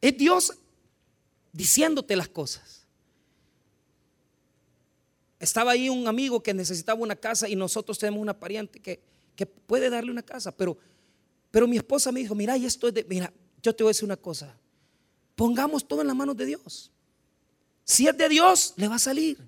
Es 0.02 0.18
Dios 0.18 0.54
diciéndote 1.52 2.16
las 2.16 2.30
cosas. 2.30 2.79
Estaba 5.40 5.72
ahí 5.72 5.90
un 5.90 6.08
amigo 6.08 6.44
que 6.44 6.54
necesitaba 6.54 7.00
una 7.00 7.16
casa 7.16 7.48
y 7.48 7.56
nosotros 7.56 7.98
tenemos 7.98 8.22
una 8.22 8.38
pariente 8.38 8.80
que, 8.80 9.02
que 9.36 9.46
puede 9.46 9.90
darle 9.90 10.12
una 10.12 10.24
casa, 10.24 10.56
pero, 10.56 10.78
pero 11.50 11.68
mi 11.68 11.78
esposa 11.78 12.12
me 12.12 12.20
dijo, 12.20 12.36
mira, 12.36 12.58
y 12.58 12.66
esto 12.66 12.90
es 12.90 13.08
mira, 13.08 13.32
yo 13.64 13.74
te 13.74 13.84
voy 13.84 13.90
a 13.90 13.92
decir 13.92 14.06
una 14.06 14.18
cosa, 14.18 14.58
pongamos 15.36 15.88
todo 15.88 16.02
en 16.02 16.08
las 16.08 16.16
manos 16.16 16.36
de 16.36 16.46
Dios. 16.46 16.92
Si 17.86 18.08
es 18.08 18.18
de 18.18 18.28
Dios, 18.30 18.74
le 18.76 18.88
va 18.88 18.96
a 18.96 19.00
salir. 19.00 19.40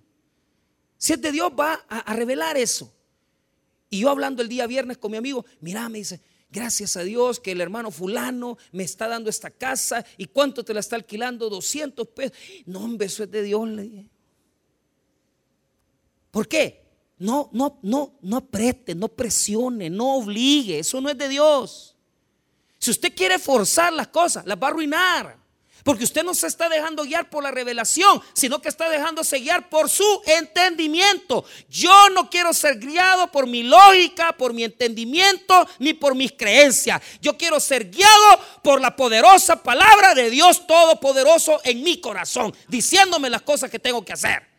Si 0.97 1.13
es 1.13 1.21
de 1.21 1.31
Dios, 1.31 1.51
va 1.59 1.73
a, 1.89 2.13
revelar 2.13 2.57
eso. 2.57 2.93
Y 3.89 3.99
yo 3.99 4.09
hablando 4.09 4.41
el 4.41 4.47
día 4.47 4.65
viernes 4.67 4.97
con 4.97 5.11
mi 5.11 5.17
amigo, 5.17 5.45
mira, 5.59 5.89
me 5.89 5.97
dice, 5.97 6.21
gracias 6.49 6.95
a 6.95 7.03
Dios 7.03 7.39
que 7.39 7.51
el 7.51 7.59
hermano 7.59 7.91
fulano 7.91 8.57
me 8.71 8.83
está 8.83 9.07
dando 9.07 9.29
esta 9.29 9.51
casa 9.51 10.05
y 10.15 10.27
cuánto 10.27 10.63
te 10.63 10.73
la 10.73 10.79
está 10.79 10.95
alquilando, 10.95 11.49
200 11.49 12.07
pesos. 12.07 12.37
No, 12.65 12.83
hombre, 12.83 13.07
eso 13.07 13.23
es 13.23 13.31
de 13.31 13.43
Dios, 13.43 13.67
le 13.67 13.81
dije. 13.81 14.09
¿Por 16.31 16.47
qué? 16.47 16.81
No, 17.17 17.49
no, 17.53 17.77
no, 17.83 18.17
no 18.21 18.37
apriete, 18.37 18.95
no 18.95 19.07
presione, 19.09 19.89
no 19.89 20.15
obligue, 20.15 20.79
eso 20.79 20.99
no 20.99 21.09
es 21.09 21.17
de 21.17 21.29
Dios. 21.29 21.95
Si 22.79 22.89
usted 22.89 23.13
quiere 23.13 23.37
forzar 23.37 23.93
las 23.93 24.07
cosas, 24.07 24.45
las 24.47 24.57
va 24.57 24.67
a 24.67 24.69
arruinar. 24.71 25.41
Porque 25.83 26.03
usted 26.03 26.23
no 26.23 26.33
se 26.33 26.47
está 26.47 26.69
dejando 26.69 27.03
guiar 27.03 27.29
por 27.29 27.43
la 27.43 27.51
revelación, 27.51 28.21
sino 28.33 28.61
que 28.61 28.69
está 28.69 28.89
dejándose 28.89 29.39
guiar 29.39 29.69
por 29.69 29.89
su 29.89 30.21
entendimiento. 30.25 31.43
Yo 31.69 32.09
no 32.09 32.29
quiero 32.29 32.53
ser 32.53 32.79
guiado 32.79 33.31
por 33.31 33.47
mi 33.47 33.63
lógica, 33.63 34.33
por 34.37 34.53
mi 34.53 34.63
entendimiento, 34.63 35.67
ni 35.79 35.93
por 35.93 36.13
mis 36.13 36.31
creencias. 36.33 37.01
Yo 37.19 37.37
quiero 37.37 37.59
ser 37.59 37.89
guiado 37.89 38.39
por 38.63 38.79
la 38.79 38.95
poderosa 38.95 39.61
palabra 39.61 40.13
de 40.13 40.29
Dios 40.29 40.67
Todopoderoso 40.67 41.59
en 41.63 41.83
mi 41.83 41.99
corazón, 41.99 42.55
diciéndome 42.67 43.29
las 43.29 43.41
cosas 43.41 43.71
que 43.71 43.79
tengo 43.79 44.05
que 44.05 44.13
hacer. 44.13 44.50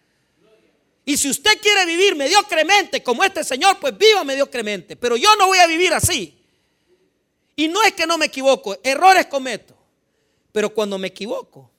Y 1.04 1.16
si 1.16 1.28
usted 1.28 1.60
quiere 1.60 1.84
vivir 1.84 2.14
mediocremente 2.14 3.02
como 3.02 3.24
este 3.24 3.42
Señor, 3.42 3.78
pues 3.80 3.96
viva 3.96 4.22
mediocremente. 4.22 4.96
Pero 4.96 5.16
yo 5.16 5.34
no 5.36 5.46
voy 5.46 5.58
a 5.58 5.66
vivir 5.66 5.92
así. 5.92 6.38
Y 7.56 7.68
no 7.68 7.82
es 7.82 7.92
que 7.92 8.06
no 8.06 8.18
me 8.18 8.26
equivoco, 8.26 8.78
errores 8.82 9.26
cometo. 9.26 9.76
Pero 10.52 10.72
cuando 10.72 10.98
me 10.98 11.08
equivoco, 11.08 11.70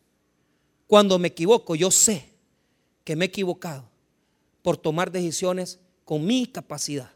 cuando 0.87 1.17
me 1.17 1.29
equivoco, 1.29 1.75
yo 1.75 1.89
sé 1.89 2.29
que 3.03 3.15
me 3.15 3.25
he 3.25 3.27
equivocado 3.27 3.89
por 4.61 4.77
tomar 4.77 5.11
decisiones 5.11 5.79
con 6.05 6.25
mi 6.25 6.47
capacidad, 6.47 7.11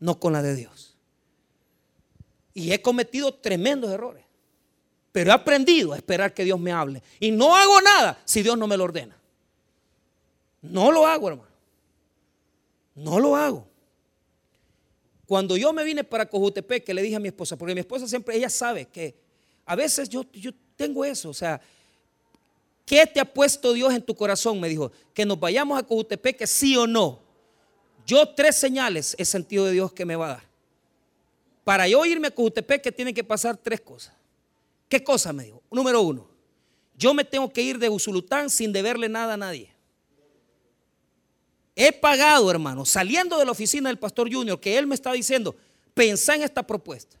no 0.00 0.18
con 0.18 0.32
la 0.32 0.42
de 0.42 0.54
Dios. 0.54 0.96
Y 2.52 2.72
he 2.72 2.80
cometido 2.80 3.34
tremendos 3.34 3.90
errores. 3.90 4.24
Pero 5.10 5.30
he 5.30 5.34
aprendido 5.34 5.92
a 5.92 5.96
esperar 5.96 6.34
que 6.34 6.44
Dios 6.44 6.58
me 6.58 6.72
hable. 6.72 7.02
Y 7.20 7.30
no 7.30 7.56
hago 7.56 7.80
nada 7.80 8.20
si 8.24 8.42
Dios 8.42 8.58
no 8.58 8.66
me 8.66 8.76
lo 8.76 8.84
ordena. 8.84 9.16
No 10.64 10.90
lo 10.90 11.06
hago, 11.06 11.28
hermano. 11.28 11.50
No 12.94 13.20
lo 13.20 13.36
hago. 13.36 13.66
Cuando 15.26 15.56
yo 15.56 15.72
me 15.72 15.84
vine 15.84 16.04
para 16.04 16.26
Cojutepec, 16.26 16.84
que 16.84 16.94
le 16.94 17.02
dije 17.02 17.16
a 17.16 17.20
mi 17.20 17.28
esposa, 17.28 17.56
porque 17.56 17.74
mi 17.74 17.80
esposa 17.80 18.08
siempre, 18.08 18.36
ella 18.36 18.48
sabe 18.48 18.86
que 18.86 19.14
a 19.66 19.76
veces 19.76 20.08
yo, 20.08 20.24
yo 20.32 20.52
tengo 20.76 21.04
eso, 21.04 21.30
o 21.30 21.34
sea, 21.34 21.60
¿qué 22.84 23.06
te 23.06 23.20
ha 23.20 23.24
puesto 23.24 23.72
Dios 23.72 23.92
en 23.92 24.02
tu 24.02 24.14
corazón? 24.14 24.60
Me 24.60 24.68
dijo, 24.68 24.90
que 25.12 25.24
nos 25.24 25.38
vayamos 25.38 25.78
a 25.78 25.82
Cojutepeque, 25.82 26.46
sí 26.46 26.76
o 26.76 26.86
no. 26.86 27.20
Yo 28.06 28.28
tres 28.34 28.56
señales 28.56 29.14
he 29.18 29.24
sentido 29.24 29.66
de 29.66 29.72
Dios 29.72 29.92
que 29.92 30.04
me 30.04 30.16
va 30.16 30.26
a 30.26 30.28
dar. 30.30 30.44
Para 31.64 31.88
yo 31.88 32.04
irme 32.04 32.28
a 32.28 32.30
Cojutepeque 32.30 32.92
tienen 32.92 33.14
que 33.14 33.24
pasar 33.24 33.56
tres 33.56 33.80
cosas. 33.80 34.14
¿Qué 34.88 35.02
cosa 35.02 35.32
me 35.32 35.44
dijo? 35.44 35.62
Número 35.70 36.00
uno, 36.02 36.28
yo 36.96 37.12
me 37.12 37.24
tengo 37.24 37.50
que 37.52 37.62
ir 37.62 37.78
de 37.78 37.88
Usulután 37.88 38.50
sin 38.50 38.72
deberle 38.72 39.08
nada 39.08 39.34
a 39.34 39.36
nadie. 39.38 39.73
He 41.76 41.92
pagado, 41.92 42.50
hermano, 42.50 42.84
saliendo 42.84 43.38
de 43.38 43.44
la 43.44 43.50
oficina 43.50 43.88
del 43.88 43.98
pastor 43.98 44.32
Junior, 44.32 44.60
que 44.60 44.78
él 44.78 44.86
me 44.86 44.94
está 44.94 45.12
diciendo, 45.12 45.56
pensá 45.92 46.36
en 46.36 46.42
esta 46.42 46.64
propuesta. 46.64 47.18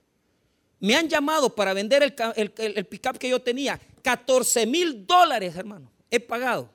Me 0.78 0.94
han 0.94 1.08
llamado 1.08 1.54
para 1.54 1.72
vender 1.72 2.02
el, 2.02 2.52
el, 2.56 2.86
pickup 2.86 3.18
que 3.18 3.28
yo 3.28 3.40
tenía. 3.40 3.80
14 4.02 4.66
mil 4.66 5.06
dólares, 5.06 5.56
hermano. 5.56 5.90
He 6.10 6.20
pagado. 6.20 6.70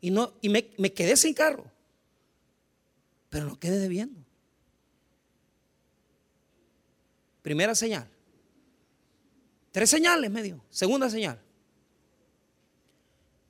Y, 0.00 0.10
no, 0.10 0.32
y 0.40 0.48
me, 0.48 0.70
me 0.78 0.92
quedé 0.92 1.16
sin 1.16 1.34
carro. 1.34 1.70
Pero 3.28 3.46
no 3.46 3.58
quedé 3.58 3.78
debiendo. 3.78 4.20
Primera 7.42 7.74
señal. 7.74 8.08
Tres 9.70 9.90
señales 9.90 10.30
me 10.30 10.42
dio. 10.42 10.64
Segunda 10.70 11.10
señal. 11.10 11.38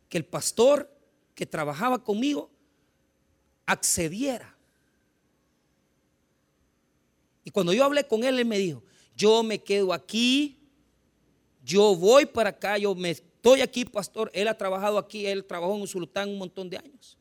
Que 0.08 0.18
el 0.18 0.24
pastor 0.24 0.90
que 1.34 1.46
trabajaba 1.46 2.02
conmigo 2.02 2.50
accediera. 3.66 4.56
Y 7.44 7.50
cuando 7.50 7.72
yo 7.72 7.84
hablé 7.84 8.06
con 8.06 8.24
él, 8.24 8.38
él 8.38 8.44
me 8.44 8.58
dijo, 8.58 8.82
yo 9.16 9.42
me 9.42 9.62
quedo 9.62 9.92
aquí, 9.92 10.58
yo 11.64 11.94
voy 11.96 12.26
para 12.26 12.50
acá, 12.50 12.78
yo 12.78 12.94
me 12.94 13.10
estoy 13.10 13.60
aquí, 13.60 13.84
pastor. 13.84 14.30
Él 14.32 14.48
ha 14.48 14.56
trabajado 14.56 14.98
aquí, 14.98 15.26
él 15.26 15.44
trabajó 15.44 15.74
en 15.74 15.82
Usulután 15.82 16.28
un 16.28 16.38
montón 16.38 16.70
de 16.70 16.78
años. 16.78 17.18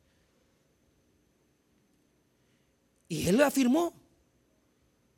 Y 3.08 3.28
él 3.28 3.38
lo 3.38 3.46
afirmó. 3.46 3.94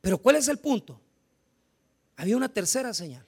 Pero 0.00 0.18
¿cuál 0.18 0.36
es 0.36 0.48
el 0.48 0.58
punto? 0.58 1.00
Había 2.16 2.36
una 2.36 2.48
tercera 2.48 2.92
señal. 2.94 3.26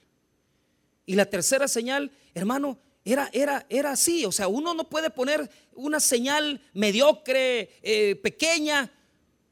Y 1.05 1.15
la 1.15 1.25
tercera 1.25 1.67
señal, 1.67 2.11
hermano, 2.33 2.77
era, 3.03 3.29
era, 3.33 3.65
era 3.69 3.91
así. 3.91 4.25
O 4.25 4.31
sea, 4.31 4.47
uno 4.47 4.73
no 4.73 4.89
puede 4.89 5.09
poner 5.09 5.49
una 5.73 5.99
señal 5.99 6.61
mediocre, 6.73 7.71
eh, 7.81 8.15
pequeña. 8.15 8.91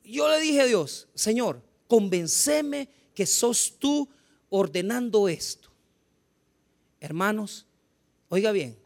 Yo 0.04 0.30
le 0.30 0.40
dije 0.40 0.62
a 0.62 0.66
Dios, 0.66 1.08
Señor, 1.14 1.62
convenceme 1.88 2.90
que 3.14 3.26
sos 3.26 3.76
tú 3.80 4.10
ordenando 4.50 5.28
esto. 5.28 5.70
Hermanos, 7.00 7.66
oiga 8.30 8.52
bien, 8.52 8.78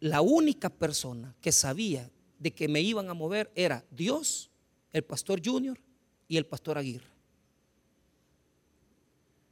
la 0.00 0.20
única 0.20 0.70
persona 0.70 1.34
que 1.40 1.52
sabía 1.52 2.10
de 2.38 2.52
que 2.52 2.68
me 2.68 2.80
iban 2.80 3.08
a 3.10 3.14
mover 3.14 3.50
era 3.54 3.84
Dios, 3.90 4.50
el 4.92 5.02
pastor 5.02 5.40
Junior 5.44 5.78
y 6.28 6.36
el 6.36 6.46
pastor 6.46 6.78
Aguirre. 6.78 7.08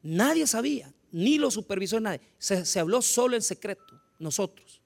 Nadie 0.03 0.47
sabía, 0.47 0.93
ni 1.13 1.39
los 1.39 1.55
supervisores, 1.55 2.03
nadie. 2.03 2.21
Se, 2.39 2.65
se 2.65 2.79
habló 2.79 3.01
solo 3.01 3.37
en 3.37 3.43
secreto, 3.43 3.94
nosotros. 4.19 4.81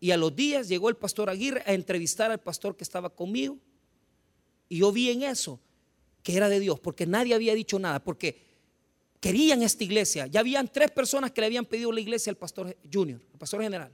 Y 0.00 0.12
a 0.12 0.16
los 0.16 0.34
días 0.34 0.68
llegó 0.68 0.88
el 0.88 0.96
pastor 0.96 1.28
Aguirre 1.28 1.62
a 1.66 1.74
entrevistar 1.74 2.30
al 2.30 2.40
pastor 2.40 2.76
que 2.76 2.84
estaba 2.84 3.10
conmigo. 3.10 3.58
Y 4.68 4.78
yo 4.78 4.92
vi 4.92 5.10
en 5.10 5.22
eso 5.22 5.60
que 6.22 6.36
era 6.36 6.48
de 6.48 6.60
Dios, 6.60 6.78
porque 6.80 7.06
nadie 7.06 7.34
había 7.34 7.54
dicho 7.54 7.78
nada, 7.78 8.02
porque 8.02 8.40
querían 9.20 9.62
esta 9.62 9.84
iglesia. 9.84 10.26
Ya 10.26 10.40
habían 10.40 10.68
tres 10.68 10.90
personas 10.90 11.30
que 11.30 11.40
le 11.40 11.46
habían 11.46 11.64
pedido 11.64 11.92
la 11.92 12.00
iglesia 12.00 12.30
al 12.30 12.36
pastor 12.36 12.76
Junior, 12.90 13.20
al 13.32 13.38
pastor 13.38 13.62
general. 13.62 13.92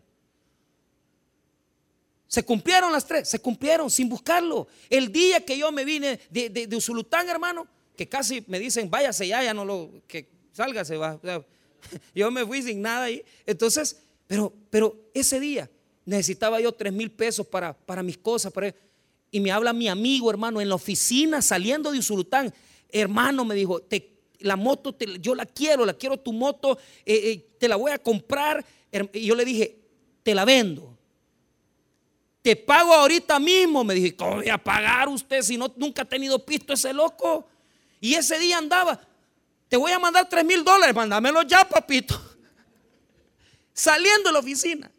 Se 2.28 2.45
cumplieron 2.45 2.93
las 2.93 3.07
tres, 3.07 3.28
se 3.28 3.39
cumplieron 3.39 3.91
sin 3.91 4.09
buscarlo. 4.09 4.66
El 4.91 5.12
día 5.12 5.45
que 5.45 5.57
yo 5.57 5.70
me 5.70 5.84
vine 5.84 6.20
de, 6.30 6.51
de, 6.51 6.76
Usulután, 6.76 7.28
hermano, 7.28 7.66
que 7.97 8.09
casi 8.09 8.45
me 8.49 8.59
dicen, 8.59 8.91
váyase 8.91 9.28
ya, 9.28 9.43
ya 9.43 9.55
no 9.55 9.64
lo, 9.64 9.91
que 10.07 10.28
salga, 10.53 10.84
se 10.84 10.97
va. 10.97 11.20
Yo 12.14 12.31
me 12.31 12.45
fui 12.45 12.62
sin 12.62 12.83
nada 12.83 13.05
ahí. 13.05 13.22
Entonces, 13.47 14.03
pero, 14.27 14.53
pero 14.70 14.97
ese 15.14 15.41
día 15.41 15.70
necesitaba 16.05 16.61
yo 16.61 16.72
tres 16.72 16.93
mil 16.93 17.11
pesos 17.11 17.47
para, 17.47 17.77
para 17.77 18.03
mis 18.03 18.18
cosas. 18.18 18.53
Para, 18.53 18.74
y 19.31 19.41
me 19.41 19.51
habla 19.51 19.72
mi 19.72 19.89
amigo, 19.89 20.31
hermano, 20.31 20.61
en 20.61 20.68
la 20.68 20.74
oficina, 20.74 21.43
saliendo 21.43 21.93
de 21.93 21.99
Usulután. 21.99 22.53
Hermano, 22.89 23.45
me 23.45 23.55
dijo, 23.55 23.83
la 24.41 24.57
moto, 24.57 24.97
yo 25.20 25.35
la 25.35 25.47
quiero, 25.47 25.85
la 25.85 25.95
quiero 25.95 26.18
tu 26.18 26.33
moto, 26.33 26.79
eh, 27.05 27.14
eh, 27.14 27.47
te 27.59 27.68
la 27.68 27.77
voy 27.77 27.91
a 27.93 27.99
comprar. 27.99 28.64
Y 29.12 29.27
yo 29.27 29.35
le 29.35 29.45
dije, 29.45 29.77
te 30.22 30.35
la 30.35 30.45
vendo. 30.45 30.97
Te 32.43 32.55
pago 32.55 32.95
ahorita 32.95 33.39
mismo. 33.41 33.83
Me 33.83 33.95
dije, 33.95 34.14
¿cómo 34.14 34.37
voy 34.37 34.49
a 34.49 34.59
pagar 34.59 35.09
usted 35.09 35.43
si 35.43 35.57
no, 35.57 35.72
nunca 35.77 36.03
ha 36.03 36.05
tenido 36.05 36.45
pisto 36.45 36.72
ese 36.72 36.93
loco? 36.93 37.47
Y 38.01 38.14
ese 38.14 38.39
día 38.39 38.59
andaba, 38.59 39.01
te 39.69 39.77
voy 39.77 39.93
a 39.93 39.99
mandar 39.99 40.29
tres 40.29 40.45
mil 40.45 40.62
dólares, 40.62 40.95
mándamelo 40.95 41.43
ya, 41.43 41.69
papito. 41.69 42.21
Saliendo 43.73 44.29
de 44.29 44.33
la 44.33 44.39
oficina. 44.39 44.91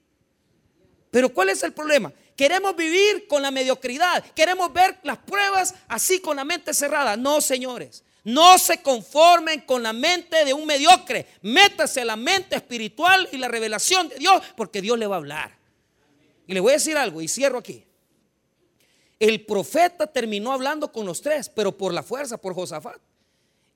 Pero 1.09 1.30
¿cuál 1.30 1.49
es 1.49 1.63
el 1.63 1.74
problema? 1.74 2.11
Queremos 2.36 2.76
vivir 2.76 3.28
con 3.28 3.41
la 3.41 3.49
mediocridad. 3.49 4.24
Queremos 4.36 4.72
ver 4.72 4.99
las 5.03 5.18
pruebas 5.18 5.74
así 5.88 6.20
con 6.20 6.36
la 6.36 6.45
mente 6.45 6.74
cerrada. 6.74 7.18
No, 7.18 7.41
señores. 7.41 8.03
No 8.24 8.59
se 8.59 8.82
conformen 8.82 9.61
con 9.61 9.82
la 9.82 9.93
mente 9.93 10.43
de 10.45 10.53
un 10.53 10.65
mediocre. 10.65 11.26
Métase 11.41 12.03
la 12.03 12.15
mente 12.15 12.55
espiritual 12.55 13.28
y 13.32 13.38
la 13.38 13.47
revelación 13.47 14.09
de 14.09 14.18
Dios 14.18 14.41
porque 14.55 14.82
Dios 14.82 14.99
le 14.99 15.07
va 15.07 15.15
a 15.15 15.20
hablar. 15.20 15.57
Y 16.45 16.53
le 16.53 16.59
voy 16.59 16.72
a 16.72 16.76
decir 16.76 16.97
algo 16.97 17.22
y 17.22 17.28
cierro 17.28 17.57
aquí. 17.57 17.86
El 19.18 19.45
profeta 19.45 20.05
terminó 20.05 20.51
hablando 20.51 20.91
con 20.91 21.05
los 21.05 21.22
tres, 21.22 21.49
pero 21.49 21.76
por 21.76 21.93
la 21.93 22.03
fuerza, 22.03 22.38
por 22.38 22.53
Josafat. 22.53 23.01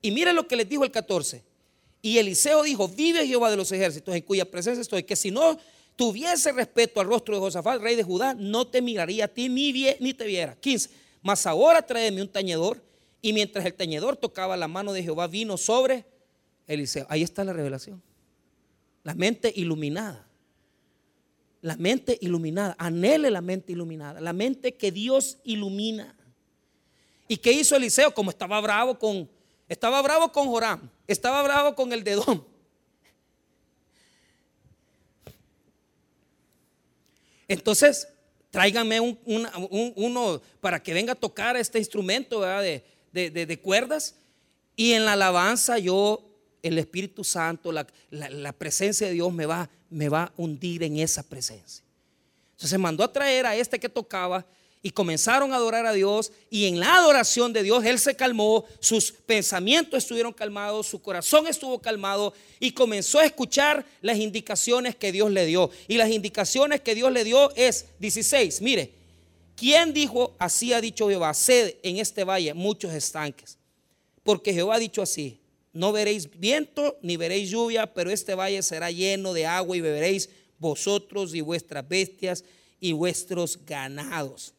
Y 0.02 0.12
mire 0.12 0.34
lo 0.34 0.48
que 0.48 0.56
les 0.56 0.68
dijo 0.68 0.84
el 0.84 0.92
14. 0.92 1.44
Y 2.02 2.18
Eliseo 2.18 2.64
dijo, 2.64 2.88
vive 2.88 3.28
Jehová 3.28 3.52
de 3.52 3.58
los 3.58 3.72
ejércitos, 3.72 4.16
en 4.16 4.24
cuya 4.24 4.50
presencia 4.50 4.82
estoy, 4.82 5.04
que 5.04 5.16
si 5.16 5.30
no 5.30 5.60
tuviese 5.96 6.52
respeto 6.52 7.00
al 7.00 7.08
rostro 7.08 7.36
de 7.36 7.42
Josafat, 7.42 7.80
rey 7.80 7.96
de 7.96 8.04
Judá, 8.04 8.34
no 8.34 8.68
te 8.68 8.82
miraría 8.82 9.26
a 9.26 9.28
ti 9.28 9.50
ni, 9.50 9.72
ni 10.00 10.14
te 10.14 10.26
viera. 10.26 10.56
15. 10.56 10.90
Mas 11.22 11.46
ahora 11.46 11.82
tráeme 11.82 12.22
un 12.22 12.28
tañedor. 12.28 12.82
Y 13.22 13.34
mientras 13.34 13.64
el 13.66 13.76
tañedor 13.76 14.18
tocaba 14.18 14.58
la 14.58 14.68
mano 14.68 14.94
de 14.94 15.04
Jehová, 15.04 15.28
vino 15.28 15.58
sobre 15.58 16.06
Eliseo. 16.66 17.06
Ahí 17.08 17.22
está 17.22 17.44
la 17.44 17.54
revelación. 17.54 18.02
La 19.04 19.14
mente 19.14 19.54
iluminada. 19.56 20.28
La 21.62 21.76
mente 21.76 22.18
iluminada. 22.20 22.76
Anhele 22.80 23.30
la 23.30 23.42
mente 23.42 23.74
iluminada. 23.74 24.20
La 24.22 24.34
mente 24.34 24.74
que 24.74 24.92
Dios 24.92 25.38
ilumina. 25.44 26.16
¿Y 27.28 27.38
qué 27.38 27.52
hizo 27.52 27.76
Eliseo? 27.76 28.12
Como 28.12 28.32
estaba 28.32 28.60
bravo 28.60 28.98
con, 28.98 29.30
estaba 29.72 30.02
bravo 30.02 30.34
con 30.34 30.48
Joram, 30.48 30.90
estaba 31.08 31.42
bravo 31.44 31.76
con 31.76 31.94
el 31.94 32.04
dedón, 32.04 32.46
Entonces, 37.48 38.08
tráiganme 38.50 39.02
uno 39.02 40.42
para 40.62 40.82
que 40.82 40.94
venga 40.94 41.12
a 41.12 41.16
tocar 41.16 41.58
este 41.58 41.80
instrumento 41.80 42.40
de, 42.42 43.60
cuerdas. 43.62 44.16
Y 44.78 44.94
en 44.94 45.04
la 45.04 45.14
alabanza 45.14 45.78
yo, 45.78 46.24
el 46.64 46.78
Espíritu 46.78 47.26
Santo, 47.26 47.74
la, 47.74 47.86
la, 48.10 48.54
presencia 48.54 49.08
de 49.08 49.14
Dios 49.14 49.34
me 49.34 49.46
va, 49.46 49.70
me 49.90 50.08
va 50.08 50.24
a 50.24 50.34
hundir 50.38 50.84
en 50.84 51.00
esa 51.00 51.24
presencia. 51.24 51.84
Entonces 52.54 52.80
mandó 52.80 53.04
a 53.04 53.12
traer 53.12 53.46
a 53.46 53.56
este 53.58 53.80
que 53.80 53.90
tocaba 53.90 54.46
y 54.84 54.92
comenzaron 54.92 55.54
a 55.54 55.58
adorar 55.58 55.86
a 55.86 55.94
Dios 55.94 56.32
y 56.50 56.66
en 56.66 56.80
la 56.80 56.96
adoración 56.96 57.54
de 57.54 57.62
Dios 57.62 57.86
Él 57.86 58.00
se 58.00 58.16
calmó, 58.16 58.66
sus 58.80 59.12
pensamientos 59.12 60.00
estuvieron 60.00 60.34
calmados, 60.34 60.88
su 60.88 61.02
corazón 61.02 61.48
estuvo 61.48 61.80
calmado 61.80 62.34
y 62.60 62.72
comenzó 62.72 63.20
a 63.20 63.26
escuchar 63.26 63.86
las 64.02 64.18
indicaciones 64.18 64.96
que 64.96 65.12
Dios 65.12 65.32
le 65.32 65.46
dio. 65.46 65.70
Y 65.88 65.98
las 65.98 66.10
indicaciones 66.10 66.82
que 66.82 66.96
Dios 66.96 67.12
le 67.12 67.24
dio 67.24 67.54
es 67.56 67.86
16, 68.00 68.62
mire, 68.62 68.92
¿quién 69.56 69.94
dijo, 69.94 70.36
así 70.40 70.74
ha 70.74 70.82
dicho 70.82 71.10
Jehová, 71.10 71.34
sed 71.34 71.76
en 71.84 71.98
este 71.98 72.24
valle 72.24 72.54
muchos 72.54 72.92
estanques? 72.94 73.58
Porque 74.24 74.54
Jehová 74.54 74.76
ha 74.76 74.80
dicho 74.80 75.02
así, 75.02 75.40
no 75.74 75.92
veréis 75.92 76.30
viento 76.40 76.98
ni 77.02 77.18
veréis 77.18 77.52
lluvia, 77.52 77.94
pero 77.94 78.10
este 78.10 78.34
valle 78.36 78.62
será 78.64 78.90
lleno 78.90 79.34
de 79.34 79.46
agua 79.46 79.78
y 79.78 79.82
beberéis 79.82 80.30
vosotros 80.58 81.34
y 81.36 81.42
vuestras 81.42 81.88
bestias 81.88 82.44
y 82.80 82.94
vuestros 82.94 83.60
ganados. 83.66 84.54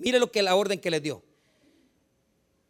Mire 0.00 0.18
lo 0.18 0.32
que 0.32 0.42
la 0.42 0.56
orden 0.56 0.80
que 0.80 0.90
les 0.90 1.02
dio. 1.02 1.22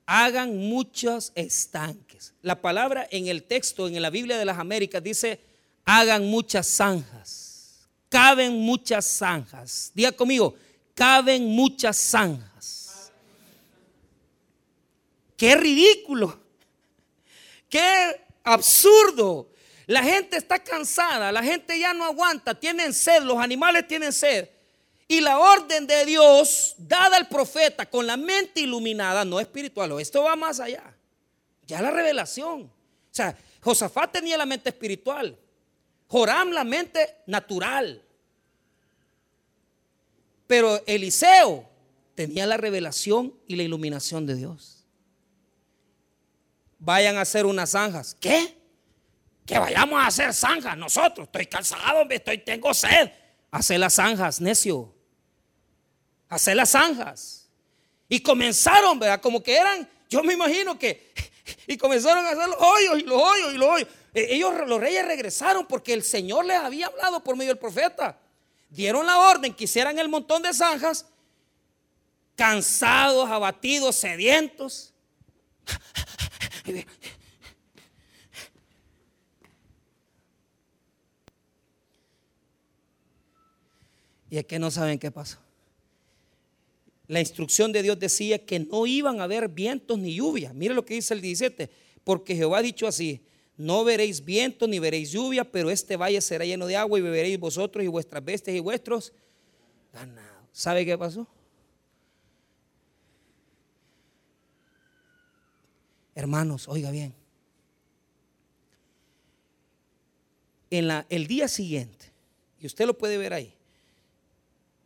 Hagan 0.04 0.56
muchos 0.56 1.30
estanques. 1.36 2.34
La 2.42 2.60
palabra 2.60 3.06
en 3.10 3.28
el 3.28 3.44
texto, 3.44 3.86
en 3.86 4.02
la 4.02 4.10
Biblia 4.10 4.36
de 4.36 4.44
las 4.44 4.58
Américas, 4.58 5.02
dice, 5.02 5.40
hagan 5.84 6.26
muchas 6.26 6.66
zanjas. 6.66 7.88
Caben 8.08 8.58
muchas 8.58 9.06
zanjas. 9.06 9.92
Diga 9.94 10.10
conmigo, 10.10 10.56
caben 10.94 11.46
muchas 11.46 11.96
zanjas. 11.96 13.12
Qué 15.36 15.54
ridículo. 15.54 16.38
Qué 17.68 18.20
absurdo. 18.42 19.48
La 19.86 20.02
gente 20.02 20.36
está 20.36 20.58
cansada, 20.58 21.30
la 21.30 21.42
gente 21.42 21.78
ya 21.78 21.92
no 21.94 22.04
aguanta, 22.04 22.54
tienen 22.54 22.92
sed, 22.92 23.22
los 23.22 23.38
animales 23.38 23.86
tienen 23.86 24.12
sed. 24.12 24.48
Y 25.10 25.20
la 25.20 25.40
orden 25.40 25.88
de 25.88 26.06
Dios 26.06 26.76
dada 26.78 27.16
al 27.16 27.26
profeta 27.26 27.84
con 27.84 28.06
la 28.06 28.16
mente 28.16 28.60
iluminada, 28.60 29.24
no 29.24 29.40
espiritual, 29.40 29.98
esto 29.98 30.22
va 30.22 30.36
más 30.36 30.60
allá. 30.60 30.96
Ya 31.66 31.82
la 31.82 31.90
revelación. 31.90 32.62
O 32.62 32.70
sea, 33.10 33.36
Josafat 33.60 34.12
tenía 34.12 34.38
la 34.38 34.46
mente 34.46 34.68
espiritual, 34.68 35.36
Joram 36.06 36.52
la 36.52 36.62
mente 36.62 37.22
natural. 37.26 38.00
Pero 40.46 40.80
Eliseo 40.86 41.68
tenía 42.14 42.46
la 42.46 42.56
revelación 42.56 43.34
y 43.48 43.56
la 43.56 43.64
iluminación 43.64 44.26
de 44.26 44.36
Dios. 44.36 44.86
Vayan 46.78 47.16
a 47.16 47.22
hacer 47.22 47.46
unas 47.46 47.70
zanjas. 47.70 48.14
¿Qué? 48.14 48.56
Que 49.44 49.58
vayamos 49.58 50.00
a 50.00 50.06
hacer 50.06 50.32
zanjas 50.32 50.78
nosotros. 50.78 51.26
Estoy 51.26 51.46
cansado, 51.46 52.08
estoy, 52.08 52.38
tengo 52.38 52.72
sed. 52.72 53.10
Hacer 53.50 53.80
las 53.80 53.94
zanjas, 53.94 54.40
necio 54.40 54.99
hacer 56.30 56.56
las 56.56 56.70
zanjas. 56.70 57.48
Y 58.08 58.20
comenzaron, 58.20 58.98
¿verdad? 58.98 59.20
Como 59.20 59.42
que 59.42 59.54
eran, 59.54 59.88
yo 60.08 60.22
me 60.22 60.32
imagino 60.32 60.78
que, 60.78 61.12
y 61.66 61.76
comenzaron 61.76 62.24
a 62.24 62.30
hacer 62.30 62.48
los 62.48 62.60
hoyos 62.60 62.98
y 62.98 63.02
los 63.02 63.20
hoyos 63.20 63.54
y 63.54 63.58
los 63.58 63.68
hoyos. 63.68 63.88
E, 64.14 64.34
ellos, 64.34 64.54
los 64.66 64.80
reyes 64.80 65.04
regresaron 65.04 65.66
porque 65.66 65.92
el 65.92 66.02
Señor 66.02 66.46
les 66.46 66.56
había 66.56 66.86
hablado 66.86 67.22
por 67.22 67.36
medio 67.36 67.50
del 67.50 67.58
profeta. 67.58 68.18
Dieron 68.70 69.04
la 69.04 69.18
orden 69.18 69.52
que 69.52 69.64
hicieran 69.64 69.98
el 69.98 70.08
montón 70.08 70.42
de 70.42 70.54
zanjas, 70.54 71.06
cansados, 72.36 73.28
abatidos, 73.28 73.96
sedientos. 73.96 74.94
Y 84.30 84.38
es 84.38 84.46
que 84.46 84.60
no 84.60 84.70
saben 84.70 84.96
qué 84.98 85.10
pasó 85.10 85.38
la 87.10 87.18
instrucción 87.18 87.72
de 87.72 87.82
Dios 87.82 87.98
decía 87.98 88.46
que 88.46 88.60
no 88.60 88.86
iban 88.86 89.20
a 89.20 89.24
haber 89.24 89.48
vientos 89.48 89.98
ni 89.98 90.14
lluvia. 90.14 90.52
Mire 90.52 90.74
lo 90.74 90.84
que 90.84 90.94
dice 90.94 91.12
el 91.12 91.20
17, 91.20 91.68
porque 92.04 92.36
Jehová 92.36 92.58
ha 92.58 92.62
dicho 92.62 92.86
así, 92.86 93.20
no 93.56 93.82
veréis 93.82 94.24
viento 94.24 94.68
ni 94.68 94.78
veréis 94.78 95.10
lluvia, 95.10 95.42
pero 95.42 95.70
este 95.70 95.96
valle 95.96 96.20
será 96.20 96.44
lleno 96.44 96.68
de 96.68 96.76
agua 96.76 97.00
y 97.00 97.02
beberéis 97.02 97.36
vosotros 97.40 97.84
y 97.84 97.88
vuestras 97.88 98.24
bestias 98.24 98.56
y 98.56 98.60
vuestros 98.60 99.12
ganados. 99.92 100.48
¿Sabe 100.52 100.86
qué 100.86 100.96
pasó? 100.96 101.26
Hermanos, 106.14 106.68
oiga 106.68 106.92
bien. 106.92 107.12
En 110.70 110.86
la, 110.86 111.06
el 111.08 111.26
día 111.26 111.48
siguiente, 111.48 112.12
y 112.60 112.66
usted 112.66 112.86
lo 112.86 112.96
puede 112.96 113.18
ver 113.18 113.32
ahí, 113.32 113.52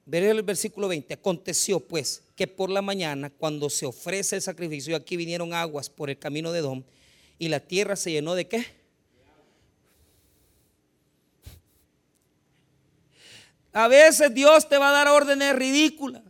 Veré 0.07 0.31
el 0.31 0.43
versículo 0.43 0.89
20. 0.89 1.15
Aconteció 1.15 1.81
pues 1.81 2.23
que 2.37 2.47
por 2.47 2.71
la 2.71 2.83
mañana, 2.83 3.31
cuando 3.31 3.71
se 3.71 3.87
ofrece 3.87 4.37
el 4.37 4.43
sacrificio, 4.43 4.97
aquí 4.97 5.17
vinieron 5.17 5.55
aguas 5.55 5.89
por 5.89 6.11
el 6.11 6.19
camino 6.19 6.53
de 6.53 6.61
Dom, 6.61 6.85
y 7.39 7.49
la 7.49 7.61
tierra 7.61 7.97
se 7.97 8.13
llenó 8.13 8.35
de 8.35 8.47
qué? 8.47 8.67
A 13.73 13.89
veces 13.89 14.33
Dios 14.33 14.69
te 14.69 14.79
va 14.79 14.91
a 14.91 14.93
dar 14.93 15.09
órdenes 15.09 15.55
ridículas, 15.57 16.23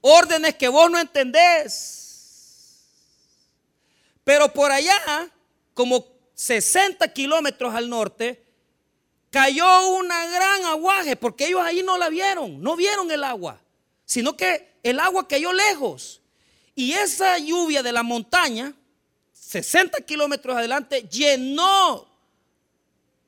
órdenes 0.00 0.54
que 0.54 0.68
vos 0.68 0.90
no 0.90 0.98
entendés. 0.98 2.86
Pero 4.22 4.52
por 4.52 4.70
allá, 4.70 4.94
como 5.74 6.06
60 6.34 7.12
kilómetros 7.12 7.74
al 7.74 7.88
norte, 7.88 8.49
cayó 9.30 9.88
una 9.90 10.26
gran 10.26 10.64
aguaje, 10.64 11.16
porque 11.16 11.46
ellos 11.46 11.60
ahí 11.62 11.82
no 11.82 11.96
la 11.96 12.08
vieron, 12.08 12.60
no 12.60 12.76
vieron 12.76 13.10
el 13.10 13.24
agua, 13.24 13.60
sino 14.04 14.36
que 14.36 14.74
el 14.82 14.98
agua 15.00 15.26
cayó 15.26 15.52
lejos. 15.52 16.20
Y 16.74 16.92
esa 16.92 17.38
lluvia 17.38 17.82
de 17.82 17.92
la 17.92 18.02
montaña, 18.02 18.74
60 19.32 20.00
kilómetros 20.02 20.56
adelante, 20.56 21.02
llenó 21.02 22.08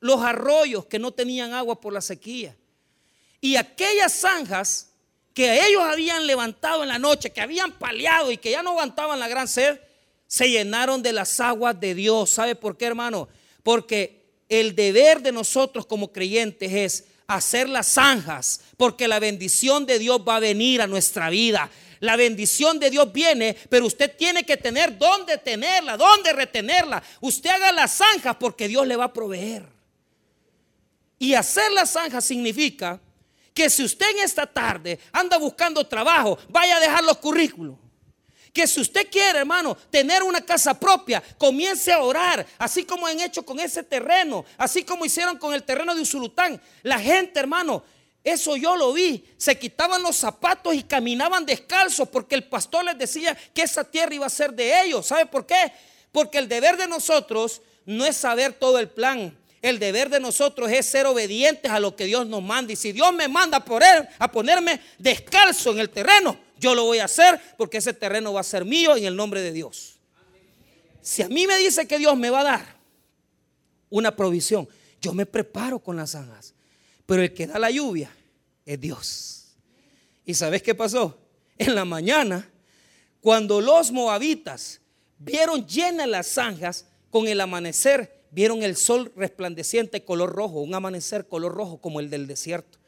los 0.01 0.21
arroyos 0.23 0.87
que 0.87 0.99
no 0.99 1.13
tenían 1.13 1.53
agua 1.53 1.81
por 1.81 1.93
la 1.93 2.01
sequía. 2.01 2.57
Y 3.41 3.57
aquellas 3.57 4.13
zanjas 4.13 4.89
que 5.35 5.67
ellos 5.67 5.83
habían 5.83 6.27
levantado 6.27 6.83
en 6.83 6.89
la 6.89 6.99
noche, 6.99 7.31
que 7.31 7.41
habían 7.41 7.73
paliado 7.73 8.31
y 8.31 8.37
que 8.37 8.51
ya 8.51 8.63
no 8.63 8.71
aguantaban 8.71 9.19
la 9.19 9.29
gran 9.29 9.49
sed, 9.49 9.81
se 10.27 10.49
llenaron 10.49 11.03
de 11.03 11.13
las 11.13 11.41
aguas 11.41 11.79
de 11.79 11.95
Dios. 11.95 12.31
¿Sabe 12.31 12.55
por 12.55 12.77
qué, 12.77 12.87
hermano? 12.87 13.29
Porque 13.63 14.22
el 14.53 14.75
deber 14.75 15.23
de 15.23 15.33
nosotros 15.33 15.87
como 15.87 16.13
creyentes 16.13 16.71
es 16.73 17.05
hacer 17.27 17.71
las 17.71 17.95
zanjas, 17.95 18.61
porque 18.77 19.09
la 19.09 19.19
bendición 19.19 19.87
de 19.87 19.99
Dios 19.99 20.21
va 20.29 20.37
a 20.37 20.41
venir 20.41 20.83
a 20.83 20.87
nuestra 20.87 21.31
vida. 21.31 21.71
La 22.01 22.17
bendición 22.17 22.79
de 22.79 22.91
Dios 22.91 23.11
viene, 23.13 23.57
pero 23.71 23.87
usted 23.87 24.15
tiene 24.15 24.45
que 24.45 24.59
tener 24.59 24.99
dónde 24.99 25.39
tenerla, 25.39 25.97
dónde 25.97 26.35
retenerla. 26.35 27.03
Usted 27.23 27.49
haga 27.49 27.73
las 27.73 27.93
zanjas 27.93 28.37
porque 28.39 28.69
Dios 28.69 28.87
le 28.87 28.97
va 28.97 29.05
a 29.05 29.13
proveer. 29.13 29.65
Y 31.19 31.33
hacer 31.33 31.73
las 31.73 31.93
zanjas 31.93 32.23
significa 32.23 33.01
que 33.55 33.71
si 33.71 33.83
usted 33.85 34.11
en 34.11 34.19
esta 34.19 34.45
tarde 34.47 34.99
anda 35.13 35.39
buscando 35.39 35.87
trabajo, 35.87 36.39
vaya 36.51 36.77
a 36.77 36.81
dejar 36.81 37.05
los 37.05 37.17
currículos. 37.17 37.77
Que 38.53 38.67
si 38.67 38.81
usted 38.81 39.09
quiere, 39.11 39.39
hermano, 39.39 39.77
tener 39.91 40.23
una 40.23 40.41
casa 40.43 40.79
propia, 40.79 41.23
comience 41.39 41.91
a 41.91 42.01
orar, 42.01 42.47
así 42.59 42.85
como 42.85 43.07
han 43.07 43.19
hecho 43.21 43.45
con 43.45 43.59
ese 43.59 43.83
terreno, 43.83 44.45
así 44.59 44.85
como 44.85 45.07
hicieron 45.07 45.39
con 45.39 45.55
el 45.55 45.63
terreno 45.63 45.95
de 45.95 46.03
Usulután. 46.03 46.61
La 46.83 46.99
gente, 46.99 47.41
hermano, 47.41 47.83
eso 48.25 48.57
yo 48.57 48.77
lo 48.77 48.93
vi. 48.93 49.25
Se 49.37 49.59
quitaban 49.59 50.03
los 50.03 50.17
zapatos 50.17 50.75
y 50.75 50.83
caminaban 50.83 51.45
descalzos 51.45 52.09
porque 52.09 52.35
el 52.35 52.45
pastor 52.45 52.85
les 52.85 52.99
decía 52.99 53.37
que 53.55 53.63
esa 53.63 53.85
tierra 53.85 54.15
iba 54.15 54.27
a 54.27 54.31
ser 54.31 54.53
de 54.53 54.83
ellos. 54.83 55.07
¿Sabe 55.07 55.27
por 55.27 55.47
qué? 55.47 55.73
Porque 56.13 56.39
el 56.39 56.49
deber 56.49 56.77
de 56.77 56.87
nosotros 56.87 57.63
no 57.85 58.05
es 58.05 58.17
saber 58.17 58.53
todo 58.53 58.79
el 58.79 58.89
plan. 58.89 59.37
El 59.63 59.79
deber 59.79 60.11
de 60.11 60.19
nosotros 60.19 60.71
es 60.73 60.85
ser 60.87 61.07
obedientes 61.07 61.71
a 61.71 61.79
lo 61.79 61.95
que 61.95 62.05
Dios 62.05 62.27
nos 62.27 62.43
manda. 62.43 62.73
Y 62.73 62.77
si 62.77 62.91
Dios 62.91 63.15
me 63.15 63.29
manda 63.29 63.65
por 63.65 63.83
él, 63.83 64.09
a 64.19 64.31
ponerme 64.31 64.81
descalzo 64.99 65.71
en 65.71 65.79
el 65.79 65.89
terreno, 65.89 66.37
yo 66.59 66.75
lo 66.75 66.85
voy 66.85 66.99
a 66.99 67.05
hacer 67.05 67.41
porque 67.57 67.79
ese 67.79 67.95
terreno 67.95 68.33
va 68.33 68.41
a 68.41 68.45
ser 68.45 68.65
mío 68.65 68.97
en 68.97 69.05
el 69.05 69.15
nombre 69.15 69.41
de 69.41 69.53
Dios. 69.53 70.01
Si 71.01 71.23
a 71.23 71.29
mí 71.29 71.47
me 71.47 71.57
dice 71.59 71.87
que 71.87 71.99
Dios 71.99 72.17
me 72.17 72.29
va 72.29 72.41
a 72.41 72.45
dar 72.45 72.77
una 73.89 74.15
provisión, 74.17 74.69
yo 75.01 75.13
me 75.15 75.27
preparo 75.27 75.79
con 75.79 75.97
las 75.97 76.11
zanjas. 76.11 76.55
Pero 77.07 77.23
el 77.23 77.33
que 77.33 77.47
da 77.47 77.59
la 77.59 77.71
lluvia 77.71 78.11
es 78.67 78.81
Dios. 78.81 79.55
¿Y 80.25 80.35
sabes 80.35 80.63
qué 80.63 80.75
pasó? 80.75 81.19
En 81.57 81.77
la 81.77 81.85
mañana, 81.85 82.49
cuando 83.21 83.61
los 83.61 83.93
moabitas 83.93 84.81
vieron 85.19 85.65
llenas 85.67 86.09
las 86.09 86.27
zanjas, 86.27 86.87
con 87.11 87.29
el 87.29 87.41
amanecer 87.43 88.22
vieron 88.33 88.63
el 88.63 88.77
sol 88.77 89.13
resplandeciente 89.15 90.05
color 90.05 90.33
rojo, 90.33 90.61
un 90.61 90.75
amanecer 90.75 91.29
color 91.29 91.55
rojo 91.55 91.81
como 91.81 92.01
el 92.01 92.11
del 92.11 92.27
desierto. 92.27 92.79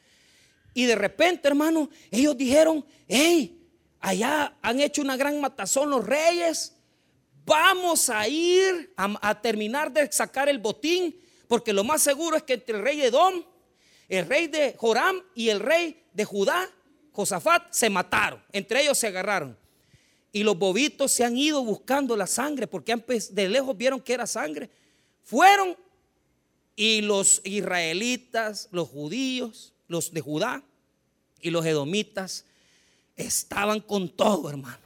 Y 0.73 0.87
de 0.87 0.97
repente, 0.97 1.47
hermano, 1.47 1.89
ellos 2.11 2.37
dijeron, 2.37 2.85
hey, 3.07 3.63
allá 4.01 4.57
han 4.61 4.81
hecho 4.81 5.03
una 5.03 5.17
gran 5.17 5.41
matazón 5.41 5.91
los 5.91 6.05
reyes, 6.05 6.75
vamos 7.45 8.09
a 8.09 8.27
ir 8.27 8.93
a, 8.97 9.41
terminar 9.41 9.93
de 9.93 10.11
sacar 10.11 10.49
el 10.49 10.59
botín, 10.59 11.15
porque 11.47 11.73
lo 11.73 11.85
más 11.85 12.03
seguro 12.03 12.37
es 12.37 12.43
que 12.43 12.55
entre 12.55 12.79
el 12.79 12.83
rey 12.83 12.97
de 12.97 13.07
Edom, 13.07 13.45
el 14.09 14.27
rey 14.27 14.49
de 14.49 14.75
Joram 14.79 15.21
y 15.35 15.51
el 15.51 15.61
rey 15.61 16.03
de 16.13 16.25
Judá, 16.25 16.69
Josafat, 17.13 17.71
se 17.71 17.91
mataron, 17.91 18.43
entre 18.51 18.83
ellos 18.83 18.99
se 18.99 19.09
agarraron. 19.09 19.57
Y 20.33 20.43
los 20.43 20.59
bobitos 20.59 21.13
se 21.13 21.23
han 21.23 21.37
ido 21.37 21.63
buscando 21.63 22.17
la 22.17 22.27
sangre, 22.27 22.67
porque 22.67 22.97
de 23.31 23.49
lejos 23.49 23.77
vieron 23.77 24.01
que 24.01 24.15
era 24.15 24.27
sangre. 24.27 24.69
Fueron 25.25 25.77
y 26.77 27.01
los 27.03 27.41
israelitas, 27.45 28.69
los 28.71 28.89
judíos, 28.89 29.73
los 29.89 30.13
de 30.13 30.21
Judá 30.21 30.63
y 31.41 31.51
los 31.51 31.65
edomitas 31.65 32.45
estaban 33.17 33.81
con 33.81 34.09
todo, 34.09 34.51
hermano. 34.51 34.79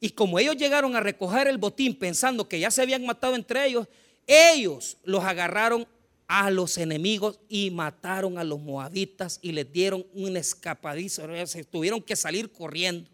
Y 0.00 0.10
como 0.10 0.38
ellos 0.38 0.56
llegaron 0.56 0.96
a 0.96 1.00
recoger 1.00 1.46
el 1.46 1.58
botín 1.58 1.98
pensando 1.98 2.48
que 2.48 2.60
ya 2.60 2.70
se 2.70 2.82
habían 2.82 3.06
matado 3.06 3.34
entre 3.34 3.66
ellos, 3.66 3.86
ellos 4.26 4.96
los 5.04 5.24
agarraron 5.24 5.86
a 6.26 6.50
los 6.50 6.78
enemigos 6.78 7.38
y 7.48 7.70
mataron 7.70 8.38
a 8.38 8.44
los 8.44 8.60
moabitas 8.60 9.38
y 9.40 9.52
les 9.52 9.70
dieron 9.70 10.04
un 10.14 10.36
escapadizo. 10.36 11.22
Se 11.46 11.64
tuvieron 11.64 12.02
que 12.02 12.16
salir 12.16 12.50
corriendo. 12.50 13.08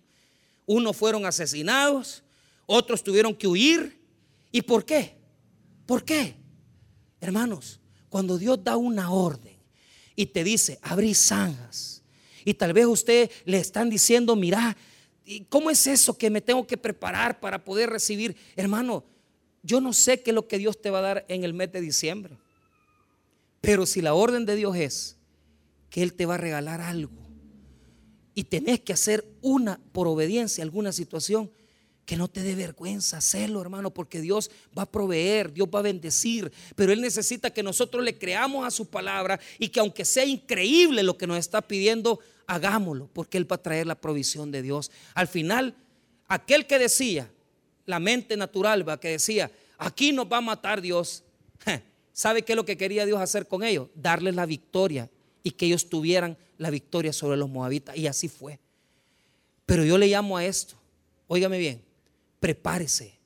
Unos 0.67 0.97
fueron 0.97 1.27
asesinados, 1.27 2.23
otros 2.67 3.03
tuvieron 3.03 3.35
que 3.35 3.47
huir. 3.47 4.01
¿Y 4.53 4.63
por 4.63 4.85
qué? 4.85 5.20
¿Por 5.91 6.05
qué? 6.05 6.37
Hermanos, 7.21 7.81
cuando 8.09 8.39
Dios 8.39 8.63
da 8.63 8.77
una 8.77 9.11
orden 9.11 9.57
y 10.15 10.27
te 10.27 10.45
dice, 10.45 10.79
abrí 10.83 11.17
zanjas, 11.17 12.05
y 12.45 12.55
tal 12.55 12.73
vez 12.73 12.87
usted 12.87 13.29
le 13.45 13.57
están 13.57 13.91
diciendo, 13.91 14.37
mira, 14.37 14.77
¿cómo 15.49 15.69
es 15.69 15.89
eso 15.89 16.17
que 16.17 16.31
me 16.31 16.41
tengo 16.41 16.65
que 16.65 16.77
preparar 16.77 17.41
para 17.41 17.65
poder 17.65 17.91
recibir? 17.91 18.37
Hermano, 18.55 19.03
yo 19.65 19.81
no 19.81 19.93
sé 19.93 20.23
qué 20.23 20.31
es 20.31 20.35
lo 20.37 20.47
que 20.47 20.59
Dios 20.59 20.81
te 20.81 20.91
va 20.91 21.01
a 21.01 21.03
dar 21.03 21.25
en 21.27 21.43
el 21.43 21.55
mes 21.55 21.73
de 21.73 21.81
diciembre. 21.81 22.39
Pero 23.61 23.85
si 23.85 24.01
la 24.01 24.15
orden 24.15 24.47
de 24.47 24.55
Dios 24.55 24.77
es 24.77 25.17
que 25.91 26.05
Él 26.05 26.15
te 26.15 26.25
va 26.25 26.37
a 26.37 26.39
regalar 26.39 26.81
algo 26.81 27.19
y 28.33 28.45
tenés 28.45 28.79
que 28.79 28.93
hacer 28.93 29.27
una 29.41 29.81
por 29.91 30.07
obediencia 30.07 30.63
alguna 30.63 30.93
situación, 30.93 31.51
que 32.11 32.17
no 32.17 32.27
te 32.27 32.43
dé 32.43 32.57
vergüenza 32.57 33.19
hacerlo, 33.19 33.61
hermano, 33.61 33.95
porque 33.95 34.21
Dios 34.21 34.51
va 34.77 34.83
a 34.83 34.91
proveer, 34.91 35.53
Dios 35.53 35.69
va 35.73 35.79
a 35.79 35.83
bendecir, 35.83 36.51
pero 36.75 36.93
Él 36.93 37.01
necesita 37.01 37.51
que 37.51 37.63
nosotros 37.63 38.03
le 38.03 38.19
creamos 38.19 38.67
a 38.67 38.73
su 38.73 38.87
palabra 38.87 39.39
y 39.61 39.69
que 39.69 39.79
aunque 39.79 40.05
sea 40.05 40.25
increíble 40.25 41.05
lo 41.05 41.17
que 41.17 41.29
nos 41.29 41.39
está 41.39 41.63
pidiendo, 41.63 42.19
hagámoslo, 42.49 43.09
porque 43.13 43.39
Él 43.39 43.49
va 43.49 43.55
a 43.55 43.63
traer 43.63 43.87
la 43.87 43.95
provisión 43.95 44.51
de 44.51 44.61
Dios. 44.61 44.91
Al 45.15 45.29
final, 45.29 45.77
aquel 46.27 46.67
que 46.67 46.81
decía, 46.81 47.31
la 47.87 48.01
mente 48.01 48.37
natural, 48.37 48.89
va, 48.89 48.99
que 48.99 49.11
decía, 49.11 49.49
aquí 49.79 50.11
nos 50.11 50.27
va 50.27 50.39
a 50.39 50.41
matar 50.41 50.81
Dios, 50.81 51.23
¿sabe 52.13 52.43
qué 52.43 52.55
es 52.55 52.57
lo 52.57 52.65
que 52.65 52.77
quería 52.77 53.07
Dios 53.07 53.21
hacer 53.21 53.47
con 53.47 53.63
ellos? 53.63 53.87
Darles 53.95 54.35
la 54.35 54.47
victoria 54.47 55.09
y 55.45 55.53
que 55.53 55.67
ellos 55.67 55.89
tuvieran 55.89 56.37
la 56.59 56.71
victoria 56.71 57.13
sobre 57.13 57.37
los 57.37 57.49
moabitas. 57.49 57.97
Y 57.97 58.09
así 58.09 58.27
fue. 58.27 58.59
Pero 59.65 59.85
yo 59.85 59.97
le 59.97 60.09
llamo 60.09 60.37
a 60.37 60.45
esto, 60.45 60.75
óigame 61.29 61.57
bien, 61.57 61.89
prepárese. 62.41 63.21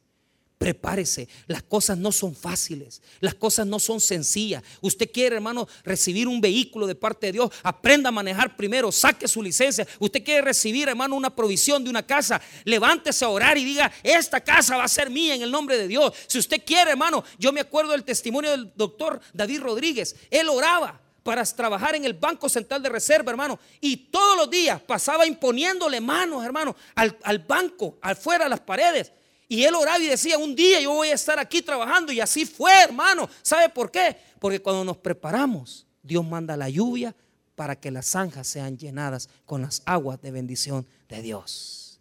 Prepárese, 0.57 1.29
las 1.47 1.63
cosas 1.63 1.99
no 1.99 2.11
son 2.11 2.35
fáciles, 2.35 3.03
las 3.21 3.35
cosas 3.35 3.67
no 3.67 3.79
son 3.79 4.01
sencillas. 4.01 4.63
Usted 4.81 5.11
quiere, 5.13 5.37
hermano, 5.37 5.69
recibir 5.83 6.27
un 6.27 6.41
vehículo 6.41 6.87
de 6.87 6.95
parte 6.95 7.27
de 7.27 7.33
Dios, 7.33 7.51
aprenda 7.63 8.09
a 8.09 8.13
manejar 8.13 8.57
primero, 8.57 8.91
saque 8.91 9.29
su 9.29 9.43
licencia. 9.43 9.87
Usted 9.99 10.25
quiere 10.25 10.41
recibir, 10.41 10.89
hermano, 10.89 11.17
una 11.17 11.35
provisión 11.35 11.85
de 11.85 11.91
una 11.91 12.07
casa, 12.07 12.41
levántese 12.65 13.27
a 13.27 13.29
orar 13.29 13.59
y 13.59 13.65
diga, 13.65 13.93
esta 14.03 14.41
casa 14.41 14.79
va 14.79 14.85
a 14.85 14.89
ser 14.89 15.11
mía 15.11 15.35
en 15.35 15.43
el 15.43 15.51
nombre 15.51 15.77
de 15.77 15.87
Dios. 15.87 16.15
Si 16.29 16.39
usted 16.39 16.63
quiere, 16.65 16.93
hermano, 16.93 17.25
yo 17.39 17.53
me 17.53 17.61
acuerdo 17.61 17.93
del 17.93 18.05
testimonio 18.05 18.53
del 18.53 18.73
doctor 18.75 19.21
David 19.35 19.61
Rodríguez, 19.61 20.17
él 20.31 20.49
oraba 20.49 21.04
para 21.25 21.43
trabajar 21.45 21.97
en 21.97 22.05
el 22.05 22.13
Banco 22.13 22.49
Central 22.49 22.83
de 22.83 22.91
Reserva, 22.91 23.31
hermano. 23.31 23.59
Y 23.81 23.97
todos 23.97 24.37
los 24.37 24.51
días 24.51 24.81
pasaba 24.83 25.27
imponiéndole 25.27 26.01
manos, 26.01 26.45
hermano, 26.45 26.77
al, 26.95 27.19
al 27.23 27.39
banco, 27.39 27.99
afuera, 28.03 28.45
a 28.45 28.49
las 28.49 28.61
paredes. 28.61 29.11
Y 29.49 29.65
él 29.65 29.75
oraba 29.75 29.99
y 29.99 30.07
decía, 30.07 30.37
un 30.37 30.55
día 30.55 30.81
yo 30.81 30.93
voy 30.93 31.09
a 31.09 31.15
estar 31.15 31.39
aquí 31.39 31.63
trabajando. 31.63 32.13
Y 32.13 32.21
así 32.21 32.45
fue, 32.45 32.73
hermano. 32.83 33.29
¿Sabe 33.41 33.71
por 33.71 33.91
qué? 33.91 34.17
Porque 34.39 34.61
cuando 34.61 34.85
nos 34.85 34.99
preparamos, 34.99 35.87
Dios 36.03 36.25
manda 36.27 36.59
la 36.59 36.69
lluvia 36.69 37.17
para 37.55 37.75
que 37.75 37.91
las 37.91 38.07
zanjas 38.07 38.47
sean 38.47 38.77
llenadas 38.77 39.31
con 39.47 39.63
las 39.63 39.83
aguas 39.87 40.21
de 40.21 40.31
bendición 40.31 40.87
de 41.09 41.23
Dios. 41.23 42.01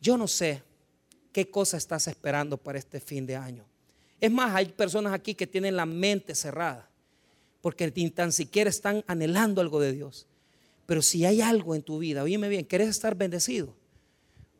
Yo 0.00 0.16
no 0.16 0.26
sé 0.26 0.64
qué 1.32 1.48
cosa 1.48 1.76
estás 1.76 2.08
esperando 2.08 2.56
para 2.56 2.78
este 2.78 2.98
fin 2.98 3.24
de 3.24 3.36
año. 3.36 3.64
Es 4.20 4.32
más, 4.32 4.52
hay 4.52 4.66
personas 4.66 5.12
aquí 5.12 5.36
que 5.36 5.46
tienen 5.46 5.76
la 5.76 5.86
mente 5.86 6.34
cerrada 6.34 6.88
porque 7.60 7.92
ni 7.94 8.10
tan 8.10 8.32
siquiera 8.32 8.70
están 8.70 9.04
anhelando 9.06 9.60
algo 9.60 9.80
de 9.80 9.92
Dios. 9.92 10.26
Pero 10.86 11.02
si 11.02 11.24
hay 11.24 11.40
algo 11.40 11.74
en 11.74 11.82
tu 11.82 11.98
vida, 11.98 12.22
oíme 12.22 12.48
bien, 12.48 12.64
¿quieres 12.64 12.88
estar 12.88 13.14
bendecido? 13.14 13.74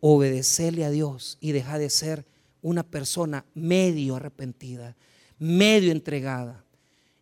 Obedecerle 0.01 0.85
a 0.85 0.91
Dios 0.91 1.39
y 1.41 1.53
deja 1.53 1.79
de 1.79 1.91
ser 1.91 2.27
una 2.61 2.83
persona 2.83 3.45
medio 3.55 4.17
arrepentida, 4.17 4.97
medio 5.39 5.93
entregada 5.93 6.65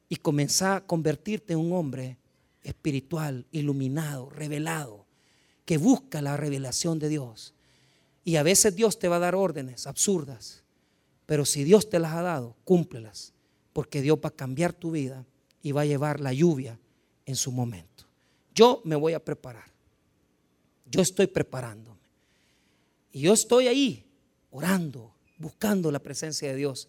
y 0.09 0.17
comenzar 0.17 0.79
a 0.79 0.87
convertirte 0.87 1.53
en 1.53 1.61
un 1.61 1.73
hombre 1.73 2.19
espiritual, 2.63 3.47
iluminado, 3.53 4.29
revelado, 4.31 5.07
que 5.65 5.79
busca 5.79 6.23
la 6.23 6.37
revelación 6.37 6.99
de 6.99 7.09
Dios. 7.09 7.55
Y 8.25 8.37
a 8.37 8.43
veces 8.43 8.75
Dios 8.75 8.99
te 8.99 9.09
va 9.09 9.17
a 9.17 9.21
dar 9.21 9.35
órdenes 9.35 9.87
absurdas, 9.87 10.65
pero 11.27 11.45
si 11.45 11.65
Dios 11.65 11.89
te 11.89 11.99
las 11.99 12.13
ha 12.13 12.23
dado, 12.23 12.57
cúmplelas, 12.65 13.33
porque 13.73 14.03
Dios 14.03 14.19
va 14.25 14.31
a 14.31 14.37
cambiar 14.37 14.73
tu 14.73 14.91
vida 14.91 15.25
y 15.67 15.73
va 15.73 15.81
a 15.81 15.85
llevar 15.85 16.21
la 16.21 16.33
lluvia 16.33 16.79
en 17.25 17.35
su 17.35 17.51
momento. 17.51 18.05
Yo 18.55 18.83
me 18.85 18.95
voy 18.95 19.15
a 19.15 19.25
preparar. 19.25 19.65
Yo 20.89 21.03
estoy 21.03 21.27
preparándome. 21.27 21.99
Y 23.11 23.23
yo 23.23 23.33
estoy 23.33 23.67
ahí 23.67 24.07
orando, 24.53 25.13
buscando 25.39 25.91
la 25.91 25.99
presencia 25.99 26.49
de 26.49 26.55
Dios. 26.55 26.89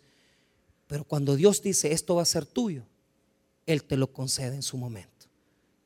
Pero 0.85 1.05
cuando 1.05 1.35
Dios 1.35 1.63
dice, 1.63 1.91
esto 1.91 2.13
va 2.13 2.21
a 2.21 2.25
ser 2.25 2.45
tuyo, 2.45 2.83
Él 3.65 3.83
te 3.83 3.97
lo 3.97 4.13
concede 4.13 4.53
en 4.53 4.61
su 4.61 4.77
momento. 4.77 5.25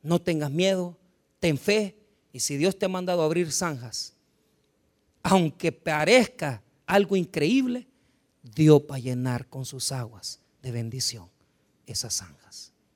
No 0.03 0.19
tengas 0.19 0.51
miedo, 0.51 0.97
ten 1.39 1.57
fe. 1.57 1.95
Y 2.33 2.41
si 2.41 2.57
Dios 2.57 2.77
te 2.77 2.87
ha 2.87 2.89
mandado 2.89 3.21
a 3.21 3.25
abrir 3.25 3.53
zanjas, 3.53 4.15
aunque 5.23 5.71
parezca 5.71 6.61
algo 6.85 7.15
increíble, 7.15 7.87
Dios 8.43 8.81
va 8.81 8.97
a 8.97 8.99
llenar 8.99 9.47
con 9.47 9.65
sus 9.65 9.93
aguas 9.93 10.41
de 10.61 10.71
bendición 10.71 11.29
esas 11.85 12.15
zanjas. 12.15 12.40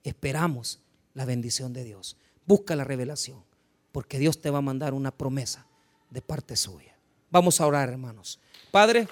Esperamos 0.05 0.79
la 1.15 1.25
bendición 1.25 1.73
de 1.73 1.83
Dios. 1.83 2.15
Busca 2.45 2.75
la 2.75 2.83
revelación, 2.83 3.43
porque 3.91 4.19
Dios 4.19 4.39
te 4.39 4.51
va 4.51 4.59
a 4.59 4.61
mandar 4.61 4.93
una 4.93 5.09
promesa 5.09 5.65
de 6.11 6.21
parte 6.21 6.55
suya. 6.55 6.95
Vamos 7.31 7.59
a 7.59 7.65
orar, 7.65 7.89
hermanos. 7.89 8.39
Padre, 8.69 9.07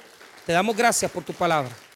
te 0.45 0.53
damos 0.53 0.77
gracias 0.77 1.11
por 1.11 1.23
tu 1.23 1.33
palabra. 1.33 1.75